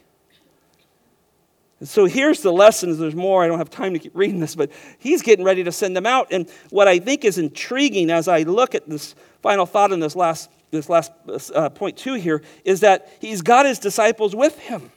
So 1.83 2.07
here's 2.07 2.41
the 2.41 2.53
lessons. 2.53 2.99
There's 2.99 3.15
more. 3.15 3.45
I 3.45 3.49
don't 3.49 3.59
have 3.59 3.69
time 3.69 3.93
to 3.93 3.99
keep 3.99 4.17
reading 4.17 4.41
this, 4.41 4.55
but 4.55 4.71
he's 4.99 5.21
getting 5.21 5.45
ready 5.45 5.63
to 5.65 5.73
send 5.73 5.95
them 5.95 6.07
out. 6.07 6.29
And 6.31 6.49
what 6.71 6.89
I 6.89 6.99
think 6.99 7.25
is 7.25 7.37
intriguing 7.37 8.11
as 8.11 8.29
I 8.29 8.43
look 8.43 8.75
at 8.75 8.89
this 8.89 9.15
final 9.43 9.67
thought 9.67 9.93
in 9.93 10.01
this 10.01 10.17
last, 10.17 10.51
this 10.71 10.89
last 10.89 11.13
uh, 11.55 11.69
point 11.69 11.99
two 11.99 12.15
here 12.15 12.43
is 12.65 12.81
that 12.81 13.13
he's 13.21 13.43
got 13.43 13.67
his 13.67 13.79
disciples 13.79 14.35
with 14.35 14.59
him. 14.59 14.91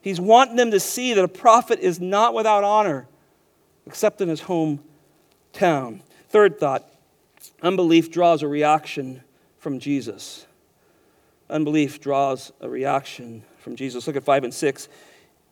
He's 0.00 0.20
wanting 0.20 0.56
them 0.56 0.72
to 0.72 0.80
see 0.80 1.14
that 1.14 1.22
a 1.22 1.28
prophet 1.28 1.78
is 1.78 2.00
not 2.00 2.34
without 2.34 2.64
honor 2.64 3.06
except 3.86 4.20
in 4.20 4.28
his 4.28 4.42
hometown. 4.42 6.00
Third 6.28 6.58
thought 6.58 6.86
unbelief 7.62 8.10
draws 8.10 8.42
a 8.42 8.48
reaction 8.48 9.22
from 9.58 9.78
Jesus. 9.78 10.46
Unbelief 11.48 12.00
draws 12.00 12.52
a 12.60 12.68
reaction 12.68 13.42
from 13.58 13.76
Jesus. 13.76 14.06
Look 14.06 14.16
at 14.16 14.24
5 14.24 14.44
and 14.44 14.54
6. 14.54 14.88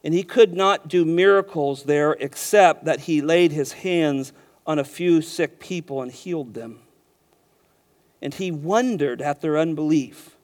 And 0.09 0.15
he 0.15 0.23
could 0.23 0.55
not 0.55 0.89
do 0.89 1.05
miracles 1.05 1.83
there 1.83 2.13
except 2.13 2.87
that 2.87 3.01
he 3.01 3.21
laid 3.21 3.53
his 3.53 3.73
hands 3.73 4.33
on 4.67 4.79
a 4.79 4.83
few 4.83 5.21
sick 5.21 5.61
people 5.61 6.01
and 6.01 6.11
healed 6.11 6.55
them. 6.55 6.79
And 8.23 8.33
he 8.33 8.51
wondered 8.51 9.21
at 9.21 9.43
their 9.43 9.59
unbelief. 9.59 10.35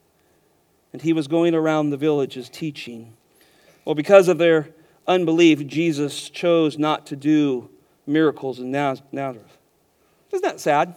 And 0.92 1.00
he 1.00 1.14
was 1.14 1.28
going 1.28 1.54
around 1.54 1.88
the 1.88 1.96
villages 1.96 2.50
teaching. 2.50 3.14
Well, 3.86 3.94
because 3.94 4.28
of 4.28 4.36
their 4.36 4.68
unbelief, 5.06 5.66
Jesus 5.66 6.28
chose 6.28 6.76
not 6.76 7.06
to 7.06 7.16
do 7.16 7.70
miracles 8.06 8.60
in 8.60 8.70
Nazareth. 8.70 9.56
Isn't 10.30 10.42
that 10.42 10.60
sad? 10.60 10.94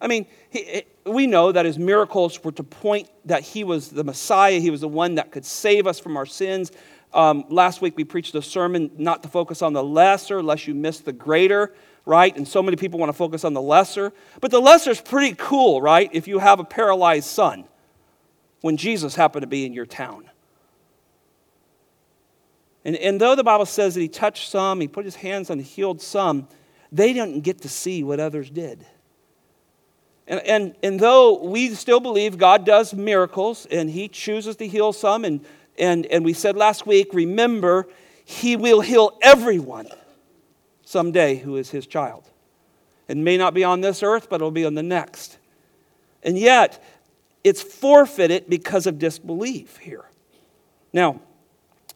I 0.00 0.08
mean, 0.08 0.26
he, 0.50 0.82
we 1.06 1.28
know 1.28 1.52
that 1.52 1.64
his 1.64 1.78
miracles 1.78 2.42
were 2.42 2.50
to 2.50 2.64
point 2.64 3.08
that 3.26 3.42
he 3.42 3.62
was 3.62 3.90
the 3.90 4.02
Messiah, 4.02 4.58
he 4.58 4.70
was 4.70 4.80
the 4.80 4.88
one 4.88 5.14
that 5.14 5.30
could 5.30 5.44
save 5.44 5.86
us 5.86 6.00
from 6.00 6.16
our 6.16 6.26
sins, 6.26 6.72
um, 7.14 7.44
last 7.48 7.80
week 7.80 7.96
we 7.96 8.04
preached 8.04 8.34
a 8.34 8.42
sermon 8.42 8.90
not 8.98 9.22
to 9.22 9.28
focus 9.28 9.62
on 9.62 9.72
the 9.72 9.82
lesser, 9.82 10.42
lest 10.42 10.66
you 10.66 10.74
miss 10.74 11.00
the 11.00 11.12
greater, 11.12 11.72
right? 12.04 12.36
And 12.36 12.46
so 12.46 12.62
many 12.62 12.76
people 12.76 12.98
want 12.98 13.08
to 13.10 13.14
focus 13.14 13.44
on 13.44 13.54
the 13.54 13.62
lesser. 13.62 14.12
But 14.40 14.50
the 14.50 14.60
lesser 14.60 14.90
is 14.90 15.00
pretty 15.00 15.34
cool, 15.38 15.80
right? 15.80 16.10
If 16.12 16.28
you 16.28 16.38
have 16.40 16.60
a 16.60 16.64
paralyzed 16.64 17.28
son 17.28 17.64
when 18.60 18.76
Jesus 18.76 19.14
happened 19.14 19.42
to 19.42 19.46
be 19.46 19.64
in 19.64 19.72
your 19.72 19.86
town. 19.86 20.30
And, 22.84 22.96
and 22.96 23.20
though 23.20 23.34
the 23.34 23.44
Bible 23.44 23.66
says 23.66 23.94
that 23.94 24.00
he 24.00 24.08
touched 24.08 24.50
some, 24.50 24.80
he 24.80 24.88
put 24.88 25.04
his 25.04 25.16
hands 25.16 25.50
on, 25.50 25.58
healed 25.58 26.02
some, 26.02 26.48
they 26.92 27.12
didn't 27.12 27.40
get 27.40 27.62
to 27.62 27.68
see 27.68 28.04
what 28.04 28.20
others 28.20 28.50
did. 28.50 28.86
And, 30.26 30.40
and, 30.40 30.74
and 30.82 31.00
though 31.00 31.42
we 31.42 31.74
still 31.74 32.00
believe 32.00 32.38
God 32.38 32.64
does 32.64 32.94
miracles 32.94 33.66
and 33.66 33.90
he 33.90 34.08
chooses 34.08 34.56
to 34.56 34.66
heal 34.66 34.92
some 34.92 35.24
and 35.24 35.44
and, 35.78 36.06
and 36.06 36.24
we 36.24 36.32
said 36.32 36.56
last 36.56 36.86
week, 36.86 37.12
remember, 37.12 37.88
he 38.24 38.56
will 38.56 38.80
heal 38.80 39.18
everyone 39.22 39.88
someday 40.84 41.36
who 41.36 41.56
is 41.56 41.70
his 41.70 41.86
child. 41.86 42.28
It 43.08 43.16
may 43.16 43.36
not 43.36 43.54
be 43.54 43.64
on 43.64 43.80
this 43.80 44.02
earth, 44.02 44.28
but 44.30 44.36
it'll 44.36 44.50
be 44.50 44.64
on 44.64 44.74
the 44.74 44.82
next. 44.82 45.38
And 46.22 46.38
yet, 46.38 46.82
it's 47.42 47.62
forfeited 47.62 48.48
because 48.48 48.86
of 48.86 48.98
disbelief 48.98 49.76
here. 49.78 50.04
Now, 50.92 51.20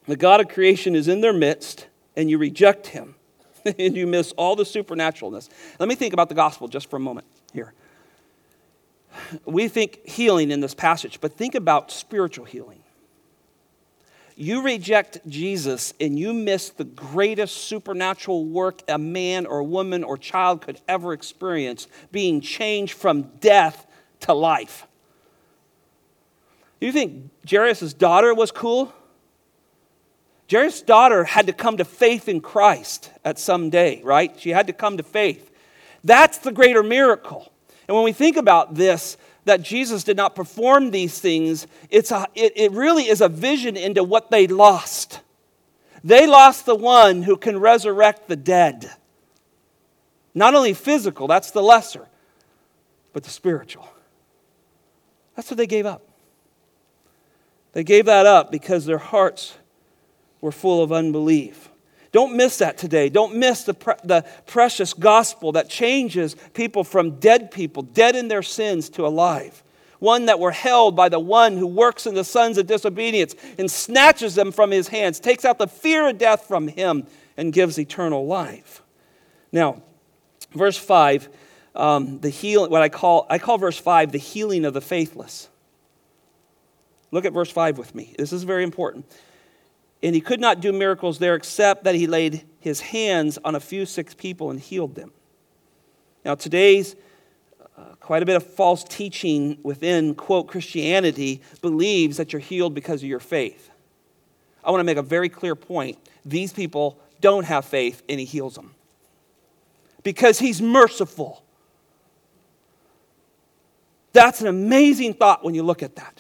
the 0.07 0.17
God 0.17 0.41
of 0.41 0.49
creation 0.49 0.95
is 0.95 1.09
in 1.09 1.21
their 1.21 1.33
midst, 1.33 1.87
and 2.17 2.29
you 2.29 2.37
reject 2.37 2.89
him, 2.89 3.15
and 3.79 3.97
you 3.97 4.07
miss 4.07 4.33
all 4.33 4.57
the 4.57 4.65
supernaturalness. 4.65 5.49
Let 5.79 5.89
me 5.89 5.95
think 5.95 6.13
about 6.13 6.29
the 6.29 6.35
gospel 6.35 6.69
just 6.69 6.91
for 6.91 6.97
a 6.97 7.01
moment 7.01 7.27
here. 7.53 7.73
We 9.47 9.69
think 9.69 10.07
healing 10.07 10.51
in 10.51 10.61
this 10.61 10.75
passage, 10.75 11.21
but 11.21 11.33
think 11.33 11.55
about 11.55 11.91
spiritual 11.91 12.45
healing 12.45 12.83
you 14.41 14.63
reject 14.63 15.19
Jesus 15.27 15.93
and 16.01 16.17
you 16.17 16.33
miss 16.33 16.71
the 16.71 16.85
greatest 16.85 17.57
supernatural 17.57 18.45
work 18.45 18.83
a 18.87 18.97
man 18.97 19.47
or 19.47 19.65
woman 19.65 20.05
or 20.05 20.17
child 20.17 20.63
could 20.63 20.81
ever 20.87 21.13
experience 21.13 21.89
being 22.13 22.41
changed 22.41 22.93
from 22.93 23.23
death 23.41 23.85
to 24.21 24.33
life. 24.33 24.87
You 26.81 26.93
think 26.93 27.31
Jairus' 27.51 27.93
daughter 27.93 28.33
was 28.33 28.53
cool? 28.53 28.95
Jairus' 30.49 30.83
daughter 30.83 31.25
had 31.25 31.49
to 31.49 31.53
come 31.53 31.77
to 31.79 31.85
faith 31.85 32.29
in 32.29 32.41
Christ 32.41 33.11
at 33.25 33.41
some 33.41 33.71
day, 33.71 34.01
right? 34.05 34.39
She 34.39 34.51
had 34.51 34.69
to 34.69 34.73
come 34.73 34.99
to 34.99 35.03
faith. 35.03 35.51
That's 36.05 36.39
the 36.39 36.53
greater 36.53 36.85
miracle. 36.85 37.53
And 37.89 37.97
when 37.97 38.05
we 38.05 38.13
think 38.13 38.37
about 38.37 38.77
this, 38.77 39.17
that 39.49 39.63
Jesus 39.63 40.05
did 40.05 40.17
not 40.17 40.35
perform 40.35 40.91
these 40.91 41.19
things, 41.19 41.67
it's 41.91 42.11
a, 42.11 42.27
it, 42.35 42.53
it 42.55 42.73
really 42.73 43.09
is 43.09 43.21
a 43.21 43.29
vision 43.29 43.77
into 43.77 44.05
what 44.05 44.31
they 44.31 44.47
lost. 44.47 45.21
They 46.05 46.27
lost 46.27 46.67
the 46.67 46.75
one 46.75 47.23
who 47.23 47.37
can 47.37 47.59
resurrect 47.59 48.29
the 48.29 48.37
dead. 48.37 48.91
Not 50.35 50.55
only 50.55 50.75
physical, 50.75 51.27
that's 51.27 51.51
the 51.51 51.63
lesser, 51.63 52.07
but 53.13 53.25
the 53.25 53.31
spiritual. 53.31 53.89
That's 55.35 55.51
what 55.51 55.57
they 55.57 55.67
gave 55.67 55.87
up. 55.87 56.03
They 57.73 57.85
gave 57.85 58.05
that 58.07 58.27
up 58.27 58.51
because 58.51 58.87
their 58.87 58.99
hearts 58.99 59.57
were 60.41 60.53
full 60.53 60.83
of 60.83 60.93
unbelief. 60.93 61.68
Don't 62.11 62.37
miss 62.37 62.59
that 62.59 62.79
today. 62.79 63.09
Don't 63.09 63.37
miss 63.37 63.65
the, 63.65 63.75
pre- 63.75 63.95
the 64.03 64.25
precious 64.47 64.95
gospel 64.95 65.53
that 65.53 65.69
changes 65.69 66.37
people 66.55 66.85
from 66.85 67.19
dead 67.19 67.51
people, 67.51 67.83
dead 67.83 68.17
in 68.17 68.29
their 68.29 68.43
sins, 68.43 68.89
to 68.91 69.07
alive. 69.07 69.63
One 69.99 70.27
that 70.27 70.39
were 70.39 70.53
held 70.53 70.97
by 70.97 71.09
the 71.09 71.19
one 71.19 71.57
who 71.57 71.67
works 71.67 72.07
in 72.07 72.15
the 72.15 72.25
sons 72.25 72.57
of 72.57 72.67
disobedience 72.67 73.35
and 73.59 73.71
snatches 73.71 74.35
them 74.35 74.53
from 74.53 74.71
his 74.71 74.89
hands, 74.89 75.21
takes 75.21 75.45
out 75.45 75.59
the 75.59 75.67
fear 75.67 76.09
of 76.09 76.19
death 76.19 76.47
from 76.47 76.69
him, 76.69 77.07
and 77.37 77.53
gives 77.53 77.79
eternal 77.79 78.27
life. 78.27 78.83
Now, 79.53 79.83
verse 80.53 80.77
5, 80.77 81.29
um, 81.75 82.19
the 82.21 82.31
heal, 82.31 82.69
what 82.69 82.83
I 82.83 82.89
call, 82.89 83.27
I 83.31 83.39
call 83.39 83.59
verse 83.59 83.79
5 83.79 84.13
the 84.13 84.19
healing 84.19 84.65
of 84.65 84.75
the 84.75 84.81
faithless. 84.81 85.49
Look 87.11 87.25
at 87.25 87.33
verse 87.33 87.51
5 87.51 87.79
with 87.79 87.95
me. 87.95 88.15
This 88.19 88.33
is 88.33 88.43
very 88.43 88.65
important. 88.65 89.07
And 90.03 90.15
he 90.15 90.21
could 90.21 90.41
not 90.41 90.61
do 90.61 90.73
miracles 90.73 91.19
there 91.19 91.35
except 91.35 91.85
that 91.85 91.95
he 91.95 92.07
laid 92.07 92.45
his 92.61 92.81
hands 92.81 93.39
on 93.45 93.55
a 93.55 93.61
few 93.61 93.85
sick 93.85 94.17
people 94.17 94.51
and 94.51 94.61
healed 94.61 94.95
them. 94.95 95.13
Now, 96.25 96.35
today's 96.35 96.95
uh, 97.77 97.95
quite 98.01 98.23
a 98.23 98.27
bit 98.27 98.37
of 98.37 98.45
false 98.45 98.85
teaching 98.85 99.59
within, 99.63 100.15
quote, 100.15 100.49
Christianity 100.49 101.43
believes 101.61 102.17
that 102.17 102.33
you're 102.33 102.41
healed 102.41 102.75
because 102.75 103.03
of 103.03 103.09
your 103.09 103.21
faith. 103.21 103.71
I 104.65 104.71
want 104.71 104.81
to 104.81 104.85
make 104.85 104.99
a 104.99 105.03
very 105.03 105.29
clear 105.29 105.55
point. 105.55 105.99
These 106.25 106.53
people 106.53 106.99
don't 107.21 107.45
have 107.45 107.65
faith, 107.65 108.03
and 108.09 108.21
he 108.21 108.27
heals 108.27 108.55
them 108.55 108.75
because 110.03 110.39
he's 110.39 110.63
merciful. 110.63 111.43
That's 114.13 114.41
an 114.41 114.47
amazing 114.47 115.15
thought 115.15 115.45
when 115.45 115.55
you 115.55 115.63
look 115.63 115.83
at 115.83 115.97
that. 115.97 116.18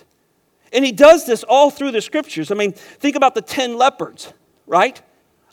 And 0.72 0.84
he 0.84 0.92
does 0.92 1.26
this 1.26 1.44
all 1.44 1.70
through 1.70 1.92
the 1.92 2.00
scriptures. 2.00 2.50
I 2.50 2.54
mean, 2.54 2.72
think 2.72 3.16
about 3.16 3.34
the 3.34 3.42
10 3.42 3.76
leopards, 3.76 4.32
right? 4.66 5.00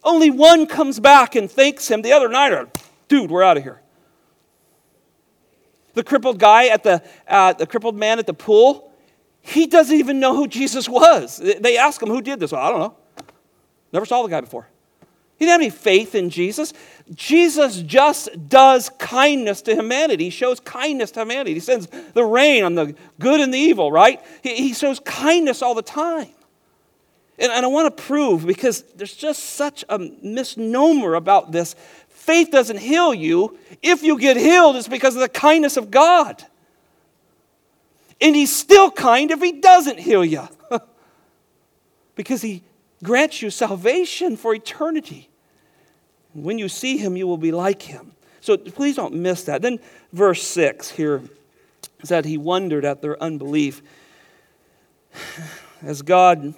Only 0.03 0.29
one 0.29 0.67
comes 0.67 0.99
back 0.99 1.35
and 1.35 1.49
thanks 1.49 1.89
him. 1.89 2.01
The 2.01 2.13
other 2.13 2.29
nine 2.29 2.53
are, 2.53 2.69
dude, 3.07 3.31
we're 3.31 3.43
out 3.43 3.57
of 3.57 3.63
here. 3.63 3.81
The 5.93 6.03
crippled 6.03 6.39
guy 6.39 6.67
at 6.67 6.83
the, 6.83 7.01
uh, 7.27 7.53
the 7.53 7.65
crippled 7.65 7.95
man 7.95 8.19
at 8.19 8.27
the 8.27 8.33
pool, 8.33 8.91
he 9.39 9.65
doesn't 9.65 9.95
even 9.95 10.19
know 10.19 10.35
who 10.35 10.47
Jesus 10.47 10.89
was. 10.89 11.37
They 11.37 11.77
ask 11.77 12.01
him, 12.01 12.09
who 12.09 12.21
did 12.21 12.39
this? 12.39 12.51
Well, 12.51 12.61
I 12.61 12.69
don't 12.69 12.79
know. 12.79 12.97
Never 13.93 14.05
saw 14.05 14.21
the 14.23 14.29
guy 14.29 14.41
before. 14.41 14.67
He 15.37 15.45
didn't 15.45 15.51
have 15.51 15.61
any 15.61 15.69
faith 15.69 16.15
in 16.15 16.29
Jesus. 16.29 16.73
Jesus 17.13 17.81
just 17.81 18.47
does 18.47 18.89
kindness 18.97 19.61
to 19.63 19.75
humanity. 19.75 20.25
He 20.25 20.29
shows 20.29 20.59
kindness 20.61 21.11
to 21.11 21.21
humanity. 21.21 21.55
He 21.55 21.59
sends 21.59 21.87
the 22.13 22.23
rain 22.23 22.63
on 22.63 22.75
the 22.75 22.95
good 23.19 23.41
and 23.41 23.53
the 23.53 23.57
evil, 23.57 23.91
right? 23.91 24.21
He, 24.41 24.55
he 24.55 24.73
shows 24.73 24.99
kindness 25.01 25.61
all 25.61 25.75
the 25.75 25.81
time. 25.81 26.29
And, 27.37 27.51
and 27.51 27.65
I 27.65 27.67
want 27.67 27.95
to 27.95 28.03
prove, 28.03 28.45
because 28.45 28.83
there's 28.95 29.13
just 29.13 29.43
such 29.43 29.83
a 29.89 29.99
misnomer 29.99 31.15
about 31.15 31.51
this. 31.51 31.75
Faith 32.07 32.49
doesn't 32.49 32.79
heal 32.79 33.13
you. 33.13 33.57
If 33.81 34.03
you 34.03 34.17
get 34.17 34.37
healed, 34.37 34.77
it's 34.77 34.87
because 34.87 35.15
of 35.15 35.21
the 35.21 35.29
kindness 35.29 35.75
of 35.75 35.91
God. 35.91 36.43
And 38.21 38.35
He's 38.35 38.55
still 38.55 38.89
kind 38.89 39.31
if 39.31 39.41
He 39.41 39.51
doesn't 39.59 39.99
heal 39.99 40.23
you, 40.23 40.47
because 42.15 42.41
He 42.41 42.63
grants 43.03 43.41
you 43.41 43.49
salvation 43.49 44.37
for 44.37 44.53
eternity. 44.53 45.29
When 46.33 46.59
you 46.59 46.69
see 46.69 46.97
him, 46.97 47.15
you 47.15 47.27
will 47.27 47.37
be 47.37 47.51
like 47.51 47.81
him. 47.81 48.13
So 48.41 48.57
please 48.57 48.95
don't 48.95 49.15
miss 49.15 49.43
that. 49.43 49.61
Then, 49.61 49.79
verse 50.13 50.43
6 50.43 50.91
here 50.91 51.21
is 52.01 52.09
that 52.09 52.25
he 52.25 52.37
wondered 52.37 52.85
at 52.85 53.01
their 53.01 53.21
unbelief. 53.21 53.81
As 55.81 56.01
God, 56.01 56.53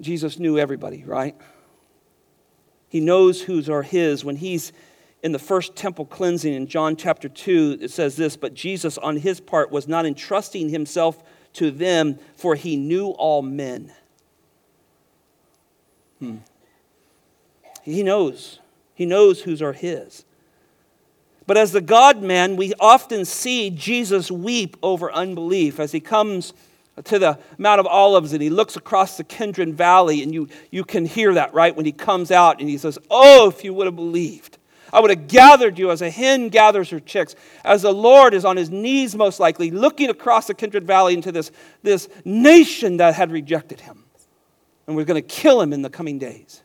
Jesus 0.00 0.38
knew 0.38 0.58
everybody, 0.58 1.04
right? 1.04 1.36
He 2.88 3.00
knows 3.00 3.42
whose 3.42 3.68
are 3.68 3.82
his. 3.82 4.24
When 4.24 4.36
he's 4.36 4.72
in 5.22 5.32
the 5.32 5.38
first 5.38 5.76
temple 5.76 6.06
cleansing 6.06 6.52
in 6.52 6.66
John 6.66 6.96
chapter 6.96 7.28
2, 7.28 7.78
it 7.80 7.90
says 7.90 8.16
this 8.16 8.36
But 8.36 8.54
Jesus, 8.54 8.98
on 8.98 9.16
his 9.16 9.40
part, 9.40 9.70
was 9.70 9.86
not 9.86 10.06
entrusting 10.06 10.68
himself 10.68 11.22
to 11.54 11.70
them, 11.70 12.18
for 12.36 12.54
he 12.54 12.76
knew 12.76 13.08
all 13.08 13.42
men. 13.42 13.92
Hmm. 16.18 16.36
He 17.82 18.02
knows. 18.02 18.58
He 18.94 19.06
knows 19.06 19.42
whose 19.42 19.62
are 19.62 19.72
his. 19.72 20.24
But 21.46 21.56
as 21.56 21.72
the 21.72 21.80
God 21.80 22.22
man, 22.22 22.56
we 22.56 22.72
often 22.80 23.24
see 23.24 23.70
Jesus 23.70 24.30
weep 24.30 24.76
over 24.82 25.12
unbelief 25.12 25.78
as 25.78 25.92
he 25.92 26.00
comes 26.00 26.52
to 27.04 27.18
the 27.18 27.38
Mount 27.58 27.78
of 27.78 27.86
Olives 27.86 28.32
and 28.32 28.42
he 28.42 28.50
looks 28.50 28.74
across 28.74 29.16
the 29.16 29.24
Kidron 29.24 29.74
Valley, 29.74 30.22
and 30.22 30.32
you, 30.32 30.48
you 30.70 30.82
can 30.82 31.04
hear 31.04 31.34
that, 31.34 31.54
right? 31.54 31.76
When 31.76 31.86
he 31.86 31.92
comes 31.92 32.30
out 32.30 32.58
and 32.58 32.68
he 32.68 32.78
says, 32.78 32.98
Oh, 33.10 33.48
if 33.48 33.62
you 33.62 33.74
would 33.74 33.86
have 33.86 33.96
believed. 33.96 34.58
I 34.92 35.00
would 35.00 35.10
have 35.10 35.28
gathered 35.28 35.78
you 35.78 35.90
as 35.90 36.00
a 36.00 36.10
hen 36.10 36.48
gathers 36.48 36.90
her 36.90 37.00
chicks, 37.00 37.34
as 37.64 37.82
the 37.82 37.92
Lord 37.92 38.32
is 38.32 38.44
on 38.44 38.56
his 38.56 38.70
knees, 38.70 39.14
most 39.14 39.38
likely, 39.38 39.70
looking 39.70 40.08
across 40.08 40.46
the 40.46 40.54
Kidron 40.54 40.86
Valley 40.86 41.14
into 41.14 41.32
this, 41.32 41.50
this 41.82 42.08
nation 42.24 42.96
that 42.96 43.14
had 43.14 43.30
rejected 43.30 43.80
him 43.80 44.05
and 44.86 44.96
we're 44.96 45.04
going 45.04 45.20
to 45.20 45.28
kill 45.28 45.60
him 45.60 45.72
in 45.72 45.82
the 45.82 45.90
coming 45.90 46.18
days. 46.18 46.62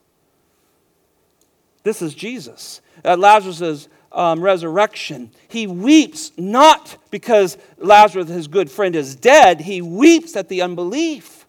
This 1.84 2.02
is 2.02 2.14
Jesus. 2.14 2.82
At 3.04 3.20
Lazarus' 3.20 3.88
um, 4.12 4.42
resurrection, 4.42 5.32
he 5.48 5.68
weeps 5.68 6.32
not 6.38 6.98
because 7.10 7.58
Lazarus, 7.78 8.30
his 8.30 8.48
good 8.48 8.70
friend, 8.70 8.96
is 8.96 9.16
dead. 9.16 9.62
He 9.62 9.82
weeps 9.82 10.36
at 10.36 10.50
the 10.50 10.62
unbelief. 10.62 11.46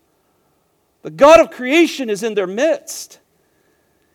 The 1.03 1.11
God 1.11 1.41
of 1.41 1.51
creation 1.51 2.09
is 2.09 2.23
in 2.23 2.35
their 2.35 2.47
midst. 2.47 3.18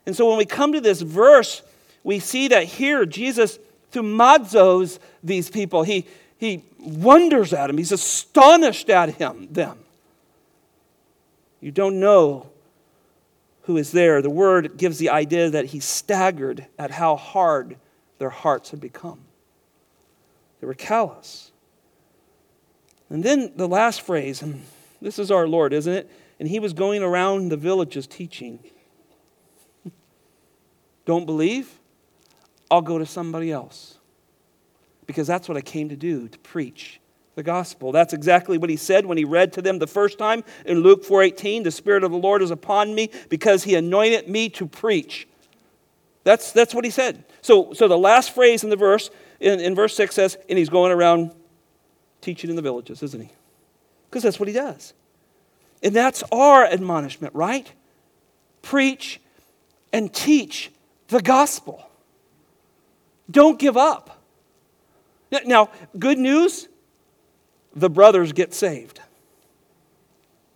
And 0.05 0.16
so 0.16 0.28
when 0.28 0.38
we 0.38 0.45
come 0.45 0.74
to 0.74 0.82
this 0.82 1.01
verse, 1.01 1.62
we 2.03 2.20
see 2.20 2.47
that 2.47 2.64
here 2.64 3.05
Jesus 3.05 3.60
thumazos 3.91 4.99
these 5.24 5.49
people. 5.49 5.84
He, 5.84 6.08
he 6.38 6.64
wonders 6.80 7.53
at 7.53 7.68
them. 7.68 7.78
He's 7.78 7.91
astonished 7.91 8.89
at 8.89 9.16
him, 9.16 9.49
them. 9.51 9.80
You 11.68 11.74
don't 11.74 11.99
know 11.99 12.49
who 13.63 13.76
is 13.76 13.91
there. 13.91 14.22
The 14.22 14.30
word 14.30 14.78
gives 14.78 14.99
the 14.99 15.09
idea 15.09 15.49
that 15.49 15.65
he 15.65 15.82
staggered 15.82 16.65
at 16.80 16.91
how 16.91 17.18
hard 17.18 17.76
their 18.20 18.30
hearts 18.30 18.72
had 18.72 18.80
become. 18.80 19.20
They 20.61 20.68
were 20.68 20.74
callous. 20.74 21.51
And 23.09 23.22
then 23.22 23.51
the 23.57 23.68
last 23.68 23.99
phrase, 23.99 24.41
and 24.41 24.63
this 25.01 25.20
is 25.20 25.30
our 25.30 25.45
Lord, 25.45 25.74
isn't 25.74 25.91
it? 25.91 26.09
And 26.39 26.47
he 26.47 26.61
was 26.61 26.72
going 26.72 27.03
around 27.03 27.49
the 27.49 27.57
villages 27.57 28.07
teaching. 28.07 28.59
Don't 31.05 31.26
believe? 31.26 31.82
I'll 32.72 32.82
go 32.82 32.97
to 32.97 33.05
somebody 33.05 33.51
else. 33.51 33.97
Because 35.05 35.28
that's 35.28 35.49
what 35.49 35.57
I 35.57 35.61
came 35.61 35.89
to 35.89 35.97
do, 35.97 36.30
to 36.30 36.39
preach 36.39 37.01
the 37.38 37.43
gospel. 37.43 37.93
That's 37.93 38.13
exactly 38.13 38.57
what 38.57 38.69
he 38.69 38.75
said 38.75 39.05
when 39.05 39.17
he 39.17 39.23
read 39.23 39.53
to 39.53 39.61
them 39.61 39.79
the 39.79 39.88
first 39.88 40.17
time 40.17 40.43
in 40.65 40.79
Luke 40.79 41.05
4:18, 41.05 41.63
"The 41.63 41.71
spirit 41.71 42.03
of 42.03 42.11
the 42.11 42.17
Lord 42.17 42.41
is 42.41 42.51
upon 42.51 42.93
me 42.93 43.11
because 43.29 43.63
he 43.63 43.75
anointed 43.75 44.27
me 44.27 44.49
to 44.49 44.65
preach." 44.65 45.27
That's, 46.25 46.51
that's 46.51 46.75
what 46.75 46.83
he 46.83 46.91
said. 46.91 47.23
So, 47.41 47.71
so 47.71 47.88
the 47.88 47.97
last 47.97 48.35
phrase 48.35 48.65
in 48.65 48.69
the 48.69 48.75
verse, 48.75 49.09
in, 49.39 49.61
in 49.61 49.75
verse 49.75 49.95
6 49.95 50.13
says, 50.13 50.38
and 50.49 50.57
he's 50.57 50.67
going 50.67 50.91
around 50.91 51.31
teaching 52.19 52.49
in 52.49 52.57
the 52.57 52.61
villages, 52.61 53.01
isn't 53.01 53.21
he? 53.21 53.29
Because 54.09 54.23
that's 54.23 54.38
what 54.38 54.49
he 54.49 54.53
does. 54.53 54.93
And 55.81 55.95
that's 55.95 56.23
our 56.29 56.65
admonishment, 56.65 57.33
right? 57.33 57.71
Preach 58.61 59.21
and 59.93 60.13
teach 60.13 60.69
the 61.07 61.21
gospel. 61.21 61.89
Don't 63.31 63.57
give 63.57 63.77
up. 63.77 64.21
Now, 65.45 65.69
good 65.97 66.17
news 66.17 66.67
the 67.76 67.89
brothers 67.89 68.34
get 68.34 68.53
saved. 68.53 68.99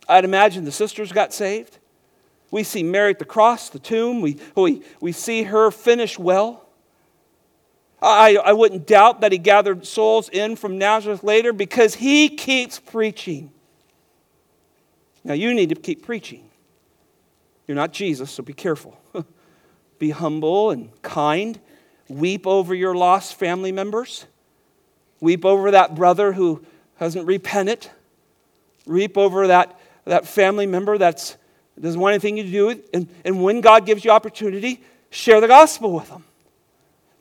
I'd 0.08 0.24
imagine 0.24 0.64
the 0.64 0.72
sisters 0.72 1.12
got 1.12 1.32
saved. 1.32 1.78
We 2.50 2.64
see 2.64 2.82
Mary 2.82 3.10
at 3.10 3.18
the 3.18 3.24
cross, 3.24 3.70
the 3.70 3.78
tomb. 3.78 4.20
We, 4.20 4.38
we, 4.54 4.82
we 5.00 5.12
see 5.12 5.44
her 5.44 5.70
finish 5.70 6.18
well. 6.18 6.66
I, 8.02 8.36
I 8.36 8.52
wouldn't 8.52 8.86
doubt 8.86 9.20
that 9.20 9.32
he 9.32 9.38
gathered 9.38 9.86
souls 9.86 10.28
in 10.28 10.56
from 10.56 10.76
Nazareth 10.76 11.22
later 11.22 11.52
because 11.52 11.94
he 11.94 12.28
keeps 12.28 12.78
preaching. 12.78 13.52
Now, 15.24 15.34
you 15.34 15.54
need 15.54 15.68
to 15.68 15.76
keep 15.76 16.04
preaching. 16.04 16.50
You're 17.66 17.76
not 17.76 17.92
Jesus, 17.92 18.30
so 18.30 18.42
be 18.42 18.52
careful. 18.52 19.00
be 19.98 20.10
humble 20.10 20.70
and 20.72 20.90
kind. 21.02 21.60
Weep 22.08 22.46
over 22.46 22.74
your 22.74 22.94
lost 22.94 23.36
family 23.38 23.70
members. 23.70 24.26
Weep 25.20 25.44
over 25.44 25.70
that 25.70 25.94
brother 25.94 26.32
who 26.32 26.66
hasn't 27.02 27.26
repented. 27.26 27.88
reap 28.86 29.18
over 29.18 29.48
that, 29.48 29.78
that 30.04 30.26
family 30.26 30.66
member 30.66 30.98
that's 30.98 31.36
doesn't 31.80 32.00
want 32.00 32.12
anything 32.12 32.36
to 32.36 32.44
do 32.44 32.66
with 32.66 32.88
and, 32.94 33.08
and 33.24 33.42
when 33.42 33.60
God 33.60 33.86
gives 33.86 34.04
you 34.04 34.10
opportunity, 34.10 34.82
share 35.10 35.40
the 35.40 35.48
gospel 35.48 35.92
with 35.92 36.08
them. 36.08 36.24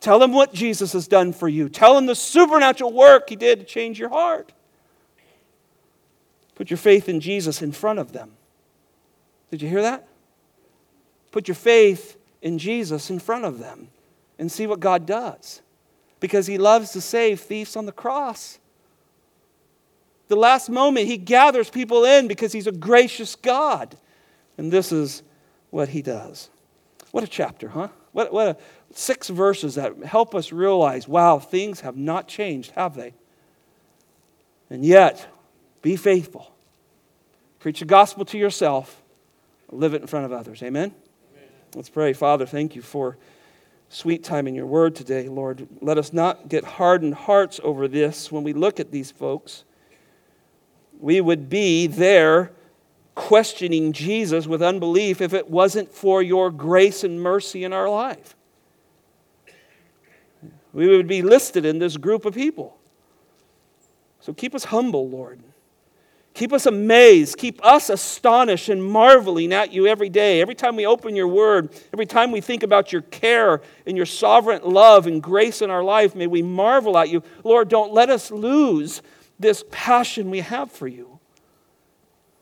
Tell 0.02 0.20
them 0.20 0.34
what 0.34 0.54
Jesus 0.54 0.94
has 0.94 1.08
done 1.08 1.32
for 1.32 1.48
you. 1.48 1.70
Tell 1.70 1.96
them 1.96 2.06
the 2.06 2.16
supernatural 2.16 2.92
work 2.92 3.30
he 3.30 3.36
did 3.36 3.60
to 3.60 3.66
change 3.66 3.98
your 3.98 4.10
heart. 4.10 4.52
Put 6.56 6.70
your 6.70 6.78
faith 6.78 7.08
in 7.08 7.20
Jesus 7.20 7.62
in 7.62 7.72
front 7.72 8.00
of 8.00 8.12
them. 8.12 8.32
Did 9.50 9.62
you 9.62 9.70
hear 9.70 9.82
that? 9.82 10.08
Put 11.32 11.48
your 11.48 11.56
faith 11.56 12.18
in 12.42 12.58
Jesus 12.58 13.10
in 13.10 13.20
front 13.20 13.46
of 13.46 13.60
them 13.60 13.88
and 14.38 14.52
see 14.52 14.68
what 14.68 14.80
God 14.80 15.06
does. 15.06 15.62
Because 16.20 16.46
he 16.46 16.58
loves 16.58 16.92
to 16.92 17.02
save 17.02 17.40
thieves 17.40 17.76
on 17.76 17.86
the 17.86 17.92
cross. 17.92 18.60
The 20.32 20.38
last 20.38 20.70
moment, 20.70 21.08
he 21.08 21.18
gathers 21.18 21.70
people 21.70 22.06
in 22.06 22.30
because 22.30 22.54
he's 22.54 22.66
a 22.66 22.72
gracious 22.72 23.36
God. 23.36 23.98
And 24.58 24.72
this 24.72 24.94
is 24.94 25.24
what 25.72 25.90
he 25.90 26.02
does. 26.02 26.50
What 27.12 27.26
a 27.26 27.28
chapter, 27.28 27.68
huh? 27.68 27.90
What, 28.14 28.32
what 28.32 28.48
a, 28.48 28.58
six 28.94 29.28
verses 29.28 29.76
that 29.76 30.06
help 30.06 30.34
us 30.34 30.54
realize 30.54 31.06
wow, 31.06 31.38
things 31.38 31.82
have 31.82 31.98
not 31.98 32.30
changed, 32.30 32.72
have 32.78 32.96
they? 32.96 33.14
And 34.70 34.86
yet, 34.86 35.28
be 35.82 35.98
faithful. 35.98 36.50
Preach 37.60 37.80
the 37.80 37.86
gospel 37.86 38.24
to 38.24 38.38
yourself, 38.38 39.02
live 39.70 39.94
it 39.94 40.00
in 40.00 40.08
front 40.08 40.26
of 40.26 40.32
others. 40.32 40.64
Amen? 40.64 40.96
Amen? 41.34 41.50
Let's 41.76 41.90
pray. 41.90 42.14
Father, 42.14 42.46
thank 42.46 42.74
you 42.74 42.82
for 42.82 43.18
sweet 43.90 44.24
time 44.24 44.48
in 44.48 44.56
your 44.56 44.66
word 44.66 44.96
today, 44.96 45.28
Lord. 45.28 45.68
Let 45.82 45.98
us 45.98 46.14
not 46.14 46.48
get 46.48 46.64
hardened 46.64 47.16
hearts 47.16 47.60
over 47.66 47.90
this 47.90 48.32
when 48.32 48.46
we 48.46 48.54
look 48.54 48.80
at 48.80 48.92
these 48.92 49.12
folks. 49.12 49.66
We 51.02 51.20
would 51.20 51.50
be 51.50 51.88
there 51.88 52.52
questioning 53.16 53.92
Jesus 53.92 54.46
with 54.46 54.62
unbelief 54.62 55.20
if 55.20 55.34
it 55.34 55.50
wasn't 55.50 55.92
for 55.92 56.22
your 56.22 56.52
grace 56.52 57.04
and 57.04 57.20
mercy 57.20 57.64
in 57.64 57.74
our 57.74 57.90
life. 57.90 58.36
We 60.74 60.88
would 60.88 61.08
be 61.08 61.24
listed 61.24 61.66
in 61.66 61.80
this 61.80 61.98
group 61.98 62.24
of 62.24 62.36
people. 62.36 62.78
So 64.22 64.32
keep 64.32 64.54
us 64.54 64.66
humble, 64.66 65.10
Lord. 65.10 65.42
Keep 66.36 66.54
us 66.54 66.68
amazed. 66.68 67.38
Keep 67.38 67.66
us 67.66 67.90
astonished 67.90 68.70
and 68.70 68.82
marveling 68.82 69.52
at 69.52 69.74
you 69.74 69.88
every 69.88 70.08
day. 70.08 70.40
Every 70.40 70.56
time 70.56 70.76
we 70.76 70.86
open 70.86 71.16
your 71.16 71.28
word, 71.28 71.74
every 71.92 72.06
time 72.06 72.32
we 72.32 72.40
think 72.40 72.64
about 72.64 72.94
your 72.94 73.02
care 73.02 73.62
and 73.86 73.98
your 73.98 74.06
sovereign 74.06 74.62
love 74.64 75.08
and 75.08 75.22
grace 75.22 75.62
in 75.62 75.70
our 75.70 75.84
life, 75.84 76.16
may 76.16 76.28
we 76.28 76.42
marvel 76.42 76.98
at 76.98 77.10
you. 77.10 77.24
Lord, 77.44 77.68
don't 77.68 77.92
let 77.92 78.10
us 78.10 78.32
lose 78.32 79.02
this 79.42 79.64
passion 79.72 80.30
we 80.30 80.40
have 80.40 80.72
for 80.72 80.88
you. 80.88 81.20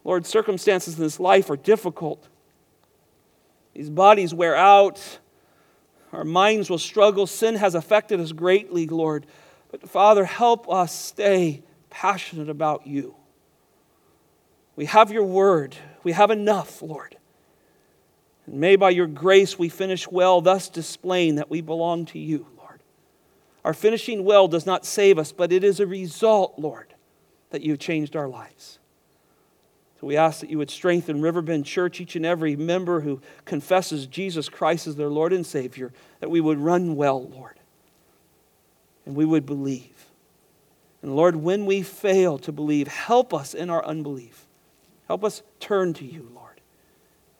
Lord, 0.03 0.25
circumstances 0.25 0.97
in 0.97 1.03
this 1.03 1.19
life 1.19 1.49
are 1.49 1.57
difficult. 1.57 2.27
These 3.73 3.89
bodies 3.89 4.33
wear 4.33 4.55
out. 4.55 5.19
Our 6.11 6.23
minds 6.23 6.69
will 6.69 6.79
struggle. 6.79 7.27
Sin 7.27 7.55
has 7.55 7.75
affected 7.75 8.19
us 8.19 8.31
greatly, 8.31 8.87
Lord. 8.87 9.25
But 9.71 9.87
Father, 9.87 10.25
help 10.25 10.69
us 10.71 10.93
stay 10.93 11.63
passionate 11.89 12.49
about 12.49 12.87
you. 12.87 13.15
We 14.75 14.85
have 14.85 15.11
your 15.11 15.25
word. 15.25 15.75
We 16.03 16.13
have 16.13 16.31
enough, 16.31 16.81
Lord. 16.81 17.17
And 18.45 18.59
may 18.59 18.75
by 18.75 18.89
your 18.91 19.07
grace 19.07 19.59
we 19.59 19.69
finish 19.69 20.07
well, 20.07 20.41
thus 20.41 20.69
displaying 20.69 21.35
that 21.35 21.49
we 21.49 21.61
belong 21.61 22.05
to 22.07 22.19
you. 22.19 22.47
Our 23.65 23.73
finishing 23.73 24.23
well 24.23 24.47
does 24.47 24.65
not 24.65 24.85
save 24.85 25.19
us, 25.19 25.31
but 25.31 25.51
it 25.51 25.63
is 25.63 25.79
a 25.79 25.87
result, 25.87 26.57
Lord, 26.57 26.93
that 27.49 27.61
you've 27.61 27.79
changed 27.79 28.15
our 28.15 28.27
lives. 28.27 28.79
So 29.99 30.07
we 30.07 30.15
ask 30.15 30.39
that 30.39 30.49
you 30.49 30.57
would 30.57 30.71
strengthen 30.71 31.21
Riverbend 31.21 31.65
Church, 31.65 31.99
each 31.99 32.15
and 32.15 32.25
every 32.25 32.55
member 32.55 33.01
who 33.01 33.21
confesses 33.43 34.07
Jesus 34.07 34.47
Christ 34.47 34.87
as 34.87 34.95
their 34.95 35.09
Lord 35.09 35.33
and 35.33 35.45
Savior, 35.45 35.91
that 36.21 36.29
we 36.29 36.39
would 36.39 36.57
run 36.57 36.95
well, 36.95 37.27
Lord, 37.27 37.59
and 39.05 39.13
we 39.13 39.25
would 39.25 39.45
believe. 39.45 40.05
And 41.01 41.15
Lord, 41.15 41.35
when 41.35 41.65
we 41.65 41.81
fail 41.81 42.37
to 42.39 42.51
believe, 42.51 42.87
help 42.87 43.33
us 43.33 43.53
in 43.53 43.69
our 43.69 43.83
unbelief. 43.85 44.45
Help 45.07 45.23
us 45.25 45.41
turn 45.59 45.93
to 45.95 46.05
you, 46.05 46.29
Lord. 46.33 46.61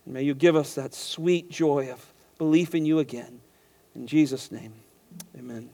And 0.05 0.13
may 0.13 0.23
you 0.23 0.33
give 0.33 0.55
us 0.55 0.75
that 0.75 0.93
sweet 0.93 1.49
joy 1.49 1.89
of 1.91 2.13
belief 2.37 2.75
in 2.75 2.85
you 2.85 2.99
again. 2.99 3.39
In 3.95 4.07
Jesus' 4.07 4.51
name, 4.51 4.73
amen. 5.37 5.69